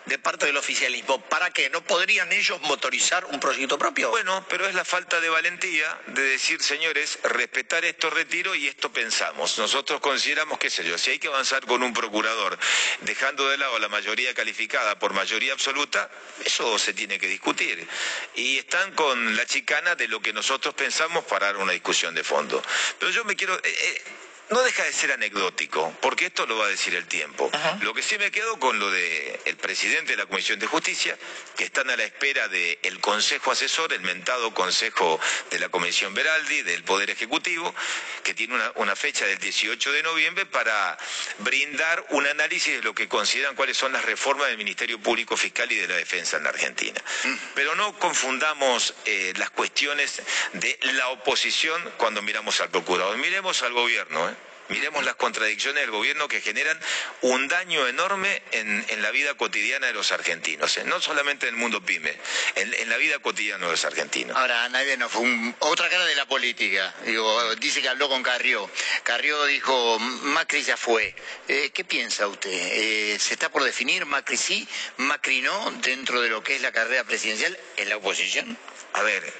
de 0.07 0.19
parte 0.19 0.47
del 0.47 0.57
oficialismo. 0.57 1.21
¿Para 1.23 1.51
qué? 1.51 1.71
¿No 1.71 1.83
podrían 1.83 2.33
ellos 2.33 2.61
motorizar 2.63 3.25
un 3.27 3.41
proyecto 3.41 3.79
propio? 3.79 4.11
Bueno, 4.11 4.45
pero 4.49 4.67
es 4.67 4.75
la 4.75 4.85
falta 4.85 5.21
de 5.21 5.29
valentía 5.29 6.01
de 6.07 6.23
decir, 6.23 6.63
señores, 6.63 7.19
respetar 7.23 7.85
estos 7.85 8.13
retiros 8.13 8.57
y 8.57 8.69
esto 8.69 8.93
pensamos. 8.93 9.59
Nosotros 9.59 10.01
consideramos, 10.01 10.59
qué 10.59 10.71
sé 10.71 10.85
yo, 10.85 10.97
si 10.99 11.11
hay 11.11 11.19
que 11.19 11.29
avanzar 11.29 11.65
con 11.67 11.83
un 11.83 11.93
procurador 11.93 12.59
dejando 13.03 13.49
de 13.49 13.59
lado 13.59 13.79
la 13.79 13.89
mayoría 13.89 14.35
calificada 14.35 14.99
por 14.99 15.13
mayoría 15.13 15.53
absoluta, 15.53 16.11
eso 16.45 16.79
se 16.79 16.95
tiene 16.95 17.19
que 17.19 17.27
discutir. 17.27 17.87
Y 18.35 18.59
están 18.59 18.93
con 18.95 19.37
la 19.37 19.47
chicana 19.47 19.95
de 19.95 20.09
lo 20.09 20.21
que 20.21 20.33
nosotros 20.33 20.75
pensamos 20.75 21.25
para 21.25 21.47
dar 21.47 21.57
una 21.57 21.73
discusión 21.73 22.15
de 22.15 22.25
fondo. 22.25 22.63
Pero 22.99 23.11
yo 23.13 23.25
me 23.25 23.37
quiero... 23.37 23.57
Eh, 23.57 23.61
eh, 23.65 24.03
no 24.51 24.63
deja 24.63 24.85
de 24.85 24.93
ser 24.93 25.13
anecdótico, 25.13 25.95
porque 26.01 26.27
esto 26.27 26.47
lo 26.47 26.57
va 26.57 26.67
a 26.67 26.69
decir 26.69 26.95
el 26.95 27.07
tiempo. 27.07 27.51
Lo 27.81 27.93
que 27.93 28.03
sí 28.03 28.19
me 28.19 28.31
quedo 28.31 28.59
con 28.59 28.79
lo 28.79 28.91
del 28.91 29.39
el 29.45 29.57
presidente 29.57 30.13
de 30.13 30.17
la 30.17 30.27
Comisión 30.27 30.59
de 30.59 30.67
Justicia, 30.67 31.17
que 31.57 31.65
están 31.65 31.91
a 31.91 31.97
la 31.97 32.05
espera 32.05 32.49
del 32.49 33.01
Consejo 33.01 33.51
Asesor, 33.51 33.93
el 33.93 34.01
mentado 34.01 34.55
Consejo 34.55 35.21
de 35.51 35.59
la 35.59 35.69
Comisión 35.69 36.15
Veraldi, 36.15 36.63
del 36.63 36.83
Poder 36.85 37.11
Ejecutivo, 37.11 37.75
que 38.23 38.35
tiene 38.35 38.59
una, 38.77 38.97
fecha 38.97 39.27
del 39.27 39.39
18 39.39 39.93
de 39.93 40.03
noviembre 40.03 40.47
para 40.47 40.99
brindar 41.39 42.05
un 42.11 42.27
análisis 42.27 42.75
de 42.75 42.83
lo 42.83 42.95
que 42.95 43.07
consideran 43.07 43.55
cuáles 43.55 43.77
son 43.77 43.93
las 43.93 44.05
reformas 44.05 44.49
del 44.49 44.59
Ministerio 44.59 44.99
Público 44.99 45.37
Fiscal 45.37 45.71
y 45.71 45.77
de 45.77 45.87
la 45.87 45.95
Defensa 45.97 46.37
en 46.37 46.45
la 46.45 46.51
Argentina. 46.51 47.01
Mm. 47.25 47.35
Pero 47.55 47.75
no 47.77 47.97
confundamos 47.99 48.95
eh, 49.05 49.33
las 49.37 49.51
cuestiones 49.51 50.23
de 50.55 50.79
la 50.95 51.09
oposición 51.09 51.83
cuando 51.97 52.23
miramos 52.23 52.61
al 52.61 52.71
procurador. 52.71 53.17
Miremos 53.19 53.63
al 53.63 53.73
gobierno. 53.73 54.29
¿eh? 54.29 54.38
Miremos 54.69 55.05
las 55.05 55.15
contradicciones 55.15 55.83
del 55.83 55.91
gobierno 55.91 56.29
que 56.29 56.41
generan 56.41 56.79
un 57.23 57.49
daño 57.49 57.87
enorme 57.87 58.43
en, 58.53 59.03
la 59.03 59.11
vida 59.11 59.35
cotidiana 59.35 59.87
de 59.87 59.95
los 59.95 60.13
argentinos, 60.13 60.77
¿eh? 60.77 60.85
no 60.85 61.01
solamente 61.01 61.49
en 61.49 61.55
el 61.55 61.61
mundo 61.61 61.81
pyme, 61.81 62.15
en, 62.57 62.89
la 62.89 62.97
vida 62.97 63.19
cotidiana 63.21 63.65
de 63.67 63.73
los 63.73 63.85
argentinos. 63.85 64.37
Ahora, 64.37 64.69
nadie 64.69 64.97
no 64.97 65.09
fue 65.09 65.55
otra 65.61 65.89
cara 65.89 66.05
de 66.05 66.15
la 66.15 66.27
política. 66.27 66.95
Digo, 67.05 67.55
dice 67.57 67.81
que 67.81 67.89
habló 67.89 68.09
con 68.09 68.23
Carrió. 68.23 68.71
Carrió 69.05 69.45
dijo, 69.47 69.99
Macri 69.99 70.63
ya 70.63 70.77
fue. 70.77 71.15
Eh, 71.47 71.71
¿Qué 71.73 71.85
piensa 71.85 72.27
usted? 72.27 72.51
Eh, 72.51 73.19
¿Se 73.19 73.35
está 73.35 73.51
por 73.51 73.63
definir 73.65 74.05
Macri 74.05 74.37
sí, 74.37 74.69
Macri 74.99 75.41
no 75.41 75.71
dentro 75.83 76.21
de 76.21 76.29
lo 76.29 76.43
que 76.43 76.57
es 76.57 76.63
la 76.63 76.73
carrera 76.73 77.05
presidencial 77.05 77.59
en 77.77 77.89
la 77.89 77.97
oposición? 77.97 78.59
A 78.95 79.03
ver, 79.03 79.33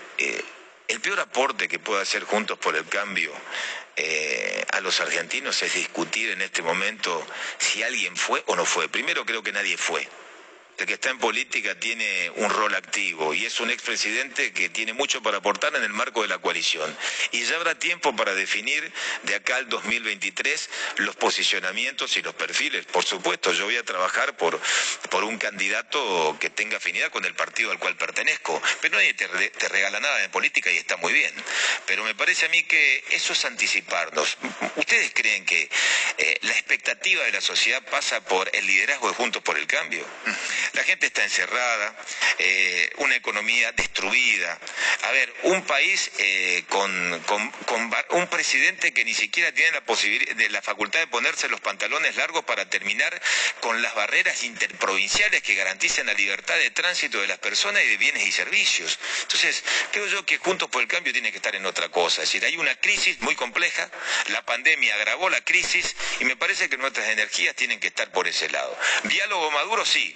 el 0.89 1.01
peor 1.01 1.21
aporte 1.21 1.69
que 1.69 1.79
puede 1.79 2.03
hacer 2.03 2.25
Juntos 2.25 2.59
por 2.59 2.77
el 2.77 2.87
Cambio 2.87 3.33
a 4.79 4.81
los 4.81 5.01
argentinos 5.01 5.61
es 5.65 5.75
discutir 5.75 6.31
en 6.31 6.41
este 6.41 6.63
momento 6.63 7.27
si 7.59 7.83
alguien 7.83 8.17
fue 8.17 8.45
o 8.47 8.55
no 8.55 8.65
fue. 8.65 8.89
Primero 8.89 9.27
creo 9.27 9.43
que 9.43 9.51
nadie 9.51 9.77
fue 9.77 10.09
el 10.79 10.87
que 10.87 10.95
está 10.95 11.11
en 11.11 11.19
política 11.19 11.75
tiene 11.75 12.31
un 12.37 12.51
rol 12.51 12.75
activo 12.75 13.35
y 13.35 13.45
es 13.45 13.59
un 13.59 13.71
expresidente 13.71 14.53
que 14.53 14.69
tiene 14.69 14.93
mucho 14.93 15.21
para 15.23 15.39
aportar 15.39 15.75
en 15.75 15.83
el 15.83 15.93
marco 15.93 16.23
de 16.23 16.29
la 16.29 16.39
coalición. 16.39 16.97
Y 17.33 17.43
ya 17.45 17.57
habrá 17.57 17.77
tiempo 17.77 18.15
para 18.15 18.35
definir 18.35 18.93
de 19.25 19.35
acá 19.35 19.57
al 19.57 19.69
2023 19.69 20.71
los 20.99 21.17
posicionamientos 21.17 22.17
y 22.17 22.23
los 22.23 22.35
perfiles. 22.35 22.87
Por 22.87 23.05
supuesto, 23.05 23.53
yo 23.53 23.65
voy 23.65 23.77
a 23.77 23.83
trabajar 23.83 24.37
por, 24.37 24.61
por 25.11 25.25
un 25.25 25.37
candidato 25.39 26.37
que 26.39 26.51
tenga 26.51 26.77
afinidad 26.77 27.11
con 27.11 27.25
el 27.25 27.35
partido 27.35 27.73
al 27.73 27.79
cual 27.79 27.97
pertenezco. 27.97 28.63
Pero 28.81 28.97
nadie 28.97 29.15
te, 29.15 29.27
regala 29.69 29.99
nada 29.99 30.23
en 30.23 30.31
política 30.31 30.71
y 30.71 30.77
está 30.77 30.97
muy 30.97 31.13
bien. 31.13 31.33
Pero 31.87 32.05
me 32.05 32.15
parece 32.15 32.47
a 32.47 32.49
mí 32.51 32.63
que 32.63 33.05
eso 33.11 33.33
es 33.33 33.45
anticiparnos. 33.45 34.39
¿Ustedes 34.77 35.11
creen 35.13 35.45
que 35.45 35.69
eh, 36.19 36.39
la 36.43 36.53
expectativa 36.53 37.25
de 37.25 37.33
la 37.33 37.41
sociedad 37.41 37.83
pasa 37.91 38.21
por 38.25 38.49
el 38.55 38.65
liderazgo 38.67 39.09
de 39.09 39.15
Juntos 39.15 39.43
por 39.43 39.59
el 39.59 39.67
Cambio? 39.67 40.07
La 40.73 40.85
gente 40.85 41.07
está 41.07 41.25
encerrada, 41.25 41.97
eh, 42.39 42.91
una 42.99 43.17
economía 43.17 43.73
destruida. 43.73 44.59
A 45.05 45.11
ver, 45.13 45.33
un 45.45 45.63
país 45.63 46.11
eh, 46.19 46.65
con, 46.69 47.23
un 48.11 48.27
presidente 48.29 48.93
que 48.93 49.05
ni 49.05 49.15
siquiera 49.15 49.53
tiene 49.53 49.73
la 49.73 50.35
de 50.35 50.49
la 50.51 50.63
facultad 50.63 51.01
de 51.01 51.07
ponerse 51.07 51.49
los 51.49 51.61
pantalones 51.61 52.17
largos 52.17 52.45
para 52.45 52.69
terminar 52.69 53.21
con 53.61 53.81
las 53.83 53.95
barreras 53.95 54.43
interprovinciales 54.45 55.43
que 55.43 55.55
garanticen 55.55 56.07
la 56.07 56.15
libertad 56.15 56.57
de 56.57 56.71
tránsito 56.71 57.21
de 57.21 57.27
las 57.27 57.39
personas 57.39 57.83
y 57.85 57.89
de 57.89 57.97
bienes 57.97 58.27
y 58.27 58.33
servicios. 58.33 58.99
Entonces, 59.23 59.65
creo 59.93 60.07
yo 60.07 60.25
que 60.25 60.39
Juntos 60.39 60.69
por 60.71 60.83
el 60.83 60.89
Cambio 60.89 61.13
tiene 61.13 61.31
que 61.31 61.39
estar 61.39 61.55
en 61.55 61.67
otra 61.67 61.89
cosa. 61.89 62.23
Es 62.23 62.29
decir, 62.29 62.45
hay 62.45 62.57
una 62.57 62.75
crisis 62.77 63.21
muy 63.21 63.35
compleja, 63.35 63.91
la 64.29 64.45
pandemia 64.45 64.95
agravó 64.95 65.31
la 65.31 65.41
crisis 65.43 65.97
y 66.21 66.25
me 66.25 66.37
parece 66.37 66.69
que 66.69 66.77
nuestras 66.77 67.09
energías 67.09 67.55
tienen 67.55 67.81
que 67.81 67.89
estar 67.89 68.11
por 68.13 68.29
ese 68.29 68.49
lado. 68.51 68.77
Diálogo 69.05 69.51
maduro 69.51 69.85
sí, 69.85 70.15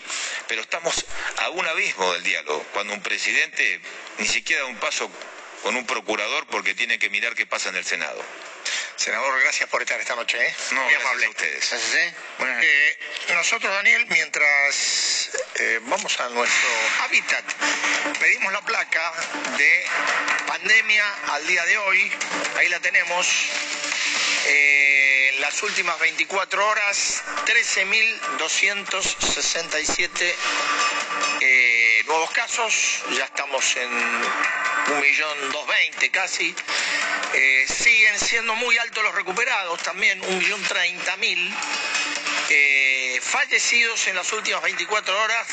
pero 0.49 0.63
estamos 0.63 1.05
a 1.39 1.49
un 1.51 1.67
abismo 1.67 2.13
del 2.13 2.23
diálogo, 2.23 2.65
cuando 2.73 2.95
un 2.95 3.03
presidente 3.03 3.81
ni 4.19 4.27
siquiera 4.27 4.63
da 4.63 4.69
un 4.69 4.77
paso 4.77 5.11
con 5.63 5.77
un 5.77 5.87
procurador 5.87 6.47
porque 6.47 6.75
tiene 6.75 6.99
que 6.99 7.09
mirar 7.11 7.35
qué 7.35 7.47
pasa 7.47 7.69
en 7.69 7.77
el 7.77 7.85
Senado. 7.85 8.23
Senador, 8.97 9.41
gracias 9.41 9.69
por 9.69 9.83
estar 9.83 10.01
esta 10.01 10.15
noche. 10.15 10.39
¿eh? 10.41 10.55
No, 10.73 10.85
Muy 10.85 10.95
amable. 10.95 11.27
a 11.27 11.31
ustedes. 11.31 11.73
Eh, 11.73 12.99
nosotros, 13.35 13.73
Daniel, 13.73 14.07
mientras 14.09 15.31
eh, 15.57 15.81
vamos 15.83 16.21
a 16.21 16.29
nuestro 16.29 16.69
hábitat, 17.01 17.45
pedimos 18.21 18.53
la 18.53 18.61
placa 18.61 19.13
de 19.57 19.87
pandemia 20.47 21.05
al 21.29 21.47
día 21.47 21.65
de 21.65 21.79
hoy. 21.79 22.13
Ahí 22.57 22.69
la 22.69 22.81
tenemos. 22.81 23.27
en 24.47 25.22
las 25.43 25.63
últimas 25.65 25.99
24 25.99 26.69
horas, 26.69 27.25
13.267 27.47 30.35
nuevos 32.07 32.31
casos. 32.31 33.03
Ya 33.17 33.25
estamos 33.25 33.77
en 33.77 33.91
un 33.91 35.01
millón 35.01 35.51
dos 35.51 35.67
veinte 35.67 36.11
casi. 36.11 36.55
Eh, 37.35 37.65
siguen 37.67 38.21
siendo 38.21 38.55
muy 38.55 38.79
altos 38.79 39.03
los 39.03 39.17
recuperados, 39.17 39.83
también 39.83 40.23
un 40.23 40.39
millón 40.39 40.63
treinta 40.63 41.17
mil. 41.17 41.53
Eh, 42.49 43.02
fallecidos 43.23 44.07
en 44.09 44.17
las 44.17 44.33
últimas 44.33 44.63
24 44.63 45.23
horas, 45.23 45.47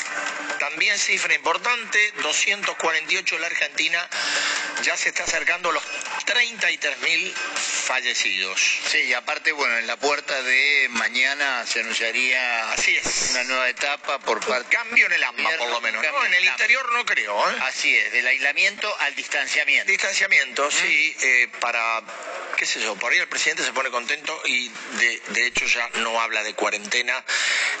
también 0.58 0.98
cifra 0.98 1.34
importante, 1.34 2.12
248 2.22 3.36
en 3.36 3.40
la 3.40 3.46
Argentina, 3.46 4.08
ya 4.82 4.96
se 4.96 5.10
está 5.10 5.24
acercando 5.24 5.70
a 5.70 5.72
los 5.72 5.82
33.000 6.26 7.32
fallecidos. 7.32 8.60
Sí, 8.90 8.98
y 8.98 9.14
aparte, 9.14 9.52
bueno, 9.52 9.78
en 9.78 9.86
la 9.86 9.96
puerta 9.96 10.42
de 10.42 10.88
mañana 10.90 11.64
se 11.66 11.80
anunciaría 11.80 12.72
Así 12.72 12.96
es. 12.96 13.30
una 13.30 13.44
nueva 13.44 13.68
etapa 13.68 14.18
por 14.18 14.44
parte... 14.46 14.76
Cambio 14.76 15.06
en 15.06 15.12
el 15.12 15.24
AMBA, 15.24 15.56
por 15.58 15.68
lo 15.68 15.80
menos. 15.80 16.04
No, 16.04 16.24
en 16.24 16.34
el 16.34 16.44
interior 16.44 16.92
no 16.92 17.04
creo. 17.04 17.50
¿eh? 17.50 17.56
Así 17.62 17.94
es, 17.96 18.12
del 18.12 18.26
aislamiento 18.26 18.94
al 19.00 19.14
distanciamiento. 19.14 19.90
Distanciamiento, 19.90 20.70
sí, 20.70 21.16
eh, 21.22 21.48
para 21.60 22.02
qué 22.60 22.66
sé 22.66 22.78
yo, 22.82 22.94
por 22.96 23.10
ahí 23.10 23.18
el 23.18 23.26
presidente 23.26 23.64
se 23.64 23.72
pone 23.72 23.90
contento 23.90 24.38
y 24.44 24.68
de, 24.68 25.46
hecho 25.46 25.64
ya 25.64 25.88
no 26.00 26.20
habla 26.20 26.42
de 26.42 26.52
cuarentena 26.52 27.24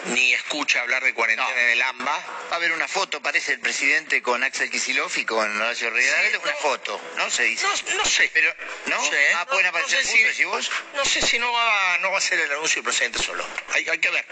ni 0.06 0.32
escucha 0.32 0.80
hablar 0.80 1.02
de 1.04 1.14
cuarentena 1.14 1.62
en 1.62 1.70
el 1.70 1.82
AMBA. 1.82 2.16
Va 2.50 2.52
a 2.52 2.54
haber 2.56 2.72
una 2.72 2.88
foto, 2.88 3.20
parece 3.22 3.52
el 3.52 3.60
presidente 3.60 4.22
con 4.22 4.42
Axel 4.42 4.70
Kicillof 4.70 5.16
y 5.18 5.24
con 5.24 5.60
Horacio 5.60 5.90
Rivera. 5.90 6.38
una 6.42 6.52
foto, 6.54 7.00
¿no? 7.16 7.30
Se 7.30 7.44
dice. 7.44 7.66
No, 7.96 8.04
sé. 8.04 8.30
Pero, 8.32 8.54
¿no? 8.86 9.02
sé, 9.04 9.32
ah, 9.34 9.46
pueden 9.46 9.66
aparecer 9.66 10.04
si, 10.04 10.44
vos? 10.44 10.70
No 10.94 11.04
sé 11.04 11.22
si 11.22 11.38
no 11.38 11.52
va, 11.52 11.98
no 11.98 12.10
va 12.10 12.18
a 12.18 12.20
ser 12.20 12.38
el 12.40 12.50
anuncio 12.52 12.76
del 12.76 12.84
presidente 12.84 13.18
solo. 13.22 13.44
Hay, 13.74 13.88
hay 13.88 13.98
que 13.98 14.10
ver. 14.10 14.24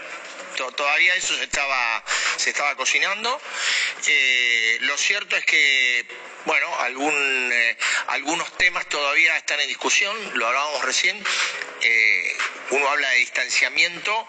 Todavía 0.55 1.15
eso 1.15 1.35
se 1.35 1.43
estaba, 1.43 2.03
se 2.37 2.49
estaba 2.49 2.75
cocinando. 2.75 3.41
Eh, 4.07 4.77
lo 4.81 4.97
cierto 4.97 5.35
es 5.35 5.45
que 5.45 6.05
bueno, 6.45 6.67
algún, 6.79 7.13
eh, 7.53 7.77
algunos 8.07 8.51
temas 8.57 8.87
todavía 8.87 9.35
están 9.37 9.59
en 9.59 9.67
discusión, 9.67 10.15
lo 10.33 10.47
hablábamos 10.47 10.83
recién. 10.83 11.21
Eh, 11.81 12.37
uno 12.71 12.89
habla 12.89 13.09
de 13.09 13.17
distanciamiento 13.17 14.27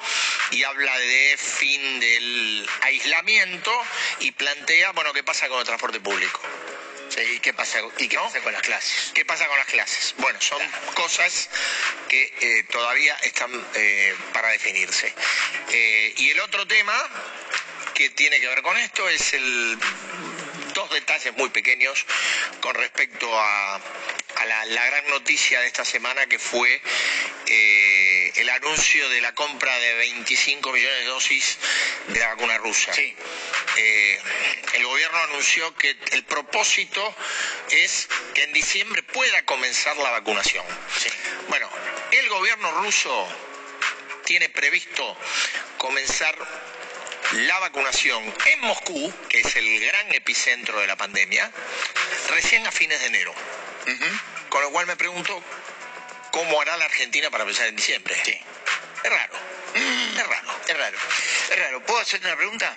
y 0.51 0.62
habla 0.64 0.99
de 0.99 1.37
fin 1.39 2.01
del 2.01 2.68
aislamiento 2.83 3.73
y 4.21 4.33
plantea, 4.33 4.93
bueno, 4.93 5.12
¿qué 5.12 5.23
pasa 5.23 5.49
con 5.49 5.61
el 5.61 5.64
transporte 5.64 6.01
público? 6.01 6.41
¿Y 7.19 7.41
qué 7.41 7.53
pasa, 7.53 7.81
y 7.99 8.09
qué 8.09 8.17
pasa 8.17 8.41
con 8.41 8.53
las 8.53 8.63
clases? 8.63 9.11
¿Qué 9.15 9.25
pasa 9.25 9.47
con 9.47 9.59
las 9.59 9.67
clases? 9.67 10.15
Bueno, 10.19 10.41
son 10.41 10.63
cosas 10.95 11.51
que 12.09 12.33
eh, 12.41 12.65
todavía 12.71 13.17
están 13.23 13.51
para 14.33 14.49
definirse. 14.49 15.13
y 16.17 16.31
el 16.31 16.41
otro 16.41 16.67
tema 16.67 16.95
que 17.95 18.11
tiene 18.11 18.41
que 18.41 18.49
ver 18.49 18.63
con 18.63 18.77
esto 18.79 19.09
es 19.09 19.35
el 19.35 19.79
detalles 21.11 21.37
muy 21.37 21.49
pequeños 21.51 22.07
con 22.61 22.73
respecto 22.77 23.29
a, 23.33 23.81
la, 24.47 24.87
gran 24.87 25.09
noticia 25.09 25.61
de 25.61 25.67
esta 25.67 25.85
semana 25.85 26.27
que 26.27 26.39
fue 26.39 26.81
eh, 27.47 28.33
el 28.37 28.49
anuncio 28.49 29.09
de 29.09 29.21
la 29.21 29.35
compra 29.35 29.77
de 29.81 29.95
25 29.95 30.73
millones 30.73 31.01
de 31.01 31.05
dosis 31.07 31.59
de 32.09 32.21
la 32.21 32.29
vacuna 32.29 32.59
rusa. 32.59 32.93
Sí. 32.93 33.15
Eh, 33.77 34.21
el 34.75 34.85
gobierno 34.85 35.19
anunció 35.19 35.75
que 35.75 35.97
el 36.13 36.23
propósito 36.25 37.15
es 37.71 38.09
que 38.35 38.45
en 38.45 38.53
diciembre 38.53 39.03
pueda 39.03 39.45
comenzar 39.45 39.97
la 39.97 40.11
vacunación. 40.11 40.65
Bueno, 41.49 41.69
el 42.13 42.29
gobierno 42.29 42.71
ruso 42.83 43.29
tiene 44.25 44.49
previsto 44.49 45.17
comenzar 45.77 46.37
la 47.33 47.59
vacunación 47.61 48.22
en 48.47 48.61
Moscú, 48.61 49.12
que 49.28 49.41
es 49.41 49.57
el 49.57 49.81
gran 49.81 50.12
epicentro 50.14 50.81
de 50.81 50.87
la 50.87 50.97
pandemia, 50.97 51.51
recién 52.31 52.66
a 52.66 52.72
fines 52.72 53.01
de 53.01 53.07
enero. 53.07 53.35
Con 54.49 54.62
lo 54.62 54.70
cual 54.70 54.87
me 54.87 54.97
pregunto, 54.97 55.43
¿cómo 56.33 56.61
hará 56.61 56.76
la 56.76 56.87
Argentina 56.87 57.31
para 57.31 57.45
empezar 57.45 57.68
en 57.68 57.76
diciembre? 57.76 58.16
Sí. 58.24 58.39
Es 59.05 59.11
raro. 59.11 59.50
Es 59.75 60.27
raro. 60.27 60.61
Es 60.66 60.77
raro. 60.77 60.99
Es 61.51 61.59
raro. 61.59 61.81
¿Puedo 61.85 62.01
hacerte 62.01 62.27
una 62.27 62.37
pregunta? 62.37 62.75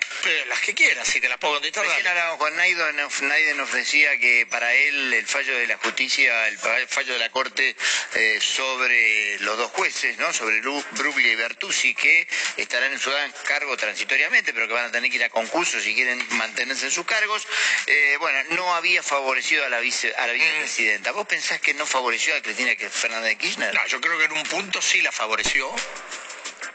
las 0.48 0.60
que 0.60 0.74
quieras, 0.74 1.06
si 1.06 1.20
te 1.20 1.28
las 1.28 1.38
puedo 1.38 1.54
contestar. 1.54 1.84
Recién 1.84 2.06
hablábamos 2.06 2.38
con 2.38 2.56
Naiden, 2.56 2.96
Naiden 3.22 3.56
nos 3.56 3.72
decía 3.72 4.16
que 4.18 4.46
para 4.46 4.72
él 4.72 5.12
el 5.12 5.26
fallo 5.26 5.56
de 5.58 5.66
la 5.66 5.76
justicia, 5.76 6.48
el 6.48 6.58
fallo 6.58 7.12
de 7.12 7.18
la 7.18 7.30
Corte 7.30 7.76
eh, 8.14 8.38
sobre 8.40 9.38
los 9.40 9.58
dos 9.58 9.70
jueces, 9.72 10.16
¿no? 10.18 10.32
sobre 10.32 10.60
Bruglia 10.60 11.32
y 11.32 11.34
Bertuzzi, 11.34 11.94
que 11.94 12.26
estarán 12.56 12.92
en 12.92 12.98
su 12.98 13.12
cargo 13.44 13.76
transitoriamente, 13.76 14.54
pero 14.54 14.66
que 14.66 14.74
van 14.74 14.86
a 14.86 14.92
tener 14.92 15.10
que 15.10 15.16
ir 15.16 15.24
a 15.24 15.28
concurso 15.28 15.80
si 15.80 15.94
quieren 15.94 16.24
mantenerse 16.30 16.86
en 16.86 16.92
sus 16.92 17.04
cargos, 17.04 17.46
eh, 17.86 18.16
bueno, 18.20 18.38
no 18.50 18.74
había 18.74 19.02
favorecido 19.02 19.64
a 19.66 19.68
la, 19.68 19.80
vice, 19.80 20.14
a 20.16 20.26
la 20.26 20.32
vicepresidenta. 20.32 21.12
¿Vos 21.12 21.26
pensás 21.26 21.60
que 21.60 21.74
no 21.74 21.86
favoreció 21.86 22.34
a 22.34 22.40
Cristina 22.40 22.72
Fernández 22.90 23.30
de 23.30 23.36
Kirchner? 23.36 23.74
No, 23.74 23.86
yo 23.86 24.00
creo 24.00 24.16
que 24.18 24.24
en 24.24 24.32
un 24.32 24.44
punto 24.44 24.80
sí 24.80 25.02
la 25.02 25.12
favoreció 25.12 25.70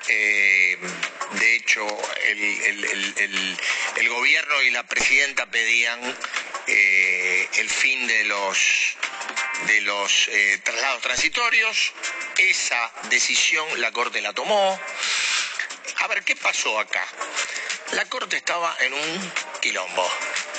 eh, 0.10 0.78
de 1.34 1.56
hecho, 1.56 1.86
el, 2.26 4.10
gobierno 4.10 4.62
y 4.64 4.72
la 4.72 4.84
presidenta 4.84 5.46
pedían 5.46 6.00
eh, 6.68 7.48
el 7.54 7.70
fin 7.70 8.08
de 8.08 8.24
los, 8.24 8.58
de 9.68 9.82
los 9.82 10.28
eh, 10.30 10.60
traslados 10.64 11.02
transitorios. 11.02 11.94
Esa 12.38 12.92
decisión 13.10 13.66
la 13.80 13.92
Corte 13.92 14.22
la 14.22 14.34
tomó. 14.34 14.80
A 15.98 16.08
ver, 16.08 16.24
¿qué 16.24 16.36
pasó 16.36 16.80
acá? 16.80 17.06
La 17.92 18.06
Corte 18.06 18.38
estaba 18.38 18.76
en 18.80 18.94
un 18.94 19.34
quilombo 19.62 20.12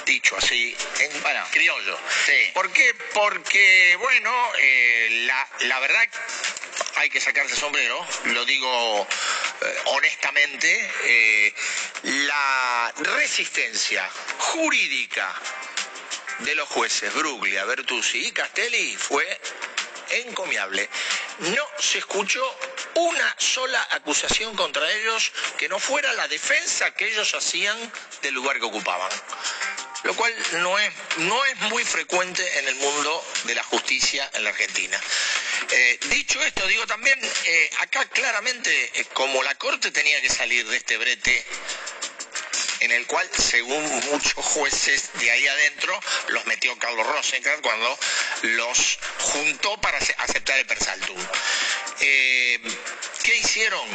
dicho 0.07 0.36
así, 0.36 0.76
en 1.01 1.11
criollo. 1.51 1.98
¿Por 2.55 2.72
qué? 2.72 2.94
Porque, 3.14 3.96
bueno, 4.01 4.32
la, 5.26 5.48
la 5.61 5.78
verdad 5.78 6.09
hay 6.96 7.09
que 7.11 7.20
sacarse 7.20 7.57
sombrero, 7.57 8.05
lo 8.24 8.44
digo 8.44 9.07
honestamente, 9.86 10.90
eh, 11.04 11.54
la 12.02 12.92
resistencia 13.16 14.08
jurídica 14.38 15.34
de 16.40 16.54
los 16.54 16.68
jueces 16.68 17.12
Bruglia, 17.14 17.64
Bertuzzi 17.64 18.28
y 18.28 18.32
Castelli 18.32 18.96
fue 18.96 19.26
encomiable. 20.11 20.88
No 21.38 21.66
se 21.78 21.98
escuchó 21.98 22.42
una 22.94 23.34
sola 23.38 23.86
acusación 23.92 24.56
contra 24.56 24.90
ellos 24.92 25.32
que 25.58 25.68
no 25.68 25.78
fuera 25.78 26.12
la 26.14 26.28
defensa 26.28 26.90
que 26.92 27.08
ellos 27.08 27.34
hacían 27.34 27.76
del 28.22 28.34
lugar 28.34 28.58
que 28.58 28.66
ocupaban 28.66 29.11
lo 30.04 30.14
cual 30.14 30.34
no 30.54 30.78
es, 30.78 30.92
no 31.18 31.44
es 31.44 31.56
muy 31.70 31.84
frecuente 31.84 32.58
en 32.58 32.68
el 32.68 32.74
mundo 32.76 33.24
de 33.44 33.54
la 33.54 33.62
justicia 33.64 34.28
en 34.34 34.44
la 34.44 34.50
Argentina. 34.50 34.98
Eh, 35.72 35.98
dicho 36.10 36.42
esto, 36.42 36.66
digo 36.66 36.84
también, 36.86 37.18
eh, 37.44 37.70
acá 37.78 38.04
claramente, 38.06 39.00
eh, 39.00 39.04
como 39.12 39.40
la 39.42 39.54
Corte 39.54 39.92
tenía 39.92 40.20
que 40.20 40.28
salir 40.28 40.66
de 40.66 40.76
este 40.76 40.96
brete 40.96 41.44
en 42.80 42.90
el 42.90 43.06
cual, 43.06 43.28
según 43.38 43.82
muchos 44.10 44.44
jueces 44.44 45.10
de 45.14 45.30
ahí 45.30 45.46
adentro, 45.46 46.00
los 46.28 46.44
metió 46.46 46.76
Carlos 46.78 47.06
Rosenkrantz 47.06 47.62
cuando 47.62 47.98
los 48.42 48.98
juntó 49.18 49.80
para 49.80 49.98
aceptar 49.98 50.58
el 50.58 50.66
persaltum. 50.66 51.18
¿Qué 51.98 53.36
hicieron? 53.36 53.86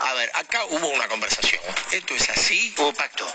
A 0.00 0.14
ver, 0.14 0.30
acá 0.34 0.64
hubo 0.66 0.88
una 0.88 1.08
conversación. 1.08 1.62
¿Esto 1.90 2.14
es 2.14 2.28
así? 2.28 2.72
Hubo 2.76 2.92
pacto. 2.92 3.26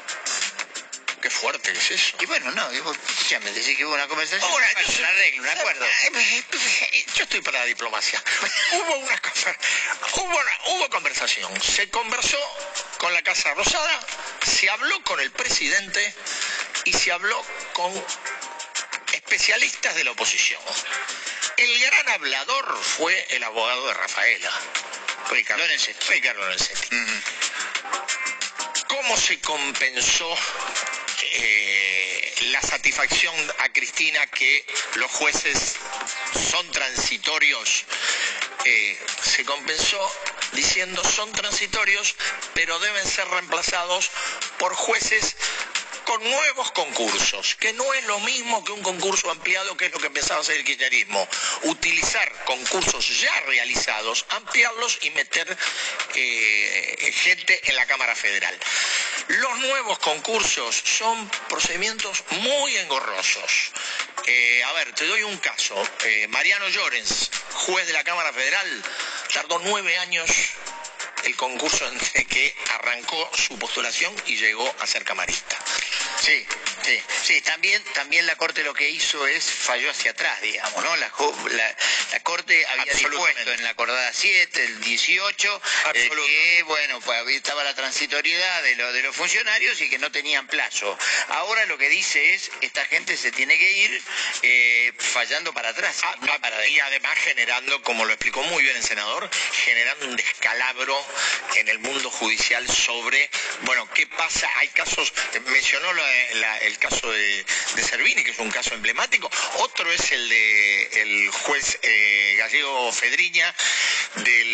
Y 2.19 2.25
bueno, 2.25 2.51
no, 2.51 2.69
escúchame, 2.71 3.51
decir 3.51 3.77
que 3.77 3.85
hubo 3.85 3.93
una 3.93 4.07
conversación. 4.07 4.49
Ahora, 4.49 4.67
bueno, 4.73 4.89
yo, 4.89 4.99
un 4.99 5.05
arreglo, 5.05 5.41
un 5.43 5.49
acuerdo. 5.49 5.85
Yo 7.15 7.23
estoy 7.23 7.41
para 7.41 7.59
la 7.59 7.65
diplomacia. 7.65 8.21
hubo 8.73 8.95
una 8.97 9.21
hubo, 10.13 10.39
hubo 10.67 10.89
conversación. 10.89 11.61
Se 11.61 11.89
conversó 11.89 12.37
con 12.97 13.13
la 13.13 13.21
Casa 13.21 13.53
Rosada, 13.53 13.99
se 14.45 14.69
habló 14.69 15.03
con 15.03 15.19
el 15.19 15.31
presidente 15.31 16.13
y 16.85 16.93
se 16.93 17.11
habló 17.11 17.45
con 17.73 17.91
especialistas 19.13 19.95
de 19.95 20.03
la 20.03 20.11
oposición. 20.11 20.61
El 21.57 21.79
gran 21.79 22.09
hablador 22.09 22.77
fue 22.81 23.27
el 23.29 23.43
abogado 23.43 23.87
de 23.87 23.93
Rafaela, 23.93 24.51
Ricardo 25.29 25.65
Lorenzetti. 25.65 26.89
¿Cómo 28.87 29.17
se 29.17 29.39
compensó 29.39 30.37
eh, 31.33 32.33
la 32.51 32.61
satisfacción 32.61 33.33
a 33.59 33.71
Cristina 33.73 34.25
que 34.27 34.65
los 34.95 35.11
jueces 35.11 35.75
son 36.51 36.69
transitorios? 36.71 37.85
Eh, 38.65 38.97
se 39.21 39.43
compensó 39.43 39.99
diciendo 40.53 41.03
son 41.03 41.31
transitorios, 41.33 42.15
pero 42.53 42.79
deben 42.79 43.05
ser 43.05 43.27
reemplazados 43.27 44.09
por 44.57 44.73
jueces 44.73 45.35
con 46.05 46.23
nuevos 46.23 46.71
concursos, 46.71 47.55
que 47.55 47.73
no 47.73 47.93
es 47.93 48.05
lo 48.05 48.19
mismo 48.19 48.63
que 48.63 48.71
un 48.71 48.83
concurso 48.83 49.31
ampliado, 49.31 49.75
que 49.77 49.85
es 49.85 49.91
lo 49.91 49.99
que 49.99 50.07
empezaba 50.07 50.39
a 50.39 50.41
hacer 50.41 50.57
el 50.57 50.63
kirchnerismo. 50.63 51.27
Utilizar 51.63 52.31
concursos 52.45 53.19
ya 53.19 53.33
realizados, 53.47 54.25
ampliarlos 54.29 54.99
y 55.01 55.09
meter 55.11 55.57
eh, 56.15 57.13
gente 57.15 57.59
en 57.69 57.75
la 57.75 57.85
Cámara 57.85 58.15
Federal. 58.15 58.57
Los 59.27 59.59
nuevos 59.59 59.99
concursos 59.99 60.75
son 60.75 61.29
procedimientos 61.47 62.23
muy 62.41 62.75
engorrosos. 62.77 63.71
Eh, 64.25 64.63
a 64.63 64.73
ver, 64.73 64.93
te 64.93 65.05
doy 65.05 65.23
un 65.23 65.37
caso. 65.37 65.75
Eh, 66.05 66.27
Mariano 66.27 66.67
Llorens, 66.67 67.31
juez 67.53 67.87
de 67.87 67.93
la 67.93 68.03
Cámara 68.03 68.33
Federal, 68.33 68.83
tardó 69.33 69.59
nueve 69.59 69.97
años 69.97 70.29
el 71.23 71.35
concurso 71.37 71.87
entre 71.91 72.25
que 72.25 72.55
arrancó 72.75 73.29
su 73.33 73.57
postulación 73.57 74.13
y 74.25 74.35
llegó 74.35 74.69
a 74.79 74.87
ser 74.87 75.03
camarista. 75.03 75.57
Sí, 76.21 76.45
sí, 76.83 77.01
sí. 77.23 77.41
También, 77.41 77.83
también 77.93 78.25
la 78.25 78.35
Corte 78.35 78.63
lo 78.63 78.73
que 78.73 78.89
hizo 78.89 79.25
es 79.27 79.43
falló 79.43 79.89
hacia 79.89 80.11
atrás, 80.11 80.41
digamos, 80.41 80.83
¿no? 80.83 80.95
La, 80.95 81.11
Corte 82.23 82.65
había 82.67 82.93
dispuesto 82.93 83.51
en 83.51 83.63
la 83.63 83.71
acordada 83.71 84.11
7, 84.13 84.63
el 84.63 84.79
18, 84.81 85.61
eh, 85.93 86.09
que, 86.09 86.63
bueno, 86.63 87.01
pues 87.01 87.27
estaba 87.35 87.63
la 87.63 87.73
transitoriedad 87.73 88.63
de, 88.63 88.75
lo, 88.77 88.93
de 88.93 89.03
los 89.03 89.15
funcionarios 89.15 89.81
y 89.81 89.89
que 89.89 89.97
no 89.97 90.11
tenían 90.11 90.47
plazo. 90.47 90.97
Ahora 91.29 91.65
lo 91.65 91.77
que 91.77 91.89
dice 91.89 92.33
es, 92.33 92.49
esta 92.61 92.85
gente 92.85 93.17
se 93.17 93.31
tiene 93.31 93.57
que 93.57 93.71
ir 93.71 94.01
eh, 94.43 94.93
fallando 94.97 95.53
para 95.53 95.69
atrás. 95.69 95.99
Ah, 96.03 96.15
no 96.21 96.39
para 96.39 96.65
y 96.67 96.79
además 96.79 97.17
generando, 97.17 97.81
como 97.83 98.05
lo 98.05 98.13
explicó 98.13 98.41
muy 98.43 98.63
bien 98.63 98.75
el 98.75 98.83
senador, 98.83 99.29
generando 99.65 100.07
un 100.07 100.15
descalabro 100.15 100.97
en 101.55 101.67
el 101.67 101.79
mundo 101.79 102.09
judicial 102.09 102.67
sobre, 102.69 103.29
bueno, 103.61 103.89
qué 103.93 104.07
pasa, 104.07 104.49
hay 104.57 104.69
casos, 104.69 105.13
mencionó 105.45 105.91
el 106.61 106.72
caso 106.77 107.11
de, 107.11 107.45
Servini, 107.83 108.23
que 108.23 108.31
es 108.31 108.39
un 108.39 108.49
caso 108.49 108.73
emblemático, 108.73 109.29
otro 109.59 109.91
es 109.91 110.11
el 110.11 110.29
de 110.29 111.01
el 111.01 111.29
juez 111.29 111.79
eh, 111.81 112.35
gallego 112.37 112.91
Fedriña 112.91 113.53
de 114.15 114.45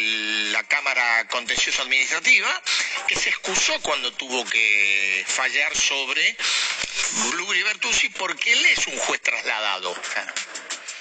la 0.51 0.63
Cámara 0.63 1.28
Contencioso 1.28 1.82
Administrativa, 1.84 2.61
que 3.07 3.15
se 3.15 3.30
excusó 3.30 3.80
cuando 3.82 4.11
tuvo 4.13 4.45
que 4.45 5.24
fallar 5.28 5.76
sobre 5.76 6.36
Blugri 7.32 7.63
Bertuzzi 7.63 8.09
porque 8.09 8.53
él 8.53 8.65
es 8.65 8.88
un 8.88 8.97
juez 8.97 9.22
trasladado. 9.22 9.95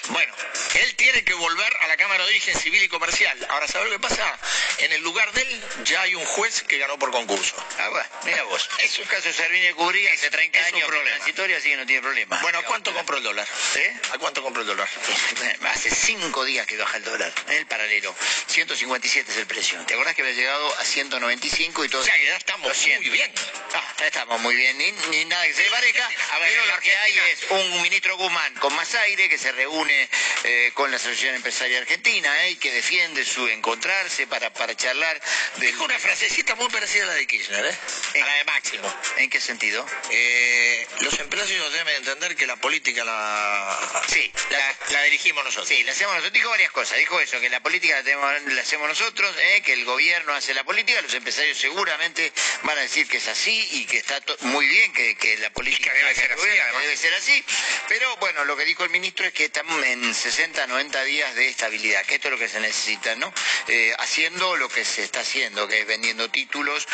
Bueno, 0.09 0.33
él 0.75 0.95
tiene 0.95 1.23
que 1.23 1.33
volver 1.33 1.77
a 1.81 1.87
la 1.87 1.97
Cámara 1.97 2.23
de 2.23 2.29
Origen 2.29 2.57
Civil 2.57 2.83
y 2.83 2.87
Comercial. 2.87 3.47
Ahora, 3.49 3.67
¿sabes 3.67 3.89
lo 3.89 3.99
que 3.99 4.07
pasa? 4.07 4.39
En 4.79 4.91
el 4.91 5.01
lugar 5.01 5.31
de 5.33 5.41
él 5.41 5.63
ya 5.83 6.01
hay 6.01 6.15
un 6.15 6.25
juez 6.25 6.63
que 6.63 6.77
ganó 6.77 6.97
por 6.97 7.11
concurso. 7.11 7.55
Ah, 7.79 7.89
bueno, 7.89 8.09
mira 8.25 8.43
vos. 8.43 8.69
Es 8.79 8.97
un 8.97 9.05
caso 9.05 9.27
de 9.27 9.33
Servini 9.33 9.71
cubría 9.73 10.11
hace 10.13 10.29
30 10.29 10.59
años 10.65 10.89
transitorio, 10.89 11.57
así 11.57 11.69
que 11.69 11.77
no 11.77 11.85
tiene 11.85 12.01
problema. 12.01 12.39
Bueno, 12.41 12.59
¿a 12.59 12.63
cuánto 12.63 12.93
compró 12.93 13.17
el 13.17 13.23
dólar? 13.23 13.47
¿Eh? 13.75 13.93
¿A 14.13 14.17
cuánto 14.17 14.41
compró 14.41 14.61
el 14.61 14.67
dólar? 14.67 14.87
Hace 15.69 15.91
5 15.91 16.45
días 16.45 16.65
que 16.65 16.77
baja 16.77 16.97
el 16.97 17.03
dólar, 17.03 17.31
en 17.47 17.53
el 17.53 17.65
paralelo. 17.65 18.15
157 18.47 19.31
es 19.31 19.37
el 19.37 19.45
precio. 19.45 19.79
¿Te 19.85 19.93
acordás 19.93 20.15
que 20.15 20.21
había 20.21 20.33
llegado 20.33 20.75
a 20.79 20.83
195 20.83 21.85
y 21.85 21.89
todo? 21.89 22.01
O 22.01 22.05
sea, 22.05 22.17
ya 22.17 22.37
estamos 22.37 22.87
muy 22.87 23.09
bien. 23.09 23.31
Ah, 23.73 23.93
ya 23.99 24.07
estamos 24.07 24.39
muy 24.41 24.55
bien. 24.55 24.77
Ni, 24.77 25.25
nada 25.25 25.45
que 25.45 25.53
se 25.53 25.63
le 25.63 25.69
parezca. 25.69 26.09
A 26.31 26.39
ver, 26.39 26.51
lo 26.67 26.79
que 26.79 26.95
hay 26.95 27.19
es 27.31 27.43
un 27.49 27.81
ministro 27.81 28.17
Guzmán 28.17 28.53
con 28.55 28.73
más 28.75 28.93
aire 28.95 29.29
que 29.29 29.37
se 29.37 29.51
reúne 29.51 29.98
eh, 30.43 30.71
con 30.73 30.91
la 30.91 30.97
Asociación 30.97 31.35
Empresaria 31.35 31.79
Argentina 31.79 32.45
eh, 32.45 32.51
y 32.51 32.55
que 32.55 32.71
defiende 32.71 33.25
su 33.25 33.47
encontrarse 33.47 34.27
para, 34.27 34.53
para 34.53 34.75
charlar. 34.75 35.19
Dijo 35.57 35.83
una 35.83 35.97
frasecita 35.99 36.55
muy 36.55 36.69
parecida 36.69 37.03
a 37.03 37.07
la 37.07 37.13
de 37.13 37.27
Kirchner, 37.27 37.65
¿eh? 37.65 38.21
a 38.21 38.25
la 38.25 38.33
de 38.35 38.43
Máximo. 38.45 38.93
¿En 39.17 39.29
qué 39.29 39.41
sentido? 39.41 39.85
Eh, 40.11 40.87
los 41.01 41.17
empresarios 41.19 41.73
deben 41.73 41.95
entender 41.95 42.35
que 42.35 42.47
la 42.47 42.55
política 42.55 43.03
la... 43.03 44.03
Sí, 44.07 44.31
la, 44.49 45.03
dirigimos 45.03 45.43
nosotros. 45.43 45.67
Sí, 45.67 45.83
la 45.83 45.91
hacemos 45.91 46.13
nosotros. 46.15 46.33
Dijo 46.33 46.49
varias 46.49 46.71
cosas. 46.71 46.97
Dijo 46.97 47.19
eso, 47.19 47.39
que 47.39 47.49
la 47.49 47.61
política 47.61 48.01
la, 48.01 48.61
hacemos 48.61 48.87
nosotros, 48.87 49.35
que 49.63 49.73
el 49.73 49.85
gobierno 49.85 50.33
hace 50.33 50.53
la 50.53 50.63
política. 50.63 51.01
Los 51.01 51.13
empresarios 51.13 51.57
seguramente 51.57 52.31
van 52.63 52.77
a 52.77 52.81
decir 52.81 53.07
que 53.07 53.17
es 53.17 53.27
así 53.27 53.67
y 53.71 53.85
que 53.85 53.97
está 53.97 54.21
muy 54.41 54.67
bien, 54.67 54.93
que, 54.93 55.37
la 55.39 55.49
política 55.51 55.93
debe 55.93 56.13
ser, 56.15 56.31
así, 56.31 56.47
debe 56.81 56.97
ser 56.97 57.13
así. 57.13 57.43
Pero 57.87 58.15
bueno, 58.17 58.45
lo 58.45 58.55
que 58.57 58.65
dijo 58.65 58.83
el 58.83 58.89
ministro 58.89 59.25
es 59.25 59.33
que 59.33 59.45
estamos 59.45 59.78
en 59.83 60.13
60, 60.13 60.67
90 60.67 61.03
días 61.03 61.35
de 61.35 61.49
estabilidad, 61.49 62.05
que 62.05 62.15
esto 62.15 62.27
es 62.27 62.31
lo 62.31 62.39
que 62.39 62.49
se 62.49 62.59
necesita, 62.59 63.15
¿no? 63.15 63.33
Eh, 63.67 63.93
haciendo 63.99 64.55
lo 64.57 64.69
que 64.69 64.85
se 64.85 65.03
está 65.03 65.21
haciendo, 65.21 65.67
que 65.67 65.81
es 65.81 65.87
vendiendo 65.87 66.29
títulos, 66.29 66.87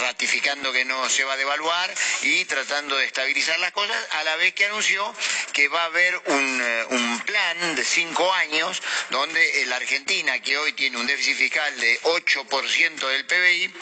ratificando 0.00 0.72
que 0.72 0.84
no 0.84 1.08
se 1.08 1.24
va 1.24 1.34
a 1.34 1.36
devaluar 1.36 1.92
y 2.22 2.44
tratando 2.44 2.96
de 2.96 3.06
estabilizar 3.06 3.58
las 3.60 3.72
cosas, 3.72 3.96
a 4.12 4.24
la 4.24 4.36
vez 4.36 4.54
que 4.54 4.66
anunció 4.66 5.14
que 5.52 5.68
va 5.68 5.82
a 5.82 5.86
haber 5.86 6.20
un, 6.26 6.60
eh, 6.62 6.84
un 6.90 7.20
plan 7.20 7.76
de 7.76 7.84
cinco 7.84 8.32
años 8.34 8.82
donde 9.10 9.66
la 9.66 9.76
Argentina, 9.76 10.40
que 10.40 10.56
hoy 10.58 10.72
tiene 10.72 10.98
un 10.98 11.06
déficit 11.06 11.36
fiscal 11.36 11.80
de 11.80 12.00
8% 12.02 13.08
del 13.08 13.26
PBI, 13.26 13.72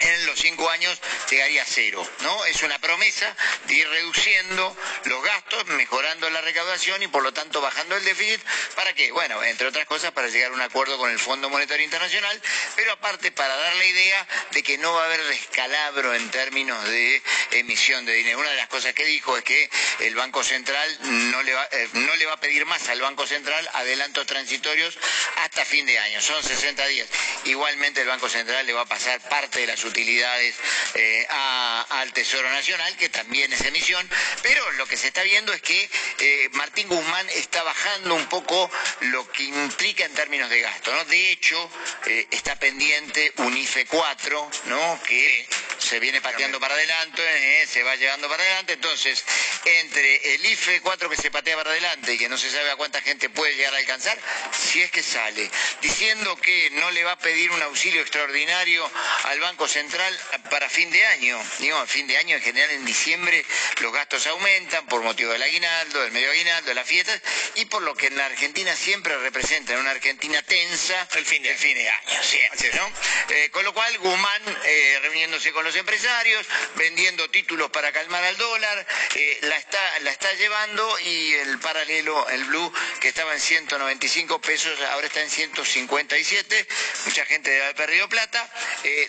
en 0.00 0.26
los 0.26 0.38
cinco 0.38 0.68
años 0.70 0.98
llegaría 1.30 1.62
a 1.62 1.66
cero, 1.66 2.06
¿no? 2.20 2.44
Es 2.46 2.62
una 2.62 2.78
promesa 2.78 3.34
de 3.66 3.74
ir 3.74 3.88
reduciendo 3.88 4.76
los 5.04 5.22
gastos, 5.22 5.66
mejorando 5.66 6.28
la 6.30 6.40
recaudación 6.40 7.02
y 7.02 7.08
por 7.08 7.22
lo 7.22 7.32
tanto 7.32 7.60
bajando 7.60 7.96
el 7.96 8.04
déficit. 8.04 8.40
¿Para 8.74 8.92
qué? 8.94 9.12
Bueno, 9.12 9.42
entre 9.44 9.66
otras 9.66 9.86
cosas 9.86 10.12
para 10.12 10.28
llegar 10.28 10.50
a 10.50 10.54
un 10.54 10.60
acuerdo 10.60 10.98
con 10.98 11.10
el 11.10 11.18
Fondo 11.18 11.50
Monetario 11.50 11.84
Internacional, 11.84 12.40
pero 12.76 12.92
aparte 12.92 13.30
para 13.32 13.56
dar 13.56 13.76
la 13.76 13.84
idea 13.84 14.26
de 14.52 14.62
que 14.62 14.78
no 14.78 14.94
va 14.94 15.02
a 15.02 15.06
haber 15.06 15.22
descalabro 15.24 16.14
en 16.14 16.30
términos 16.30 16.82
de 16.84 17.22
emisión 17.52 18.04
de 18.06 18.14
dinero. 18.14 18.38
Una 18.38 18.50
de 18.50 18.56
las 18.56 18.68
cosas 18.68 18.94
que 18.94 19.04
dijo 19.04 19.36
es 19.36 19.44
que 19.44 19.70
el 20.00 20.14
Banco 20.14 20.42
Central 20.42 20.98
no 21.30 21.42
le 21.42 21.54
va, 21.54 21.68
eh, 21.72 21.88
a 22.30 22.40
pedir 22.40 22.64
más 22.64 22.88
al 22.88 23.00
Banco 23.00 23.26
Central 23.26 23.68
adelantos 23.74 24.26
transitorios 24.26 24.96
hasta 25.38 25.64
fin 25.64 25.84
de 25.84 25.98
año, 25.98 26.20
son 26.20 26.42
60 26.42 26.86
días. 26.86 27.08
Igualmente 27.44 28.00
el 28.00 28.08
Banco 28.08 28.28
Central 28.28 28.64
le 28.66 28.72
va 28.72 28.82
a 28.82 28.86
pasar 28.86 29.20
parte 29.28 29.60
de 29.60 29.66
las 29.66 29.84
utilidades 29.90 30.54
eh, 30.94 31.26
al 31.28 32.12
Tesoro 32.12 32.48
Nacional, 32.50 32.96
que 32.96 33.08
también 33.08 33.52
es 33.52 33.60
emisión, 33.62 34.08
pero 34.42 34.70
lo 34.72 34.86
que 34.86 34.96
se 34.96 35.08
está 35.08 35.22
viendo 35.22 35.52
es 35.52 35.60
que 35.60 35.90
eh, 36.18 36.48
Martín 36.52 36.88
Guzmán 36.88 37.28
está 37.30 37.62
bajando 37.62 38.14
un 38.14 38.26
poco 38.26 38.70
lo 39.00 39.30
que 39.30 39.44
implica 39.44 40.04
en 40.04 40.14
términos 40.14 40.48
de 40.48 40.60
gasto. 40.60 40.92
¿no? 40.92 41.04
De 41.04 41.30
hecho, 41.32 41.70
eh, 42.06 42.26
está 42.30 42.58
pendiente 42.58 43.32
un 43.38 43.56
IFE 43.56 43.86
4, 43.86 44.50
¿no? 44.66 45.00
que 45.06 45.46
se 45.78 45.98
viene 45.98 46.20
pateando 46.20 46.60
para 46.60 46.74
adelante, 46.74 47.66
se 47.66 47.82
va 47.82 47.96
llevando 47.96 48.28
para 48.28 48.42
adelante, 48.42 48.74
entonces, 48.74 49.24
entre 49.64 50.34
el 50.34 50.44
IFE 50.44 50.80
4 50.82 51.08
que 51.08 51.16
se 51.16 51.30
patea 51.30 51.56
para 51.56 51.70
adelante 51.70 52.14
y 52.14 52.18
que 52.18 52.28
no 52.28 52.38
se 52.38 52.50
sabe 52.50 52.70
a 52.70 52.76
cuánta 52.76 53.00
gente 53.00 53.28
puede 53.30 53.54
llegar 53.56 53.74
a 53.74 53.78
alcanzar, 53.78 54.18
si 54.52 54.82
es 54.82 54.90
que 54.90 55.02
sale, 55.02 55.50
diciendo 55.80 56.36
que 56.36 56.70
no 56.72 56.90
le 56.90 57.02
va 57.04 57.12
a 57.12 57.18
pedir 57.18 57.50
un 57.50 57.62
auxilio 57.62 58.02
extraordinario 58.02 58.88
al 59.24 59.40
Banco 59.40 59.66
Central, 59.66 59.79
Central 59.80 60.14
para 60.50 60.68
fin 60.68 60.90
de 60.90 61.02
año. 61.06 61.42
Digo, 61.58 61.78
a 61.78 61.86
fin 61.86 62.06
de 62.06 62.18
año 62.18 62.36
en 62.36 62.42
general 62.42 62.70
en 62.72 62.84
diciembre 62.84 63.42
los 63.80 63.90
gastos 63.94 64.26
aumentan 64.26 64.84
por 64.86 65.02
motivo 65.02 65.32
del 65.32 65.42
aguinaldo, 65.42 66.02
del 66.02 66.12
medio 66.12 66.30
aguinaldo, 66.30 66.68
de 66.68 66.74
las 66.74 66.86
fiestas 66.86 67.18
y 67.54 67.64
por 67.64 67.80
lo 67.80 67.94
que 67.94 68.08
en 68.08 68.16
la 68.18 68.26
Argentina 68.26 68.76
siempre 68.76 69.16
representa 69.16 69.72
en 69.72 69.78
una 69.78 69.92
Argentina 69.92 70.42
tensa 70.42 71.08
el 71.16 71.24
fin 71.24 71.42
de, 71.42 71.54
fin 71.54 71.74
de 71.74 71.88
año. 71.88 72.22
Siempre, 72.22 72.70
¿no? 72.74 72.92
Eh, 73.30 73.48
con 73.50 73.64
lo 73.64 73.72
cual 73.72 73.96
Guzmán 73.98 74.42
eh, 74.64 74.98
reuniéndose 75.00 75.50
con 75.52 75.64
los 75.64 75.74
empresarios, 75.74 76.46
vendiendo 76.74 77.30
títulos 77.30 77.70
para 77.70 77.90
calmar 77.90 78.22
al 78.22 78.36
dólar, 78.36 78.86
eh, 79.14 79.38
la 79.42 79.56
está, 79.56 79.80
la 80.00 80.10
está 80.10 80.30
llevando 80.34 80.98
y 81.00 81.32
el 81.34 81.58
paralelo, 81.58 82.28
el 82.28 82.44
blue, 82.44 82.70
que 83.00 83.08
estaba 83.08 83.32
en 83.32 83.40
195 83.40 84.42
pesos, 84.42 84.78
ahora 84.90 85.06
está 85.06 85.22
en 85.22 85.30
157. 85.30 86.66
Mucha 87.06 87.24
gente 87.24 87.48
debe 87.48 87.62
haber 87.62 87.76
perdido 87.76 88.08
plata. 88.10 88.46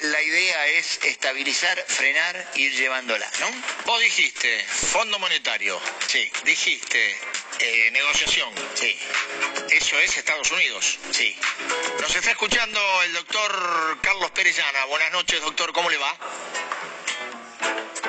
La 0.03 0.21
idea 0.21 0.60
es 0.67 0.99
estabilizar, 1.03 1.83
frenar, 1.87 2.51
ir 2.55 2.73
llevándola, 2.73 3.29
¿no? 3.39 3.47
Vos 3.85 3.99
dijiste, 4.01 4.63
Fondo 4.65 5.19
Monetario. 5.19 5.79
Sí. 6.07 6.31
Dijiste, 6.43 7.17
eh, 7.59 7.89
negociación. 7.91 8.53
Sí. 8.73 8.97
Eso 9.69 9.99
es 9.99 10.17
Estados 10.17 10.51
Unidos. 10.51 10.99
Sí. 11.11 11.37
Nos 11.99 12.15
está 12.15 12.31
escuchando 12.31 12.79
el 13.03 13.13
doctor 13.13 13.99
Carlos 14.01 14.31
Perellana. 14.31 14.85
Buenas 14.85 15.11
noches, 15.11 15.41
doctor. 15.41 15.71
¿Cómo 15.73 15.89
le 15.89 15.97
va? 15.97 16.17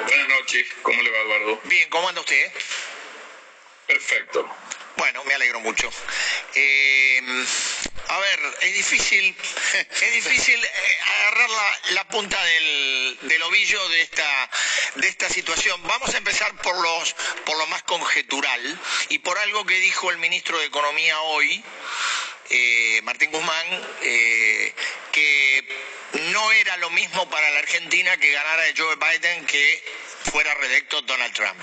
Buenas 0.07 0.29
noches. 0.29 0.67
¿Cómo 0.83 1.03
le 1.03 1.11
va, 1.11 1.19
Eduardo? 1.19 1.61
Bien, 1.65 1.89
¿cómo 1.91 2.09
anda 2.09 2.21
usted? 2.21 2.53
Perfecto. 3.87 4.49
Bueno, 4.97 5.25
me 5.25 5.35
alegro 5.35 5.61
mucho. 5.61 5.91
Eh, 6.55 7.21
a 8.13 8.19
ver, 8.19 8.41
es 8.61 8.75
difícil, 8.75 9.35
es 10.03 10.13
difícil 10.13 10.63
eh, 10.63 10.99
agarrar 11.01 11.51
la, 11.93 12.09
punta 12.09 12.39
del, 12.45 13.43
ovillo 13.43 13.89
de 13.89 14.03
esta, 14.03 15.29
situación. 15.31 15.81
Vamos 15.85 16.15
a 16.15 16.19
empezar 16.19 16.55
por 16.61 16.77
lo 16.77 17.67
más 17.69 17.83
conjetural 17.85 18.79
y 19.09 19.19
por 19.21 19.39
algo 19.39 19.65
que 19.65 19.79
dijo 19.81 20.11
el 20.11 20.19
ministro 20.19 20.59
de 20.59 20.67
Economía 20.67 21.19
hoy, 21.23 21.65
eh, 22.51 23.01
Martín 23.05 23.31
Guzmán, 23.31 23.67
eh, 24.03 24.75
que 25.11 25.65
no 26.33 26.53
era 26.53 26.77
lo 26.77 26.91
mismo 26.91 27.31
para 27.31 27.51
la 27.51 27.61
Argentina 27.61 28.15
que 28.19 28.31
ganara 28.31 28.65
Joe 28.77 28.97
Biden 28.97 29.47
que 29.47 29.83
fuera 30.31 30.53
reelecto 30.55 31.01
Donald 31.01 31.33
Trump. 31.33 31.59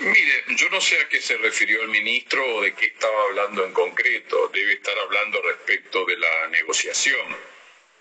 Mire, 0.00 0.44
yo 0.56 0.68
no 0.70 0.80
sé 0.80 0.98
a 0.98 1.08
qué 1.08 1.20
se 1.20 1.36
refirió 1.36 1.82
el 1.82 1.88
ministro 1.88 2.44
o 2.56 2.62
de 2.62 2.74
qué 2.74 2.86
estaba 2.86 3.24
hablando 3.24 3.64
en 3.64 3.72
concreto. 3.72 4.48
Debe 4.48 4.74
estar 4.74 4.98
hablando 4.98 5.42
respecto 5.42 6.04
de 6.06 6.16
la 6.16 6.48
negociación. 6.48 7.36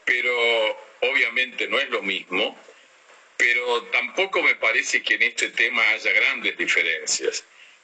Pero 0.06 0.32
obviamente 1.02 1.68
no 1.68 1.80
es 1.80 1.90
lo 1.90 2.02
mismo. 2.02 2.58
Pero 3.38 3.84
tampoco 3.86 4.42
me 4.42 4.56
parece 4.56 5.02
que 5.02 5.16
en 5.16 5.24
este 5.24 5.50
tema 5.50 5.88
haya 5.90 6.12
grandes 6.14 6.58
diferencias. 6.58 7.44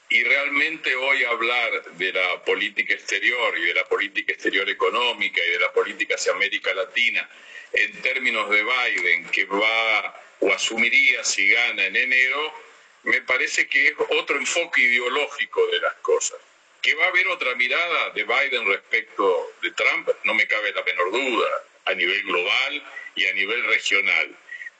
Y 0.10 0.24
realmente 0.24 0.96
hoy 0.96 1.26
hablar 1.26 1.84
de 1.94 2.14
la 2.14 2.44
política 2.46 2.94
exterior 2.94 3.58
y 3.58 3.66
de 3.66 3.74
la 3.74 3.86
política 3.90 4.32
exterior 4.32 4.70
económica 4.70 5.42
y 5.46 5.52
de 5.52 5.60
la 5.60 5.74
política 5.74 6.16
hacia 6.16 6.32
América 6.32 6.74
Latina 6.74 7.30
en 7.74 8.02
términos 8.02 8.50
de 8.50 8.64
Biden, 8.64 9.26
que 9.30 9.46
va 9.46 10.24
o 10.40 10.52
asumiría 10.54 11.24
si 11.24 11.50
gana 11.50 11.86
en 11.86 11.96
enero, 11.96 12.67
me 13.08 13.22
parece 13.22 13.68
que 13.68 13.88
es 13.88 13.94
otro 14.20 14.38
enfoque 14.38 14.82
ideológico 14.82 15.66
de 15.68 15.80
las 15.80 15.94
cosas. 15.96 16.40
Que 16.82 16.94
va 16.96 17.06
a 17.06 17.08
haber 17.08 17.28
otra 17.30 17.56
mirada 17.56 18.10
de 18.12 18.24
Biden 18.24 18.68
respecto 18.68 19.54
de 19.62 19.72
Trump, 19.72 20.10
no 20.26 20.34
me 20.34 20.46
cabe 20.46 20.74
la 20.74 20.84
menor 20.84 21.12
duda, 21.12 21.64
a 21.86 21.94
nivel 21.94 22.22
global 22.24 22.84
y 23.16 23.26
a 23.26 23.34
nivel 23.34 23.64
regional. 23.66 24.36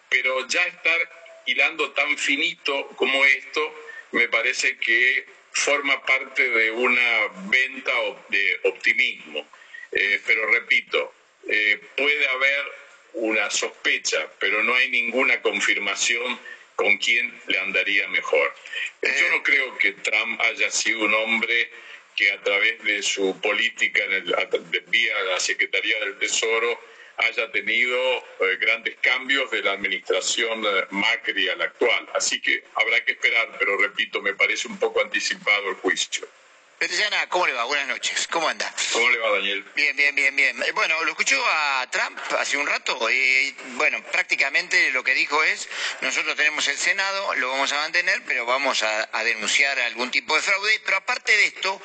Pero 0.10 0.46
ya 0.48 0.66
estar 0.66 1.42
hilando 1.46 1.92
tan 1.92 2.18
finito 2.18 2.88
como 2.98 3.24
esto, 3.24 3.74
me 4.12 4.28
parece 4.28 4.78
que 4.78 5.26
forma 5.54 6.06
parte 6.06 6.50
de 6.50 6.72
una 6.72 7.28
venta 7.50 7.94
de 8.28 8.60
optimismo. 8.66 9.48
Eh, 9.94 10.22
pero 10.26 10.52
repito, 10.52 11.14
eh, 11.48 11.80
puede 11.96 12.28
haber 12.28 12.66
una 13.14 13.50
sospecha, 13.50 14.30
pero 14.38 14.62
no 14.64 14.76
hay 14.76 14.90
ninguna 14.90 15.42
confirmación 15.42 16.38
con 16.78 16.96
quién 16.98 17.34
le 17.48 17.60
andaría 17.60 18.08
mejor. 18.08 18.56
Yo 19.02 19.30
no 19.32 19.44
creo 19.44 19.78
que 19.80 19.92
Trump 19.94 20.40
haya 20.42 20.70
sido 20.72 21.02
un 21.02 21.14
hombre 21.14 21.70
que 22.16 22.32
a 22.32 22.42
través 22.44 22.82
de 22.84 23.02
su 23.02 23.40
política 23.42 24.04
en 24.06 24.14
el, 24.14 24.36
vía 24.88 25.14
la 25.24 25.40
Secretaría 25.40 26.00
del 26.00 26.18
Tesoro 26.20 26.80
haya 27.18 27.52
tenido 27.52 27.98
eh, 28.18 28.58
grandes 28.60 28.96
cambios 29.02 29.50
de 29.50 29.64
la 29.64 29.72
administración 29.72 30.64
eh, 30.66 30.86
Macri 30.92 31.50
a 31.50 31.56
la 31.56 31.66
actual. 31.66 32.08
Así 32.14 32.40
que 32.40 32.64
habrá 32.76 33.04
que 33.04 33.14
esperar, 33.14 33.56
pero 33.58 33.78
repito, 33.78 34.22
me 34.22 34.36
parece 34.36 34.68
un 34.68 34.78
poco 34.78 35.02
anticipado 35.02 35.70
el 35.70 35.76
juicio. 35.76 36.28
Petrellana, 36.78 37.28
¿cómo 37.30 37.48
le 37.48 37.54
va? 37.54 37.64
Buenas 37.64 37.88
noches. 37.88 38.28
¿Cómo 38.28 38.48
anda? 38.48 38.72
¿Cómo 38.94 39.10
le 39.10 39.18
va, 39.18 39.32
Daniel? 39.32 39.66
Bien, 39.76 39.96
bien, 39.96 40.14
bien, 40.14 40.36
bien. 40.36 40.62
Eh, 40.62 40.72
bueno, 40.74 41.04
lo 41.06 41.10
escuchó 41.10 41.44
a 41.50 41.88
Trump 41.90 42.20
hace 42.38 42.56
un 42.56 42.68
rato 42.68 43.10
y, 43.10 43.56
bueno, 43.78 44.04
prácticamente 44.12 44.92
lo 44.92 45.04
que 45.04 45.16
dijo 45.16 45.44
es, 45.44 45.68
nosotros 46.02 46.36
tenemos 46.36 46.68
el 46.68 46.78
Senado, 46.78 47.34
lo 47.34 47.50
vamos 47.50 47.72
a 47.72 47.78
mantener, 47.78 48.22
pero 48.28 48.46
vamos 48.46 48.84
a, 48.84 49.10
a 49.12 49.24
denunciar 49.24 49.80
algún 49.80 50.12
tipo 50.12 50.36
de 50.36 50.44
fraude. 50.44 50.80
Pero 50.86 50.98
aparte 50.98 51.36
de 51.36 51.46
esto, 51.46 51.82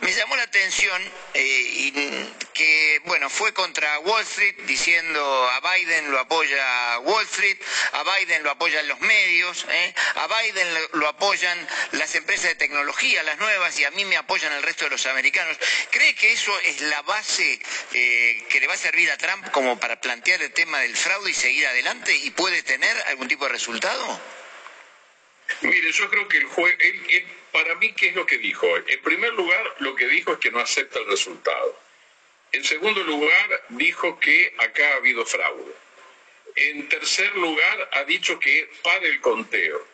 me 0.00 0.12
llamó 0.12 0.34
la 0.34 0.42
atención 0.42 1.00
eh, 1.34 2.26
que, 2.52 3.00
bueno, 3.04 3.30
fue 3.30 3.54
contra 3.54 4.00
Wall 4.00 4.22
Street 4.22 4.56
diciendo 4.64 5.50
a 5.50 5.60
Biden 5.72 6.10
lo 6.10 6.18
apoya 6.18 6.98
Wall 6.98 7.24
Street, 7.26 7.58
a 7.92 8.02
Biden 8.02 8.42
lo 8.42 8.50
apoyan 8.50 8.88
los 8.88 8.98
medios, 9.02 9.66
¿eh? 9.70 9.94
a 10.16 10.26
Biden 10.26 10.74
lo, 10.74 10.80
lo 10.94 11.08
apoyan 11.08 11.68
las 11.92 12.12
empresas 12.16 12.46
de 12.46 12.54
tecnología, 12.56 13.22
las 13.22 13.38
nuevas, 13.38 13.78
y 13.78 13.84
a 13.84 13.90
mí 13.92 14.04
me 14.04 14.16
apoyan 14.16 14.31
apoyan 14.32 14.52
al 14.54 14.62
resto 14.62 14.86
de 14.86 14.92
los 14.92 15.04
americanos. 15.04 15.58
¿Cree 15.90 16.14
que 16.14 16.32
eso 16.32 16.58
es 16.60 16.80
la 16.80 17.02
base 17.02 17.60
eh, 17.92 18.42
que 18.48 18.60
le 18.60 18.66
va 18.66 18.72
a 18.72 18.78
servir 18.78 19.10
a 19.10 19.18
Trump 19.18 19.50
como 19.50 19.78
para 19.78 20.00
plantear 20.00 20.40
el 20.40 20.50
tema 20.52 20.80
del 20.80 20.96
fraude 20.96 21.32
y 21.32 21.34
seguir 21.34 21.66
adelante 21.66 22.16
y 22.16 22.30
puede 22.30 22.62
tener 22.62 22.96
algún 23.08 23.28
tipo 23.28 23.44
de 23.44 23.50
resultado? 23.50 24.20
Mire, 25.60 25.92
yo 25.92 26.08
creo 26.08 26.26
que 26.28 26.38
el 26.38 26.46
juez, 26.46 26.74
para 27.52 27.74
mí, 27.74 27.92
¿qué 27.92 28.08
es 28.08 28.14
lo 28.14 28.24
que 28.24 28.38
dijo? 28.38 28.66
En 28.74 29.02
primer 29.02 29.34
lugar, 29.34 29.76
lo 29.80 29.94
que 29.94 30.06
dijo 30.06 30.32
es 30.32 30.38
que 30.38 30.50
no 30.50 30.60
acepta 30.60 30.98
el 31.00 31.08
resultado. 31.08 31.78
En 32.52 32.64
segundo 32.64 33.04
lugar, 33.04 33.64
dijo 33.68 34.18
que 34.18 34.54
acá 34.60 34.94
ha 34.94 34.96
habido 34.96 35.26
fraude. 35.26 35.74
En 36.56 36.88
tercer 36.88 37.36
lugar, 37.36 37.90
ha 37.92 38.04
dicho 38.04 38.40
que 38.40 38.70
para 38.82 39.04
el 39.04 39.20
conteo. 39.20 39.91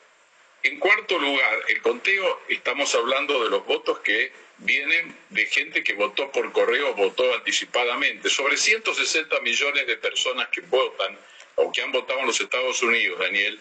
En 0.62 0.78
cuarto 0.78 1.18
lugar, 1.18 1.62
el 1.68 1.80
conteo, 1.82 2.42
estamos 2.48 2.94
hablando 2.94 3.44
de 3.44 3.50
los 3.50 3.64
votos 3.64 4.00
que 4.00 4.32
vienen 4.59 5.16
de 5.30 5.46
gente 5.46 5.84
que 5.84 5.94
votó 5.94 6.32
por 6.32 6.50
correo, 6.52 6.94
votó 6.94 7.32
anticipadamente. 7.34 8.28
Sobre 8.28 8.56
160 8.56 9.40
millones 9.40 9.86
de 9.86 9.96
personas 9.96 10.48
que 10.48 10.61
votan 10.62 11.16
o 11.54 11.70
que 11.70 11.80
han 11.82 11.92
votado 11.92 12.20
en 12.20 12.26
los 12.26 12.40
Estados 12.40 12.82
Unidos, 12.82 13.20
Daniel, 13.20 13.61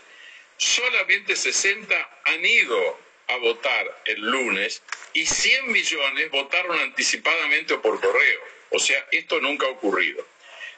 solamente 0.57 1.35
60 1.35 2.21
han 2.25 2.45
ido 2.45 2.99
a 3.27 3.37
votar 3.37 4.01
el 4.05 4.21
lunes 4.21 4.81
y 5.13 5.25
100 5.25 5.71
millones 5.71 6.31
votaron 6.31 6.79
anticipadamente 6.79 7.75
o 7.75 7.81
por 7.81 8.01
correo. 8.01 8.41
O 8.71 8.79
sea, 8.79 9.05
esto 9.11 9.39
nunca 9.39 9.67
ha 9.67 9.69
ocurrido. 9.69 10.25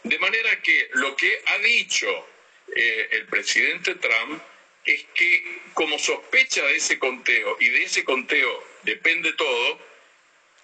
De 0.04 0.20
manera 0.20 0.62
que 0.62 0.90
lo 0.94 1.16
que 1.16 1.42
ha 1.46 1.58
dicho 1.60 2.28
eh, 2.76 3.10
el 3.12 3.26
presidente 3.28 3.96
Trump 3.96 4.42
es 4.86 5.06
que 5.14 5.62
como 5.74 6.00
sospecha 6.00 6.66
de 6.66 6.76
ese 6.76 6.98
conteo 7.00 7.58
y 7.60 7.70
de 7.70 7.84
ese 7.84 8.04
conteo 8.04 8.64
depende 8.84 9.34
todo, 9.34 9.80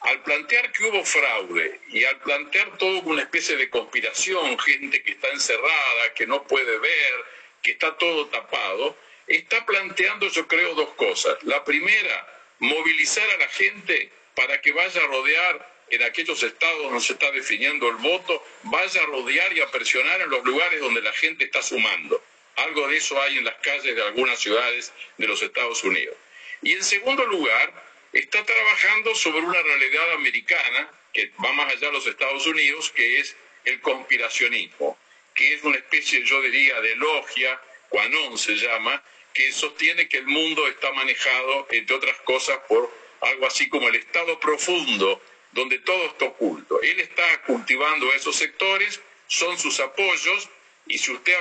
al 0.01 0.22
plantear 0.24 0.72
que 0.72 0.86
hubo 0.86 1.03
fraude 1.03 1.80
y 1.89 2.03
al 2.03 2.20
plantear 2.20 2.78
todo 2.78 3.01
una 3.01 3.24
especie 3.24 3.55
de 3.55 3.70
conspiración, 3.70 4.57
gente 4.59 5.01
que 5.01 5.11
está 5.11 5.30
encerrada, 5.30 6.13
que 6.13 6.28
no 6.28 6.43
puede 6.43 6.78
ver, 6.78 7.26
que 7.61 7.72
está 7.72 7.97
todo 7.97 8.28
tapado, 8.28 8.95
está 9.28 9.66
planteando 9.66 10.28
yo 10.30 10.47
creo 10.47 10.76
dos 10.76 10.89
cosas. 10.93 11.41
La 11.43 11.63
primera, 11.63 12.28
movilizar 12.59 13.28
a 13.32 13.38
la 13.38 13.47
gente 13.49 14.11
para 14.36 14.61
que 14.61 14.72
vaya 14.72 15.03
a 15.03 15.07
rodear 15.07 15.76
en 15.89 16.03
aquellos 16.03 16.41
estados 16.43 16.84
donde 16.84 17.01
se 17.01 17.13
está 17.13 17.32
definiendo 17.32 17.89
el 17.89 17.95
voto, 17.95 18.43
vaya 18.63 19.01
a 19.01 19.05
rodear 19.05 19.53
y 19.53 19.61
a 19.61 19.72
presionar 19.72 20.22
en 20.22 20.30
los 20.30 20.43
lugares 20.43 20.80
donde 20.80 21.01
la 21.01 21.13
gente 21.13 21.45
está 21.45 21.61
sumando. 21.61 22.22
Algo 22.56 22.88
de 22.88 22.97
eso 22.97 23.22
hay 23.22 23.38
en 23.38 23.45
las 23.45 23.56
calles 23.56 23.95
de 23.95 24.01
algunas 24.01 24.39
ciudades 24.39 24.93
de 25.18 25.28
los 25.28 25.41
Estados 25.41 25.84
Unidos. 25.84 26.16
Y 26.62 26.74
en 26.74 26.84
segundo 26.84 27.26
lugar, 27.26 27.74
está 28.14 28.43
trabajando 28.45 29.14
sobre 29.14 29.41
una 29.41 29.62
realidad 29.62 30.14
americana 30.14 30.89
que 31.14 31.32
va 31.43 31.51
más 31.53 31.72
allá 31.72 31.88
de 31.88 31.93
los 31.93 32.08
Estados 32.08 32.45
Unidos, 32.47 32.91
que 32.91 33.20
es 33.20 33.36
el 33.66 33.82
conspiracionismo, 33.82 34.97
que 35.34 35.53
es 35.53 35.64
una 35.64 35.78
especie, 35.78 36.24
yo 36.24 36.41
diría, 36.41 36.80
de 36.82 36.95
logia, 36.95 37.60
Quanon 37.89 38.38
se 38.38 38.56
llama, 38.56 39.03
que 39.34 39.51
sostiene 39.51 40.08
que 40.08 40.18
el 40.18 40.28
mundo 40.28 40.68
está 40.68 40.91
manejado, 40.93 41.68
entre 41.72 41.95
otras 41.95 42.18
cosas, 42.22 42.58
por 42.70 42.91
algo 43.22 43.47
así 43.47 43.68
como 43.68 43.89
el 43.89 43.95
estado 43.95 44.39
profundo, 44.39 45.22
donde 45.51 45.80
todo 45.80 46.06
está 46.06 46.26
oculto. 46.26 46.82
Él 46.82 46.99
está 46.99 47.41
cultivando 47.43 48.14
esos 48.14 48.36
sectores, 48.36 49.01
son 49.28 49.58
sus 49.58 49.80
apoyos, 49.80 50.49
y 50.88 50.98
si 50.98 51.12
usted 51.12 51.36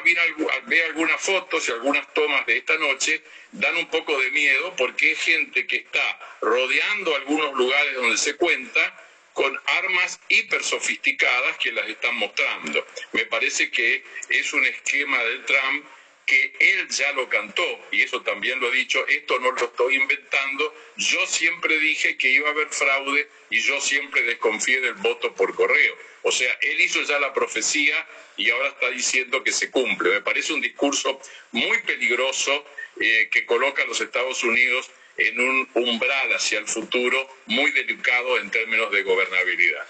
ve 0.67 0.85
algunas 0.85 1.21
fotos 1.21 1.69
y 1.69 1.73
algunas 1.73 2.13
tomas 2.15 2.47
de 2.47 2.57
esta 2.59 2.77
noche, 2.79 3.23
dan 3.53 3.77
un 3.77 3.89
poco 3.89 4.19
de 4.19 4.31
miedo 4.31 4.75
porque 4.77 5.13
es 5.13 5.21
gente 5.21 5.67
que 5.67 5.77
está 5.77 6.37
rodeando 6.41 7.15
algunos 7.15 7.55
lugares 7.55 7.95
donde 7.95 8.17
se 8.17 8.37
cuenta 8.37 9.01
con 9.35 9.61
armas 9.67 10.21
hiper 10.29 10.63
sofisticadas 10.63 11.59
que 11.59 11.73
las 11.73 11.89
están 11.89 12.15
mostrando. 12.17 12.87
Me 13.13 13.27
parece 13.27 13.71
que 13.71 14.05
es 14.29 14.53
un 14.53 14.65
esquema 14.65 15.23
del 15.25 15.45
Trump 15.45 15.85
que 16.27 16.53
él 16.59 16.89
ya 16.89 17.13
lo 17.13 17.29
cantó, 17.29 17.63
y 17.91 18.03
eso 18.03 18.23
también 18.23 18.61
lo 18.61 18.73
he 18.73 18.77
dicho, 18.77 19.07
esto 19.07 19.39
no 19.41 19.51
lo 19.53 19.65
estoy 19.65 19.97
inventando, 19.97 20.75
yo 20.97 21.27
siempre 21.27 21.79
dije 21.79 22.17
que 22.17 22.31
iba 22.31 22.49
a 22.49 22.53
haber 22.53 22.69
fraude 22.69 23.29
y 23.51 23.61
yo 23.61 23.81
siempre 23.81 24.23
desconfié 24.23 24.81
del 24.81 24.95
voto 24.95 25.35
por 25.35 25.55
correo. 25.55 25.97
O 26.23 26.33
sea, 26.33 26.57
él 26.63 26.81
hizo 26.81 27.03
ya 27.03 27.19
la 27.19 27.35
profecía 27.35 27.95
y 28.37 28.49
ahora 28.51 28.69
está 28.69 28.91
diciendo 28.91 29.45
que 29.45 29.53
se 29.53 29.71
cumple. 29.71 30.11
Me 30.11 30.23
parece 30.23 30.55
un 30.55 30.61
discurso 30.61 31.21
muy 31.53 31.79
peligroso 31.83 32.65
eh, 32.99 33.29
que 33.31 33.45
coloca 33.45 33.83
a 33.83 33.87
los 33.87 34.01
Estados 34.01 34.43
Unidos 34.43 34.91
en 35.17 35.41
un 35.41 35.69
umbral 35.75 36.35
hacia 36.35 36.59
el 36.59 36.67
futuro 36.67 37.39
muy 37.47 37.71
delicado 37.73 38.39
en 38.39 38.51
términos 38.51 38.91
de 38.91 39.03
gobernabilidad. 39.03 39.87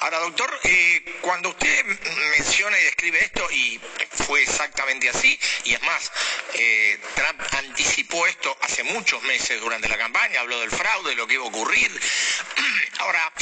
Ahora, 0.00 0.18
doctor, 0.20 0.50
eh, 0.64 1.18
cuando 1.20 1.48
usted 1.48 1.84
menciona 2.30 2.78
y 2.78 2.84
describe 2.84 3.18
esto, 3.24 3.50
y 3.50 3.80
fue 4.10 4.42
exactamente 4.42 5.08
así, 5.08 5.38
y 5.64 5.74
es 5.74 5.82
más, 5.82 6.12
eh, 6.54 6.98
Trump 7.14 7.40
anticipó 7.52 8.26
esto 8.26 8.56
hace 8.60 8.84
muchos 8.84 9.22
meses 9.22 9.60
durante 9.60 9.88
la 9.88 9.98
campaña, 9.98 10.40
habló 10.40 10.60
del 10.60 10.70
fraude, 10.70 11.10
de 11.10 11.16
lo 11.16 11.26
que 11.26 11.34
iba 11.34 11.44
a 11.44 11.48
ocurrir. 11.48 11.90
Ahora, 12.98 13.32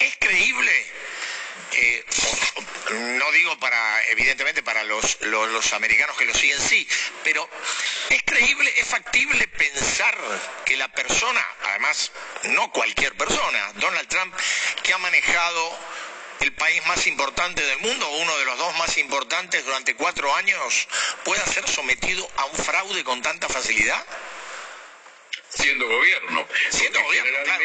¿es 0.00 0.16
creíble? 0.18 0.86
Eh, 1.72 2.04
no 3.18 3.32
digo 3.32 3.58
para, 3.58 4.04
evidentemente, 4.08 4.62
para 4.62 4.82
los, 4.84 5.20
los, 5.22 5.72
americanos 5.72 6.16
que 6.16 6.24
lo 6.24 6.34
siguen, 6.34 6.60
sí, 6.60 6.86
pero 7.22 7.48
¿es 8.08 8.22
creíble, 8.24 8.72
es 8.76 8.86
factible 8.86 9.46
pensar 9.48 10.16
que 10.64 10.76
la 10.76 10.88
persona, 10.88 11.46
además, 11.68 12.10
no 12.44 12.72
cualquier 12.72 13.16
persona, 13.16 13.72
Donald 13.74 14.08
Trump, 14.08 14.34
que 14.82 14.92
ha 14.92 14.98
manejado 14.98 15.78
el 16.40 16.52
país 16.54 16.84
más 16.86 17.06
importante 17.06 17.62
del 17.62 17.78
mundo, 17.78 18.08
uno 18.08 18.38
de 18.38 18.44
los 18.46 18.58
dos 18.58 18.76
más 18.78 18.96
importantes 18.98 19.64
durante 19.64 19.94
cuatro 19.94 20.34
años, 20.34 20.88
pueda 21.24 21.44
ser 21.46 21.68
sometido 21.68 22.28
a 22.36 22.46
un 22.46 22.56
fraude 22.56 23.04
con 23.04 23.22
tanta 23.22 23.48
facilidad? 23.48 24.04
Siendo 25.50 25.86
gobierno. 25.86 26.46
Siendo 26.70 27.02
gobierno, 27.02 27.38
Claro, 27.44 27.64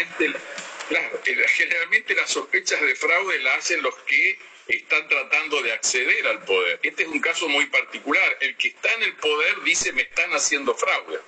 generalmente 1.47 2.15
las 2.15 2.29
sospechas 2.29 2.81
de 2.81 2.95
fraude 2.95 3.39
las 3.39 3.59
hacen 3.59 3.81
los 3.81 3.95
que 4.03 4.38
están 4.67 5.07
tratando 5.07 5.61
de 5.61 5.73
acceder 5.73 6.27
al 6.27 6.43
poder. 6.43 6.79
Este 6.83 7.03
es 7.03 7.09
un 7.09 7.19
caso 7.19 7.47
muy 7.47 7.65
particular. 7.67 8.38
El 8.39 8.55
que 8.57 8.69
está 8.69 8.91
en 8.93 9.03
el 9.03 9.13
poder 9.15 9.61
dice 9.63 9.91
me 9.93 10.03
están 10.03 10.31
haciendo 10.31 10.75
fraude. 10.75 11.19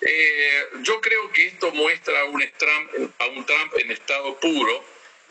Eh, 0.00 0.66
yo 0.80 1.00
creo 1.00 1.30
que 1.32 1.46
esto 1.46 1.72
muestra 1.72 2.20
a 2.20 2.24
un, 2.24 2.42
Trump, 2.56 3.12
a 3.18 3.26
un 3.26 3.44
Trump 3.44 3.74
en 3.78 3.90
estado 3.90 4.38
puro 4.40 4.84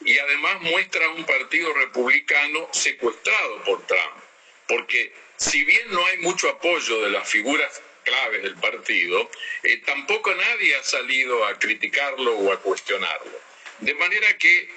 y 0.05 0.17
además 0.17 0.61
muestra 0.61 1.05
a 1.05 1.09
un 1.09 1.25
partido 1.25 1.73
republicano 1.73 2.69
secuestrado 2.71 3.63
por 3.63 3.85
Trump. 3.87 4.23
Porque 4.67 5.11
si 5.37 5.63
bien 5.63 5.91
no 5.91 6.05
hay 6.05 6.17
mucho 6.19 6.49
apoyo 6.49 7.01
de 7.01 7.09
las 7.09 7.27
figuras 7.27 7.81
claves 8.03 8.43
del 8.43 8.55
partido, 8.55 9.29
eh, 9.63 9.77
tampoco 9.85 10.33
nadie 10.33 10.75
ha 10.75 10.83
salido 10.83 11.45
a 11.45 11.57
criticarlo 11.57 12.37
o 12.37 12.53
a 12.53 12.61
cuestionarlo. 12.61 13.48
De 13.81 13.93
manera 13.95 14.37
que 14.37 14.69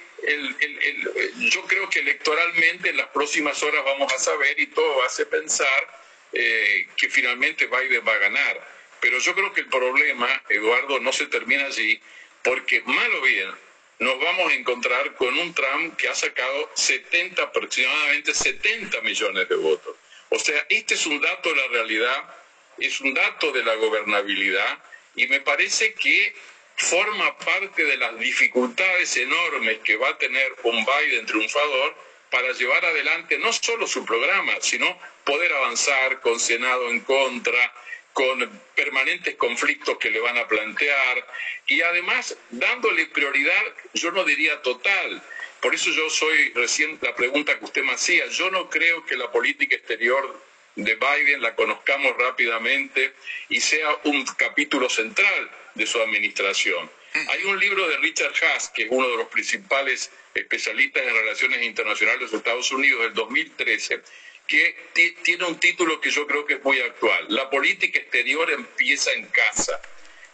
yo 1.37 1.63
creo 1.65 1.89
que 1.89 1.99
electoralmente 1.99 2.89
en 2.89 2.97
las 2.97 3.07
próximas 3.09 3.61
horas 3.61 3.83
vamos 3.83 4.11
a 4.13 4.19
saber 4.19 4.59
y 4.59 4.67
todo 4.67 5.03
hace 5.03 5.25
pensar 5.25 6.01
eh, 6.31 6.87
que 6.95 7.09
finalmente 7.09 7.67
Biden 7.67 8.07
va 8.07 8.13
a 8.13 8.19
ganar. 8.19 8.73
Pero 9.01 9.19
yo 9.19 9.35
creo 9.35 9.51
que 9.51 9.61
el 9.61 9.67
problema, 9.67 10.41
Eduardo, 10.47 10.99
no 10.99 11.11
se 11.11 11.27
termina 11.27 11.65
allí, 11.65 11.99
porque 12.41 12.81
mal 12.85 13.13
o 13.15 13.21
bien 13.21 13.51
nos 13.99 14.19
vamos 14.19 14.51
a 14.51 14.55
encontrar 14.55 15.15
con 15.15 15.37
un 15.37 15.53
Trump 15.53 15.95
que 15.97 16.09
ha 16.09 16.15
sacado 16.15 16.71
70, 16.73 17.41
aproximadamente 17.41 18.33
70 18.33 19.01
millones 19.01 19.47
de 19.47 19.55
votos. 19.55 19.95
O 20.29 20.39
sea, 20.39 20.65
este 20.69 20.95
es 20.95 21.05
un 21.05 21.21
dato 21.21 21.49
de 21.49 21.55
la 21.55 21.67
realidad, 21.67 22.35
es 22.79 22.99
un 23.01 23.13
dato 23.13 23.51
de 23.51 23.63
la 23.63 23.75
gobernabilidad 23.75 24.79
y 25.15 25.27
me 25.27 25.41
parece 25.41 25.93
que 25.93 26.35
forma 26.75 27.37
parte 27.37 27.83
de 27.83 27.97
las 27.97 28.17
dificultades 28.19 29.15
enormes 29.17 29.79
que 29.79 29.95
va 29.95 30.09
a 30.09 30.17
tener 30.17 30.55
un 30.63 30.85
Biden 30.85 31.25
triunfador 31.25 31.95
para 32.29 32.51
llevar 32.53 32.83
adelante 32.83 33.37
no 33.37 33.53
solo 33.53 33.85
su 33.85 34.03
programa, 34.05 34.53
sino 34.59 34.97
poder 35.23 35.53
avanzar 35.53 36.19
con 36.21 36.39
Senado 36.39 36.89
en 36.89 37.01
contra, 37.01 37.73
con 38.11 38.49
permanentes 38.75 39.35
conflictos 39.35 39.97
que 39.97 40.09
le 40.09 40.19
van 40.19 40.37
a 40.37 40.47
plantear. 40.47 41.27
Y 41.67 41.81
además 41.81 42.35
dándole 42.49 43.05
prioridad, 43.07 43.63
yo 43.93 44.11
no 44.11 44.23
diría 44.23 44.61
total. 44.61 45.21
Por 45.61 45.75
eso 45.75 45.91
yo 45.91 46.09
soy 46.09 46.51
recién 46.53 46.97
la 47.01 47.15
pregunta 47.15 47.57
que 47.57 47.65
usted 47.65 47.83
me 47.83 47.93
hacía, 47.93 48.25
yo 48.27 48.49
no 48.49 48.69
creo 48.69 49.05
que 49.05 49.15
la 49.15 49.31
política 49.31 49.75
exterior 49.75 50.41
de 50.75 50.95
Biden 50.95 51.41
la 51.41 51.55
conozcamos 51.55 52.17
rápidamente 52.17 53.13
y 53.47 53.61
sea 53.61 53.95
un 54.05 54.25
capítulo 54.25 54.89
central 54.89 55.51
de 55.75 55.85
su 55.85 56.01
administración. 56.01 56.89
Hay 57.29 57.43
un 57.43 57.59
libro 57.59 57.87
de 57.87 57.97
Richard 57.97 58.33
Haas, 58.41 58.69
que 58.69 58.83
es 58.83 58.87
uno 58.89 59.07
de 59.07 59.17
los 59.17 59.27
principales 59.27 60.11
especialistas 60.33 61.03
en 61.03 61.13
relaciones 61.13 61.61
internacionales 61.61 62.31
de 62.31 62.37
Estados 62.37 62.71
Unidos 62.71 63.01
del 63.01 63.13
2013, 63.13 64.01
que 64.47 64.75
tiene 65.23 65.45
un 65.45 65.59
título 65.59 66.01
que 66.01 66.09
yo 66.09 66.25
creo 66.25 66.45
que 66.45 66.55
es 66.55 66.63
muy 66.63 66.79
actual. 66.79 67.25
La 67.29 67.49
política 67.49 67.99
exterior 67.99 68.51
empieza 68.51 69.11
en 69.13 69.27
casa. 69.27 69.79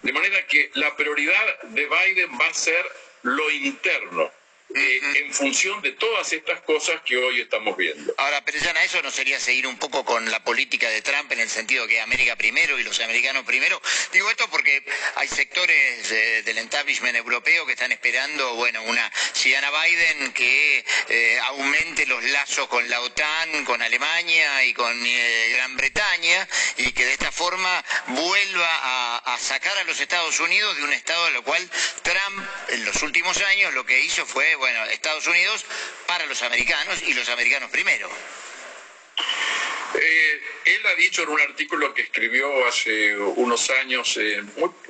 De 0.02 0.14
manera 0.14 0.46
que 0.48 0.72
la 0.76 0.96
prioridad 0.96 1.62
de 1.64 1.86
Biden 1.86 2.32
va 2.40 2.48
a 2.48 2.54
ser 2.54 2.86
lo 3.24 3.52
interno, 3.52 4.32
eh, 4.76 5.02
en 5.16 5.34
función 5.34 5.82
de 5.82 5.92
todas 5.94 6.32
estas 6.32 6.62
cosas 6.62 7.02
que 7.04 7.18
hoy 7.18 7.42
estamos 7.42 7.76
viendo. 7.76 8.14
Ahora, 8.18 8.44
pero 8.46 8.58
eso 8.58 9.02
no 9.02 9.12
sería 9.12 9.40
seguir 9.40 9.68
un 9.68 9.78
poco 9.78 10.06
con 10.06 10.30
la 10.30 10.44
política 10.44 10.90
de 10.90 11.02
Trump 11.02 11.32
en 11.32 11.40
el 11.40 11.50
sentido 11.50 11.88
que 11.88 12.00
América 12.02 12.36
primero 12.36 12.78
y 12.80 12.84
los 12.84 13.00
americanos 13.00 13.44
primero. 13.46 13.82
Digo 14.14 14.30
esto 14.30 14.48
porque 14.50 14.84
hay 15.16 15.28
sectores 15.28 16.10
del 16.46 16.58
establishment 16.58 17.16
europeo 17.16 17.66
que 17.66 17.74
están 17.74 17.92
esperando, 17.92 18.56
bueno, 18.56 18.84
una 18.84 19.12
si 19.34 19.50
Biden 19.50 20.34
que 20.34 20.86
eh, 21.10 21.40
aumente 21.48 22.06
los 22.06 22.24
lazos 22.26 22.68
con 22.68 22.88
la 22.90 23.02
OTAN, 23.02 23.66
con 23.66 23.82
Alemania 23.82 24.64
y 24.66 24.74
con 24.74 24.96
eh, 25.06 25.50
Gran 25.54 25.76
Bretaña 25.76 26.48
y 26.78 26.92
que 26.92 27.06
de 27.06 27.14
esta 27.14 27.32
forma 27.32 27.84
vuelva 28.08 28.70
a, 28.82 29.18
a 29.34 29.38
sacar 29.40 29.78
a 29.78 29.84
los 29.84 30.00
Estados 30.00 30.40
Unidos 30.40 30.78
de 30.78 30.84
un 30.84 30.94
estado 30.94 31.28
en 31.28 31.34
lo 31.34 31.44
cual 31.44 31.70
Trump 32.02 32.48
en 32.70 32.86
los 32.86 33.02
últimos 33.02 33.38
años 33.42 33.74
lo 33.74 33.86
que 33.86 34.00
hizo 34.02 34.26
fue 34.26 34.56
bueno, 34.60 34.86
Estados 34.86 35.26
Unidos 35.26 35.66
para 36.06 36.26
los 36.28 36.42
americanos 36.44 37.02
y 37.02 37.14
los 37.14 37.28
americanos 37.30 37.72
primero. 37.72 38.10
Eh, 39.96 40.42
él 40.66 40.86
ha 40.86 40.96
dicho 40.96 41.24
en 41.24 41.30
un 41.30 41.42
artículo 41.42 41.94
que 41.94 42.04
escribió 42.04 42.68
hace 42.68 43.18
unos 43.18 43.70
años, 43.72 44.18
eh, 44.18 44.44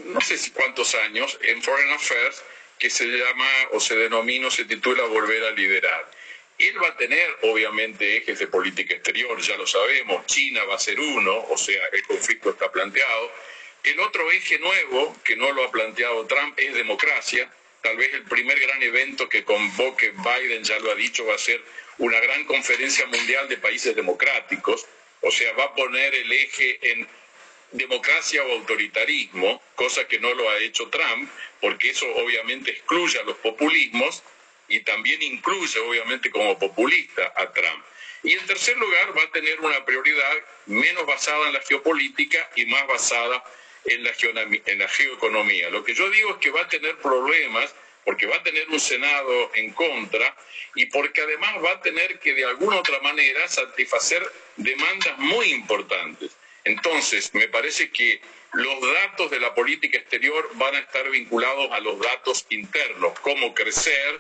no 0.04 0.22
sé 0.22 0.38
si 0.38 0.52
cuántos 0.52 0.94
años, 0.96 1.38
en 1.42 1.64
Foreign 1.64 1.92
Affairs, 1.94 2.44
que 2.78 2.90
se 2.90 3.06
llama 3.06 3.50
o 3.72 3.80
se 3.80 3.96
denomina 3.96 4.48
o 4.48 4.52
se 4.52 4.66
titula 4.66 5.04
Volver 5.04 5.44
a 5.46 5.52
liderar. 5.52 6.12
Él 6.58 6.84
va 6.84 6.90
a 6.90 6.98
tener, 6.98 7.38
obviamente, 7.44 8.18
ejes 8.18 8.40
de 8.40 8.48
política 8.48 8.94
exterior, 8.94 9.40
ya 9.42 9.56
lo 9.56 9.66
sabemos, 9.66 10.26
China 10.26 10.66
va 10.66 10.76
a 10.76 10.80
ser 10.80 11.00
uno, 11.00 11.46
o 11.50 11.58
sea, 11.58 11.82
el 11.94 12.04
conflicto 12.04 12.50
está 12.50 12.70
planteado. 12.70 13.32
El 13.84 14.00
otro 14.02 14.30
eje 14.32 14.60
nuevo, 14.60 15.16
que 15.24 15.38
no 15.38 15.54
lo 15.54 15.64
ha 15.64 15.72
planteado 15.72 16.28
Trump, 16.28 16.60
es 16.60 16.74
democracia 16.74 17.50
tal 17.82 17.98
vez 17.98 18.14
el 18.14 18.24
primer 18.24 18.60
gran 18.60 18.82
evento 18.84 19.30
que 19.30 19.44
convoque 19.44 20.12
Biden, 20.12 20.64
ya 20.64 20.80
lo 20.80 20.92
ha 20.92 20.96
dicho, 20.96 21.26
va 21.26 21.36
a 21.36 21.40
ser 21.40 21.62
una 21.98 22.20
gran 22.20 22.46
conferencia 22.46 23.06
mundial 23.08 23.48
de 23.50 23.58
países 23.58 23.96
democráticos, 23.96 24.86
o 25.22 25.32
sea, 25.32 25.52
va 25.54 25.66
a 25.66 25.76
poner 25.76 26.16
el 26.16 26.32
eje 26.32 26.80
en 26.92 27.08
democracia 27.72 28.44
o 28.44 28.52
autoritarismo, 28.54 29.62
cosa 29.76 30.08
que 30.08 30.20
no 30.20 30.34
lo 30.34 30.50
ha 30.50 30.60
hecho 30.60 30.90
Trump, 30.90 31.30
porque 31.62 31.92
eso 31.92 32.08
obviamente 32.16 32.72
excluye 32.72 33.20
a 33.20 33.24
los 33.24 33.38
populismos 33.38 34.24
y 34.68 34.80
también 34.82 35.22
incluye 35.22 35.80
obviamente 35.80 36.30
como 36.32 36.58
populista 36.58 37.34
a 37.36 37.52
Trump. 37.52 37.84
Y 38.24 38.34
en 38.34 38.46
tercer 38.46 38.78
lugar 38.78 39.18
va 39.18 39.24
a 39.24 39.32
tener 39.32 39.60
una 39.62 39.86
prioridad 39.86 40.34
menos 40.66 41.06
basada 41.06 41.48
en 41.48 41.54
la 41.54 41.62
geopolítica 41.62 42.50
y 42.56 42.66
más 42.66 42.86
basada 42.88 43.36
en 43.36 43.42
la, 43.86 44.48
en 44.66 44.80
la 44.80 44.88
geoeconomía. 44.88 45.70
Lo 45.70 45.84
que 45.84 45.94
yo 45.94 46.10
digo 46.10 46.32
es 46.32 46.38
que 46.38 46.52
va 46.52 46.62
a 46.62 46.68
tener 46.68 46.98
problemas 46.98 47.74
porque 48.06 48.26
va 48.26 48.38
a 48.38 48.44
tener 48.44 48.68
un 48.70 48.80
Senado 48.80 49.52
en 49.56 49.72
contra 49.72 50.36
y 50.76 50.86
porque 50.88 51.22
además 51.22 51.56
va 51.64 51.72
a 51.72 51.82
tener 51.82 52.20
que 52.20 52.34
de 52.34 52.46
alguna 52.46 52.78
otra 52.78 53.00
manera 53.02 53.48
satisfacer 53.48 54.24
demandas 54.56 55.18
muy 55.18 55.52
importantes. 55.52 56.32
Entonces, 56.64 57.34
me 57.34 57.48
parece 57.48 57.92
que 57.92 58.22
los 58.54 58.82
datos 58.94 59.30
de 59.32 59.40
la 59.40 59.54
política 59.54 59.98
exterior 59.98 60.50
van 60.56 60.76
a 60.76 60.80
estar 60.80 61.10
vinculados 61.10 61.72
a 61.72 61.80
los 61.80 62.00
datos 62.00 62.46
internos, 62.50 63.20
cómo 63.20 63.54
crecer, 63.54 64.20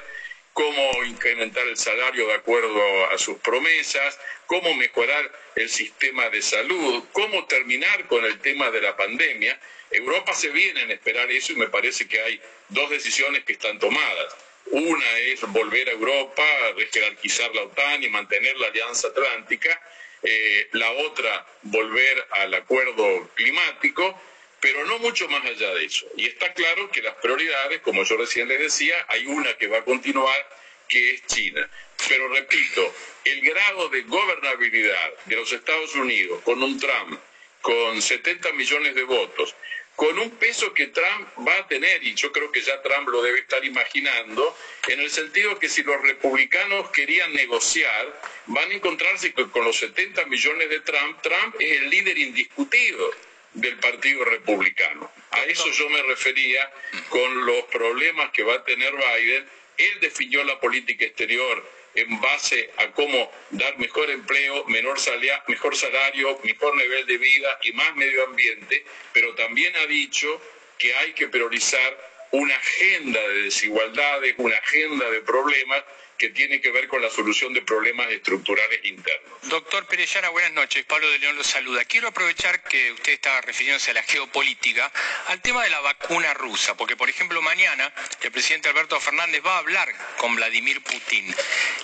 cómo 0.54 1.04
incrementar 1.06 1.68
el 1.68 1.78
salario 1.78 2.28
de 2.28 2.34
acuerdo 2.34 3.10
a 3.12 3.18
sus 3.18 3.38
promesas, 3.39 4.20
cómo 4.45 4.74
mejorar 4.74 5.32
el 5.56 5.70
sistema 5.70 6.30
de 6.30 6.41
salud, 6.41 7.04
cómo 7.14 7.45
terminar 7.45 8.08
con 8.08 8.26
el 8.26 8.39
tema 8.39 8.72
de 8.72 8.82
la 8.82 8.95
pandemia. 8.95 9.60
Europa 9.91 10.34
se 10.34 10.50
viene 10.50 10.82
en 10.82 10.91
esperar 10.91 11.32
eso 11.32 11.54
y 11.54 11.56
me 11.56 11.68
parece 11.68 12.08
que 12.08 12.22
hay 12.22 12.41
dos 12.70 12.89
decisiones 12.89 13.43
que 13.43 13.54
están 13.54 13.80
tomadas. 13.80 14.36
Una 14.72 15.18
es 15.20 15.41
volver 15.41 15.89
a 15.89 15.93
Europa, 15.93 16.43
jerarquizar 16.91 17.54
la 17.56 17.64
OTAN 17.64 18.04
y 18.04 18.10
mantener 18.10 18.56
la 18.58 18.68
Alianza 18.68 19.08
Atlántica. 19.08 19.82
eh, 20.22 20.68
la 20.74 20.91
otra 20.91 21.45
volver 21.62 22.28
al 22.32 22.54
acuerdo 22.54 23.30
climático, 23.36 24.20
pero 24.60 24.86
no 24.86 24.99
mucho 24.99 25.28
más 25.30 25.43
allá 25.45 25.74
de 25.74 25.86
eso. 25.86 26.05
Y 26.16 26.28
está 26.28 26.53
claro 26.53 26.89
que 26.91 27.01
las 27.01 27.16
prioridades, 27.16 27.82
como 27.82 28.03
yo 28.03 28.18
recién 28.18 28.47
les 28.47 28.60
decía, 28.60 29.05
hay 29.07 29.26
una 29.26 29.57
que 29.57 29.68
va 29.68 29.80
a 29.80 29.86
continuar, 29.86 30.49
que 30.88 31.14
es 31.14 31.26
China. 31.28 31.70
Pero 32.07 32.28
repito, 32.30 32.93
el 33.26 33.41
grado 33.41 33.89
de 33.89 34.01
gobernabilidad 34.01 35.14
de 35.26 35.36
los 35.36 35.51
Estados 35.51 35.93
Unidos 35.95 36.41
con 36.43 36.62
un 36.62 36.80
Trump 36.80 37.20
con 37.62 38.01
70 38.01 38.53
millones 38.53 38.95
de 38.95 39.03
votos, 39.03 39.53
con 39.95 40.18
un 40.18 40.32
peso 40.32 40.74
que 40.74 40.88
Trump 40.88 41.28
va 41.45 41.57
a 41.57 41.68
tener, 41.68 42.01
y 42.03 42.16
yo 42.16 42.32
creo 42.32 42.49
que 42.51 42.62
ya 42.62 42.82
Trump 42.82 43.10
lo 43.10 43.22
debe 43.22 43.39
estar 43.39 43.64
imaginando, 43.66 44.55
en 44.88 45.01
el 45.01 45.10
sentido 45.10 45.60
que 45.60 45.68
si 45.68 45.84
los 45.84 46.01
republicanos 46.01 46.89
querían 46.91 47.34
negociar, 47.34 48.22
van 48.45 48.72
a 48.72 48.74
encontrarse 48.74 49.34
con, 49.34 49.66
los 49.66 49.76
70 49.76 50.26
millones 50.28 50.70
de 50.70 50.80
Trump, 50.80 51.22
Trump 51.22 51.55
es 51.60 51.82
el 51.82 51.89
líder 51.89 52.18
indiscutido 52.18 53.12
del 53.54 53.78
Partido 53.78 54.26
Republicano. 54.26 55.12
A 55.32 55.43
eso 55.45 55.70
yo 55.72 55.89
me 55.89 56.02
refería 56.04 56.72
con 57.10 57.45
los 57.45 57.64
problemas 57.66 58.32
que 58.32 58.43
va 58.43 58.56
a 58.56 58.64
tener 58.64 58.93
Biden. 58.93 59.45
Él 59.78 60.00
definió 60.02 60.43
la 60.43 60.60
política 60.60 61.06
exterior 61.06 61.64
en 61.95 62.22
base 62.22 62.70
a 62.78 62.91
cómo 62.91 63.32
dar 63.52 63.78
mejor 63.78 64.10
empleo, 64.10 64.66
menor 64.66 65.00
salario, 65.00 65.34
mejor 65.47 65.76
salario, 65.76 66.39
mejor 66.43 66.76
nivel 66.76 67.06
de 67.06 67.18
vida 67.18 67.60
y 67.64 67.74
más 67.74 67.95
medio 67.95 68.26
ambiente, 68.26 68.86
pero 69.14 69.34
también 69.36 69.76
ha 69.78 69.88
dicho 69.88 70.41
que 70.78 70.93
hay 70.95 71.14
que 71.14 71.28
priorizar 71.28 72.10
una 72.32 72.56
agenda 72.56 73.20
de 73.28 73.43
desigualdades, 73.43 74.36
una 74.38 74.56
agenda 74.56 75.10
de 75.10 75.22
problemas 75.22 75.84
que 76.20 76.30
tiene 76.30 76.60
que 76.60 76.70
ver 76.70 76.90
con 76.90 77.02
la 77.02 77.10
solución 77.10 77.54
de 77.54 77.62
problemas 77.62 78.12
estructurales 78.12 78.84
internos. 78.84 79.40
Doctor 79.44 79.88
Perellana, 79.88 80.28
buenas 80.30 80.52
noches. 80.52 80.84
Pablo 80.84 81.10
de 81.10 81.18
León 81.18 81.38
lo 81.38 81.46
saluda. 81.46 81.86
Quiero 81.86 82.10
aprovechar 82.10 82.62
que 82.64 82.92
usted 82.92 83.14
estaba 83.14 83.40
refiriéndose 83.40 83.92
a 83.92 83.94
la 83.94 84.04
geopolítica, 84.04 84.92
al 85.28 85.42
tema 85.42 85.64
de 85.64 85.70
la 85.70 85.80
vacuna 85.80 86.34
rusa, 86.34 86.76
porque 86.76 86.98
por 86.98 87.10
ejemplo 87.10 87.42
mañana 87.42 87.92
el 88.22 88.32
presidente 88.32 88.68
Alberto 88.68 89.00
Fernández 89.00 89.42
va 89.46 89.56
a 89.56 89.60
hablar 89.60 89.90
con 90.18 90.36
Vladimir 90.36 90.84
Putin. 90.84 91.34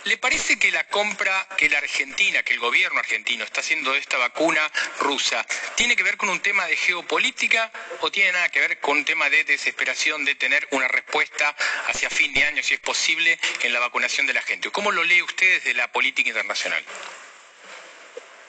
¿Le 0.03 0.17
parece 0.17 0.59
que 0.59 0.69
la 0.69 0.85
compra 0.89 1.47
que 1.57 1.69
la 1.69 1.77
Argentina, 1.77 2.43
que 2.43 2.53
el 2.53 2.59
gobierno 2.59 2.99
argentino 2.99 3.45
está 3.45 3.61
haciendo 3.61 3.93
de 3.93 3.99
esta 3.99 4.17
vacuna 4.17 4.69
rusa, 4.99 5.45
tiene 5.75 5.95
que 5.95 6.03
ver 6.03 6.17
con 6.17 6.27
un 6.27 6.41
tema 6.41 6.67
de 6.67 6.75
geopolítica 6.75 7.71
o 8.01 8.11
tiene 8.11 8.33
nada 8.33 8.49
que 8.49 8.59
ver 8.59 8.79
con 8.81 8.97
un 8.97 9.05
tema 9.05 9.29
de 9.29 9.45
desesperación 9.45 10.25
de 10.25 10.35
tener 10.35 10.67
una 10.71 10.89
respuesta 10.89 11.55
hacia 11.87 12.09
fin 12.09 12.33
de 12.33 12.43
año, 12.43 12.61
si 12.61 12.73
es 12.73 12.81
posible, 12.81 13.39
en 13.61 13.71
la 13.71 13.79
vacunación 13.79 14.24
de 14.27 14.33
la 14.33 14.41
gente. 14.41 14.69
¿Cómo 14.71 14.91
lo 14.91 15.03
lee 15.03 15.21
usted 15.21 15.55
desde 15.55 15.73
la 15.73 15.91
política 15.91 16.29
internacional? 16.29 16.83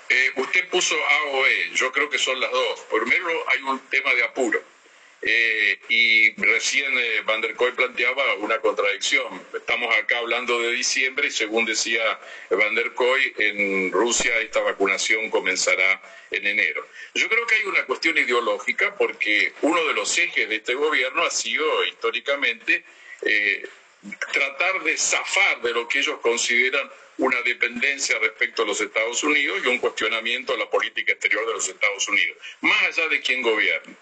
Eh, 0.09 0.33
usted 0.37 0.69
puso 0.69 0.95
A 0.95 1.23
o 1.33 1.47
E, 1.47 1.71
yo 1.75 1.91
creo 1.91 2.09
que 2.09 2.19
son 2.19 2.39
las 2.41 2.51
dos. 2.51 2.81
Primero 2.91 3.45
hay 3.49 3.61
un 3.63 3.81
tema 3.89 4.15
de 4.15 4.25
apuro. 4.25 4.63
Eh, 5.23 5.81
y 5.89 6.35
recién 6.41 6.93
eh, 6.97 7.23
Van 7.25 7.41
der 7.41 7.57
Koy 7.57 7.73
planteaba 7.73 8.35
una 8.35 8.61
contradicción. 8.61 9.43
Estamos 9.53 9.93
acá 9.97 10.19
hablando 10.19 10.61
de 10.61 10.71
diciembre 10.73 11.29
y 11.29 11.31
según 11.33 11.65
decía 11.65 12.21
Van 12.51 12.75
der 12.77 12.93
Koy, 12.93 13.35
en 13.39 13.91
Rusia 13.91 14.39
esta 14.39 14.61
vacunación 14.61 15.31
comenzará 15.31 16.01
en 16.31 16.47
enero. 16.47 16.87
Yo 17.15 17.29
creo 17.29 17.47
que 17.47 17.57
hay 17.57 17.65
una 17.65 17.85
cuestión 17.87 18.17
ideológica 18.19 18.95
porque 18.97 19.53
uno 19.63 19.85
de 19.87 19.95
los 19.95 20.17
ejes 20.17 20.49
de 20.49 20.57
este 20.57 20.75
gobierno 20.75 21.25
ha 21.25 21.31
sido 21.31 21.85
históricamente 21.87 22.85
tratar 24.33 24.83
de 24.83 24.97
zafar 24.97 25.63
de 25.63 25.73
lo 25.73 25.89
que 25.89 26.01
ellos 26.01 26.19
consideran 26.21 26.91
una 27.19 27.41
dependencia 27.43 28.19
respecto 28.19 28.63
a 28.63 28.67
los 28.67 28.81
Estados 28.81 29.23
Unidos 29.25 29.61
y 29.65 29.69
un 29.69 29.79
cuestionamiento 29.79 30.55
a 30.55 30.59
la 30.59 30.69
política 30.69 31.13
exterior 31.13 31.47
de 31.47 31.55
los 31.55 31.69
Estados 31.69 32.07
Unidos, 32.09 32.37
más 32.61 32.83
allá 32.83 33.09
de 33.09 33.21
quién 33.21 33.43
gobierne. 33.43 33.95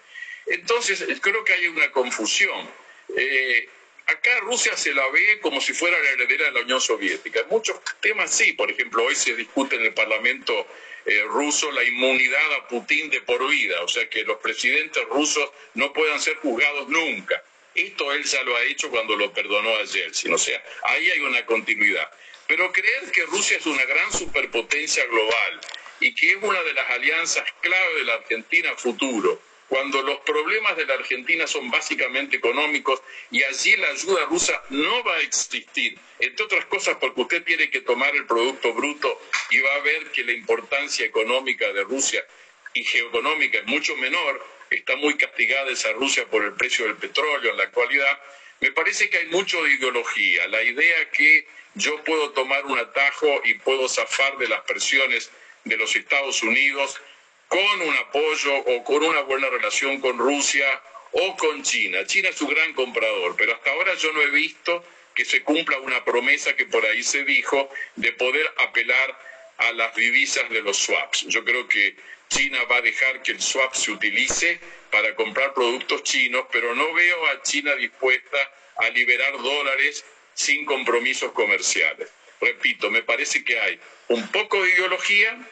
Entonces, 0.47 1.03
creo 1.21 1.43
que 1.43 1.53
hay 1.53 1.67
una 1.67 1.91
confusión. 1.91 2.69
Eh, 3.15 3.69
acá 4.05 4.39
Rusia 4.41 4.75
se 4.75 4.93
la 4.93 5.07
ve 5.09 5.39
como 5.41 5.61
si 5.61 5.73
fuera 5.73 5.97
la 5.99 6.09
heredera 6.11 6.45
de 6.45 6.51
la 6.51 6.61
Unión 6.61 6.81
Soviética. 6.81 7.39
En 7.41 7.49
muchos 7.49 7.79
temas 8.01 8.35
sí, 8.35 8.53
por 8.53 8.69
ejemplo, 8.69 9.03
hoy 9.03 9.15
se 9.15 9.35
discute 9.35 9.75
en 9.75 9.83
el 9.83 9.93
Parlamento 9.93 10.67
eh, 11.05 11.21
ruso 11.27 11.71
la 11.71 11.83
inmunidad 11.83 12.53
a 12.55 12.67
Putin 12.67 13.09
de 13.09 13.21
por 13.21 13.47
vida, 13.47 13.81
o 13.83 13.87
sea 13.87 14.09
que 14.09 14.23
los 14.23 14.37
presidentes 14.37 15.03
rusos 15.05 15.49
no 15.75 15.93
puedan 15.93 16.19
ser 16.19 16.35
juzgados 16.37 16.89
nunca. 16.89 17.43
Esto 17.75 18.13
él 18.13 18.23
ya 18.23 18.41
lo 18.43 18.55
ha 18.55 18.63
hecho 18.63 18.89
cuando 18.89 19.15
lo 19.15 19.33
perdonó 19.33 19.75
a 19.75 19.83
Yeltsin, 19.83 20.33
o 20.33 20.37
sea, 20.37 20.63
ahí 20.83 21.11
hay 21.11 21.19
una 21.19 21.45
continuidad. 21.45 22.09
Pero 22.47 22.71
creer 22.71 23.11
que 23.11 23.25
Rusia 23.25 23.57
es 23.57 23.65
una 23.65 23.83
gran 23.83 24.11
superpotencia 24.13 25.05
global 25.07 25.59
y 25.99 26.13
que 26.13 26.31
es 26.31 26.37
una 26.41 26.61
de 26.63 26.73
las 26.73 26.89
alianzas 26.89 27.43
clave 27.61 27.95
de 27.95 28.03
la 28.03 28.13
Argentina 28.13 28.75
futuro, 28.75 29.41
cuando 29.67 30.01
los 30.03 30.19
problemas 30.19 30.77
de 30.77 30.85
la 30.85 30.93
Argentina 30.93 31.47
son 31.47 31.71
básicamente 31.71 32.37
económicos 32.37 33.01
y 33.31 33.43
allí 33.43 33.75
la 33.77 33.89
ayuda 33.89 34.25
rusa 34.25 34.63
no 34.69 35.03
va 35.03 35.15
a 35.15 35.21
existir, 35.21 35.97
entre 36.19 36.45
otras 36.45 36.65
cosas 36.65 36.97
porque 36.99 37.21
usted 37.21 37.43
tiene 37.43 37.69
que 37.69 37.81
tomar 37.81 38.15
el 38.15 38.25
Producto 38.25 38.73
Bruto 38.73 39.19
y 39.49 39.59
va 39.59 39.73
a 39.75 39.79
ver 39.79 40.11
que 40.11 40.23
la 40.23 40.33
importancia 40.33 41.05
económica 41.05 41.73
de 41.73 41.83
Rusia 41.83 42.25
y 42.73 42.83
geoeconómica 42.83 43.59
es 43.59 43.65
mucho 43.65 43.95
menor, 43.97 44.45
está 44.77 44.95
muy 44.95 45.17
castigada 45.17 45.71
esa 45.71 45.91
Rusia 45.93 46.25
por 46.25 46.43
el 46.43 46.53
precio 46.53 46.85
del 46.85 46.95
petróleo 46.95 47.51
en 47.51 47.57
la 47.57 47.63
actualidad, 47.63 48.19
me 48.59 48.71
parece 48.71 49.09
que 49.09 49.17
hay 49.17 49.27
mucho 49.27 49.61
de 49.63 49.71
ideología. 49.71 50.47
La 50.47 50.63
idea 50.63 51.09
que 51.11 51.47
yo 51.75 52.03
puedo 52.03 52.31
tomar 52.31 52.65
un 52.65 52.77
atajo 52.77 53.27
y 53.43 53.55
puedo 53.55 53.87
zafar 53.89 54.37
de 54.37 54.47
las 54.47 54.61
presiones 54.61 55.29
de 55.65 55.77
los 55.77 55.95
Estados 55.95 56.41
Unidos 56.43 56.99
con 57.47 57.81
un 57.81 57.95
apoyo 57.95 58.55
o 58.57 58.83
con 58.83 59.03
una 59.03 59.21
buena 59.21 59.49
relación 59.49 59.99
con 59.99 60.17
Rusia 60.17 60.65
o 61.11 61.37
con 61.37 61.63
China. 61.63 62.05
China 62.05 62.29
es 62.29 62.37
su 62.37 62.47
gran 62.47 62.73
comprador, 62.73 63.35
pero 63.37 63.53
hasta 63.53 63.71
ahora 63.71 63.93
yo 63.95 64.11
no 64.13 64.21
he 64.21 64.29
visto 64.29 64.83
que 65.13 65.25
se 65.25 65.43
cumpla 65.43 65.79
una 65.79 66.03
promesa 66.03 66.55
que 66.55 66.65
por 66.65 66.85
ahí 66.85 67.03
se 67.03 67.23
dijo 67.23 67.69
de 67.95 68.11
poder 68.13 68.45
apelar 68.57 69.17
a 69.57 69.71
las 69.71 69.95
divisas 69.95 70.49
de 70.49 70.61
los 70.61 70.77
swaps. 70.77 71.25
Yo 71.27 71.43
creo 71.45 71.67
que 71.67 71.95
China 72.29 72.63
va 72.65 72.77
a 72.77 72.81
dejar 72.81 73.21
que 73.21 73.31
el 73.31 73.41
swap 73.41 73.73
se 73.73 73.91
utilice 73.91 74.59
para 74.91 75.15
comprar 75.15 75.53
productos 75.53 76.03
chinos, 76.03 76.45
pero 76.51 76.75
no 76.75 76.93
veo 76.93 77.27
a 77.27 77.41
China 77.43 77.75
dispuesta 77.75 78.37
a 78.77 78.89
liberar 78.89 79.33
dólares 79.41 80.05
sin 80.33 80.65
compromisos 80.65 81.31
comerciales. 81.31 82.09
Repito, 82.41 82.91
me 82.91 83.03
parece 83.03 83.43
que 83.43 83.59
hay 83.59 83.79
un 84.09 84.27
poco 84.29 84.61
de 84.61 84.71
ideología 84.71 85.47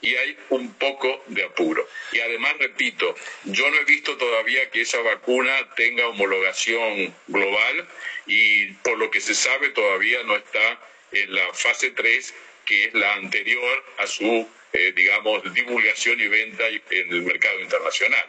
y 0.00 0.14
hay 0.14 0.38
un 0.50 0.72
poco 0.74 1.24
de 1.26 1.44
apuro. 1.44 1.88
Y 2.12 2.20
además, 2.20 2.54
repito, 2.58 3.14
yo 3.44 3.68
no 3.70 3.76
he 3.78 3.84
visto 3.84 4.16
todavía 4.16 4.70
que 4.70 4.82
esa 4.82 5.00
vacuna 5.00 5.52
tenga 5.74 6.06
homologación 6.06 7.14
global 7.26 7.88
y 8.26 8.72
por 8.74 8.96
lo 8.98 9.10
que 9.10 9.20
se 9.20 9.34
sabe 9.34 9.70
todavía 9.70 10.22
no 10.22 10.36
está 10.36 10.80
en 11.12 11.34
la 11.34 11.52
fase 11.52 11.90
3, 11.90 12.34
que 12.64 12.84
es 12.84 12.94
la 12.94 13.14
anterior 13.14 13.84
a 13.98 14.06
su 14.06 14.48
eh, 14.72 14.92
digamos, 14.94 15.42
divulgación 15.54 16.20
y 16.20 16.28
venta 16.28 16.66
en 16.66 17.12
el 17.12 17.22
mercado 17.22 17.60
internacional. 17.60 18.26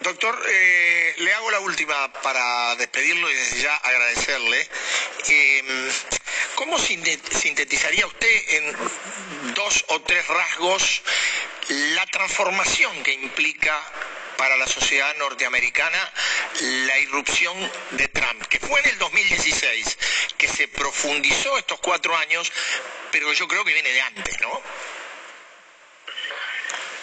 Doctor, 0.00 0.40
eh, 0.48 1.14
le 1.18 1.32
hago 1.32 1.50
la 1.50 1.60
última 1.60 2.12
para 2.22 2.76
despedirlo 2.76 3.30
y 3.30 3.34
desde 3.34 3.62
ya 3.62 3.74
agradecerle. 3.74 4.68
Eh, 5.28 5.90
¿Cómo 6.54 6.78
sintetizaría 6.78 8.06
usted 8.06 8.42
en 8.48 9.54
dos 9.54 9.84
o 9.88 10.00
tres 10.02 10.26
rasgos 10.28 11.02
la 11.68 12.06
transformación 12.06 13.02
que 13.02 13.12
implica 13.12 13.74
para 14.36 14.56
la 14.56 14.68
sociedad 14.68 15.14
norteamericana 15.16 16.12
la 16.60 16.98
irrupción 17.00 17.56
de 17.90 18.06
Trump, 18.08 18.46
que 18.46 18.60
fue 18.60 18.80
en 18.80 18.90
el 18.90 18.98
2016, 18.98 19.98
que 20.38 20.48
se 20.48 20.68
profundizó 20.68 21.58
estos 21.58 21.80
cuatro 21.80 22.16
años, 22.16 22.52
pero 23.10 23.32
yo 23.32 23.48
creo 23.48 23.64
que 23.64 23.74
viene 23.74 23.92
de 23.92 24.00
antes, 24.00 24.40
¿no? 24.40 24.62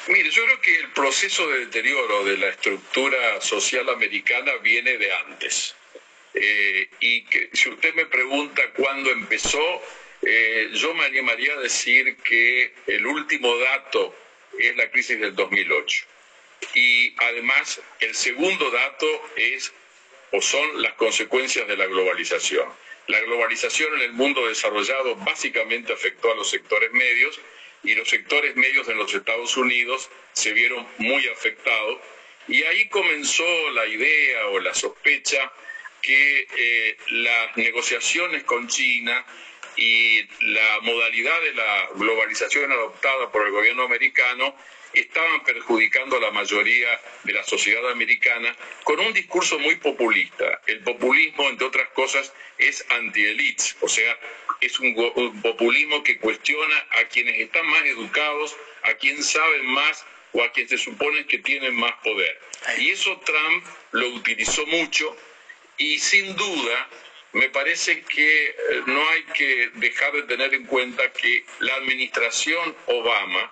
Mire, 0.07 0.29
yo 0.29 0.45
creo 0.45 0.61
que 0.61 0.75
el 0.75 0.89
proceso 0.89 1.47
de 1.47 1.65
deterioro 1.65 2.23
de 2.25 2.37
la 2.37 2.49
estructura 2.49 3.41
social 3.41 3.89
americana 3.89 4.53
viene 4.57 4.97
de 4.97 5.11
antes. 5.11 5.75
Eh, 6.35 6.87
y 6.99 7.23
que, 7.23 7.49
si 7.53 7.69
usted 7.69 7.95
me 7.95 8.05
pregunta 8.05 8.61
cuándo 8.75 9.09
empezó, 9.09 9.81
eh, 10.21 10.69
yo 10.73 10.93
me 10.93 11.05
animaría 11.05 11.53
a 11.53 11.59
decir 11.59 12.17
que 12.17 12.75
el 12.85 13.07
último 13.07 13.57
dato 13.57 14.15
es 14.59 14.75
la 14.75 14.91
crisis 14.91 15.19
del 15.19 15.35
2008. 15.35 16.05
Y 16.75 17.15
además, 17.23 17.81
el 17.99 18.13
segundo 18.13 18.69
dato 18.69 19.07
es 19.35 19.73
o 20.31 20.41
son 20.41 20.83
las 20.83 20.93
consecuencias 20.93 21.67
de 21.67 21.77
la 21.77 21.87
globalización. 21.87 22.69
La 23.07 23.21
globalización 23.21 23.95
en 23.95 24.01
el 24.01 24.13
mundo 24.13 24.47
desarrollado 24.47 25.15
básicamente 25.15 25.93
afectó 25.93 26.31
a 26.31 26.35
los 26.35 26.49
sectores 26.49 26.91
medios 26.91 27.39
y 27.85 27.95
los 27.95 28.09
sectores 28.09 28.55
medios 28.55 28.87
en 28.87 28.97
los 28.97 29.13
Estados 29.13 29.55
Unidos 29.57 30.09
se 30.33 30.53
vieron 30.53 30.85
muy 30.97 31.27
afectados 31.27 31.99
y 32.47 32.63
ahí 32.63 32.87
comenzó 32.89 33.45
la 33.71 33.85
idea 33.85 34.47
o 34.47 34.59
la 34.59 34.73
sospecha 34.73 35.51
que 36.01 36.47
eh, 36.57 36.97
las 37.09 37.57
negociaciones 37.57 38.43
con 38.43 38.67
China 38.67 39.25
y 39.75 40.21
la 40.41 40.79
modalidad 40.81 41.41
de 41.41 41.53
la 41.53 41.89
globalización 41.95 42.71
adoptada 42.71 43.31
por 43.31 43.45
el 43.45 43.51
gobierno 43.51 43.83
americano 43.83 44.55
estaban 44.93 45.43
perjudicando 45.43 46.17
a 46.17 46.21
la 46.21 46.31
mayoría 46.31 46.99
de 47.23 47.33
la 47.33 47.43
sociedad 47.43 47.89
americana 47.91 48.55
con 48.83 48.99
un 48.99 49.13
discurso 49.13 49.59
muy 49.59 49.75
populista. 49.75 50.61
El 50.67 50.81
populismo, 50.81 51.49
entre 51.49 51.67
otras 51.67 51.89
cosas, 51.89 52.31
es 52.57 52.85
anti-elites, 52.89 53.75
o 53.81 53.89
sea, 53.89 54.17
es 54.65 54.79
un, 54.79 55.41
populismo 55.41 56.03
que 56.03 56.17
cuestiona 56.17 56.87
a 56.91 57.05
quienes 57.05 57.39
están 57.39 57.65
más 57.67 57.85
educados, 57.85 58.55
a 58.83 58.93
quienes 58.95 59.27
saben 59.27 59.65
más 59.67 60.05
o 60.33 60.43
a 60.43 60.51
quienes 60.51 60.71
se 60.71 60.77
supone 60.77 61.25
que 61.27 61.37
tienen 61.39 61.75
más 61.75 61.93
poder. 62.03 62.39
Y 62.79 62.89
eso 62.89 63.19
Trump 63.25 63.65
lo 63.91 64.09
utilizó 64.09 64.65
mucho 64.65 65.15
y 65.77 65.99
sin 65.99 66.35
duda 66.35 66.89
me 67.33 67.49
parece 67.49 68.01
que 68.03 68.45
eh, 68.45 68.55
no 68.85 69.09
hay 69.09 69.23
que 69.23 69.69
dejar 69.75 70.13
de 70.13 70.23
tener 70.23 70.53
en 70.53 70.65
cuenta 70.65 71.11
que 71.11 71.45
la 71.59 71.75
administración 71.75 72.75
Obama 72.87 73.51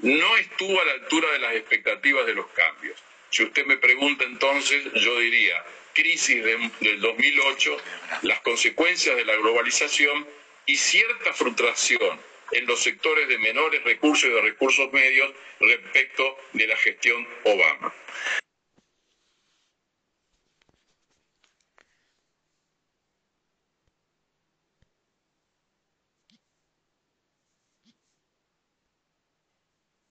no 0.00 0.36
estuvo 0.36 0.80
a 0.80 0.84
la 0.84 0.92
altura 0.92 1.30
de 1.32 1.38
las 1.38 1.54
expectativas 1.54 2.26
de 2.26 2.34
los 2.34 2.46
cambios. 2.48 2.98
Si 3.30 3.42
usted 3.42 3.64
me 3.64 3.78
pregunta 3.78 4.24
entonces, 4.24 4.84
yo 4.94 5.18
diría, 5.18 5.64
crisis 5.94 6.44
del 6.44 7.00
2008, 7.00 7.76
las 8.22 8.40
consecuencias 8.40 9.16
de 9.16 9.24
la 9.24 9.36
globalización 9.36 10.26
y 10.66 10.76
cierta 10.76 11.32
frustración 11.32 12.20
en 12.52 12.66
los 12.66 12.82
sectores 12.82 13.28
de 13.28 13.38
menores 13.38 13.82
recursos 13.84 14.28
y 14.28 14.32
de 14.32 14.40
recursos 14.40 14.92
medios 14.92 15.32
respecto 15.60 16.36
de 16.52 16.66
la 16.66 16.76
gestión 16.76 17.26
Obama. 17.44 17.92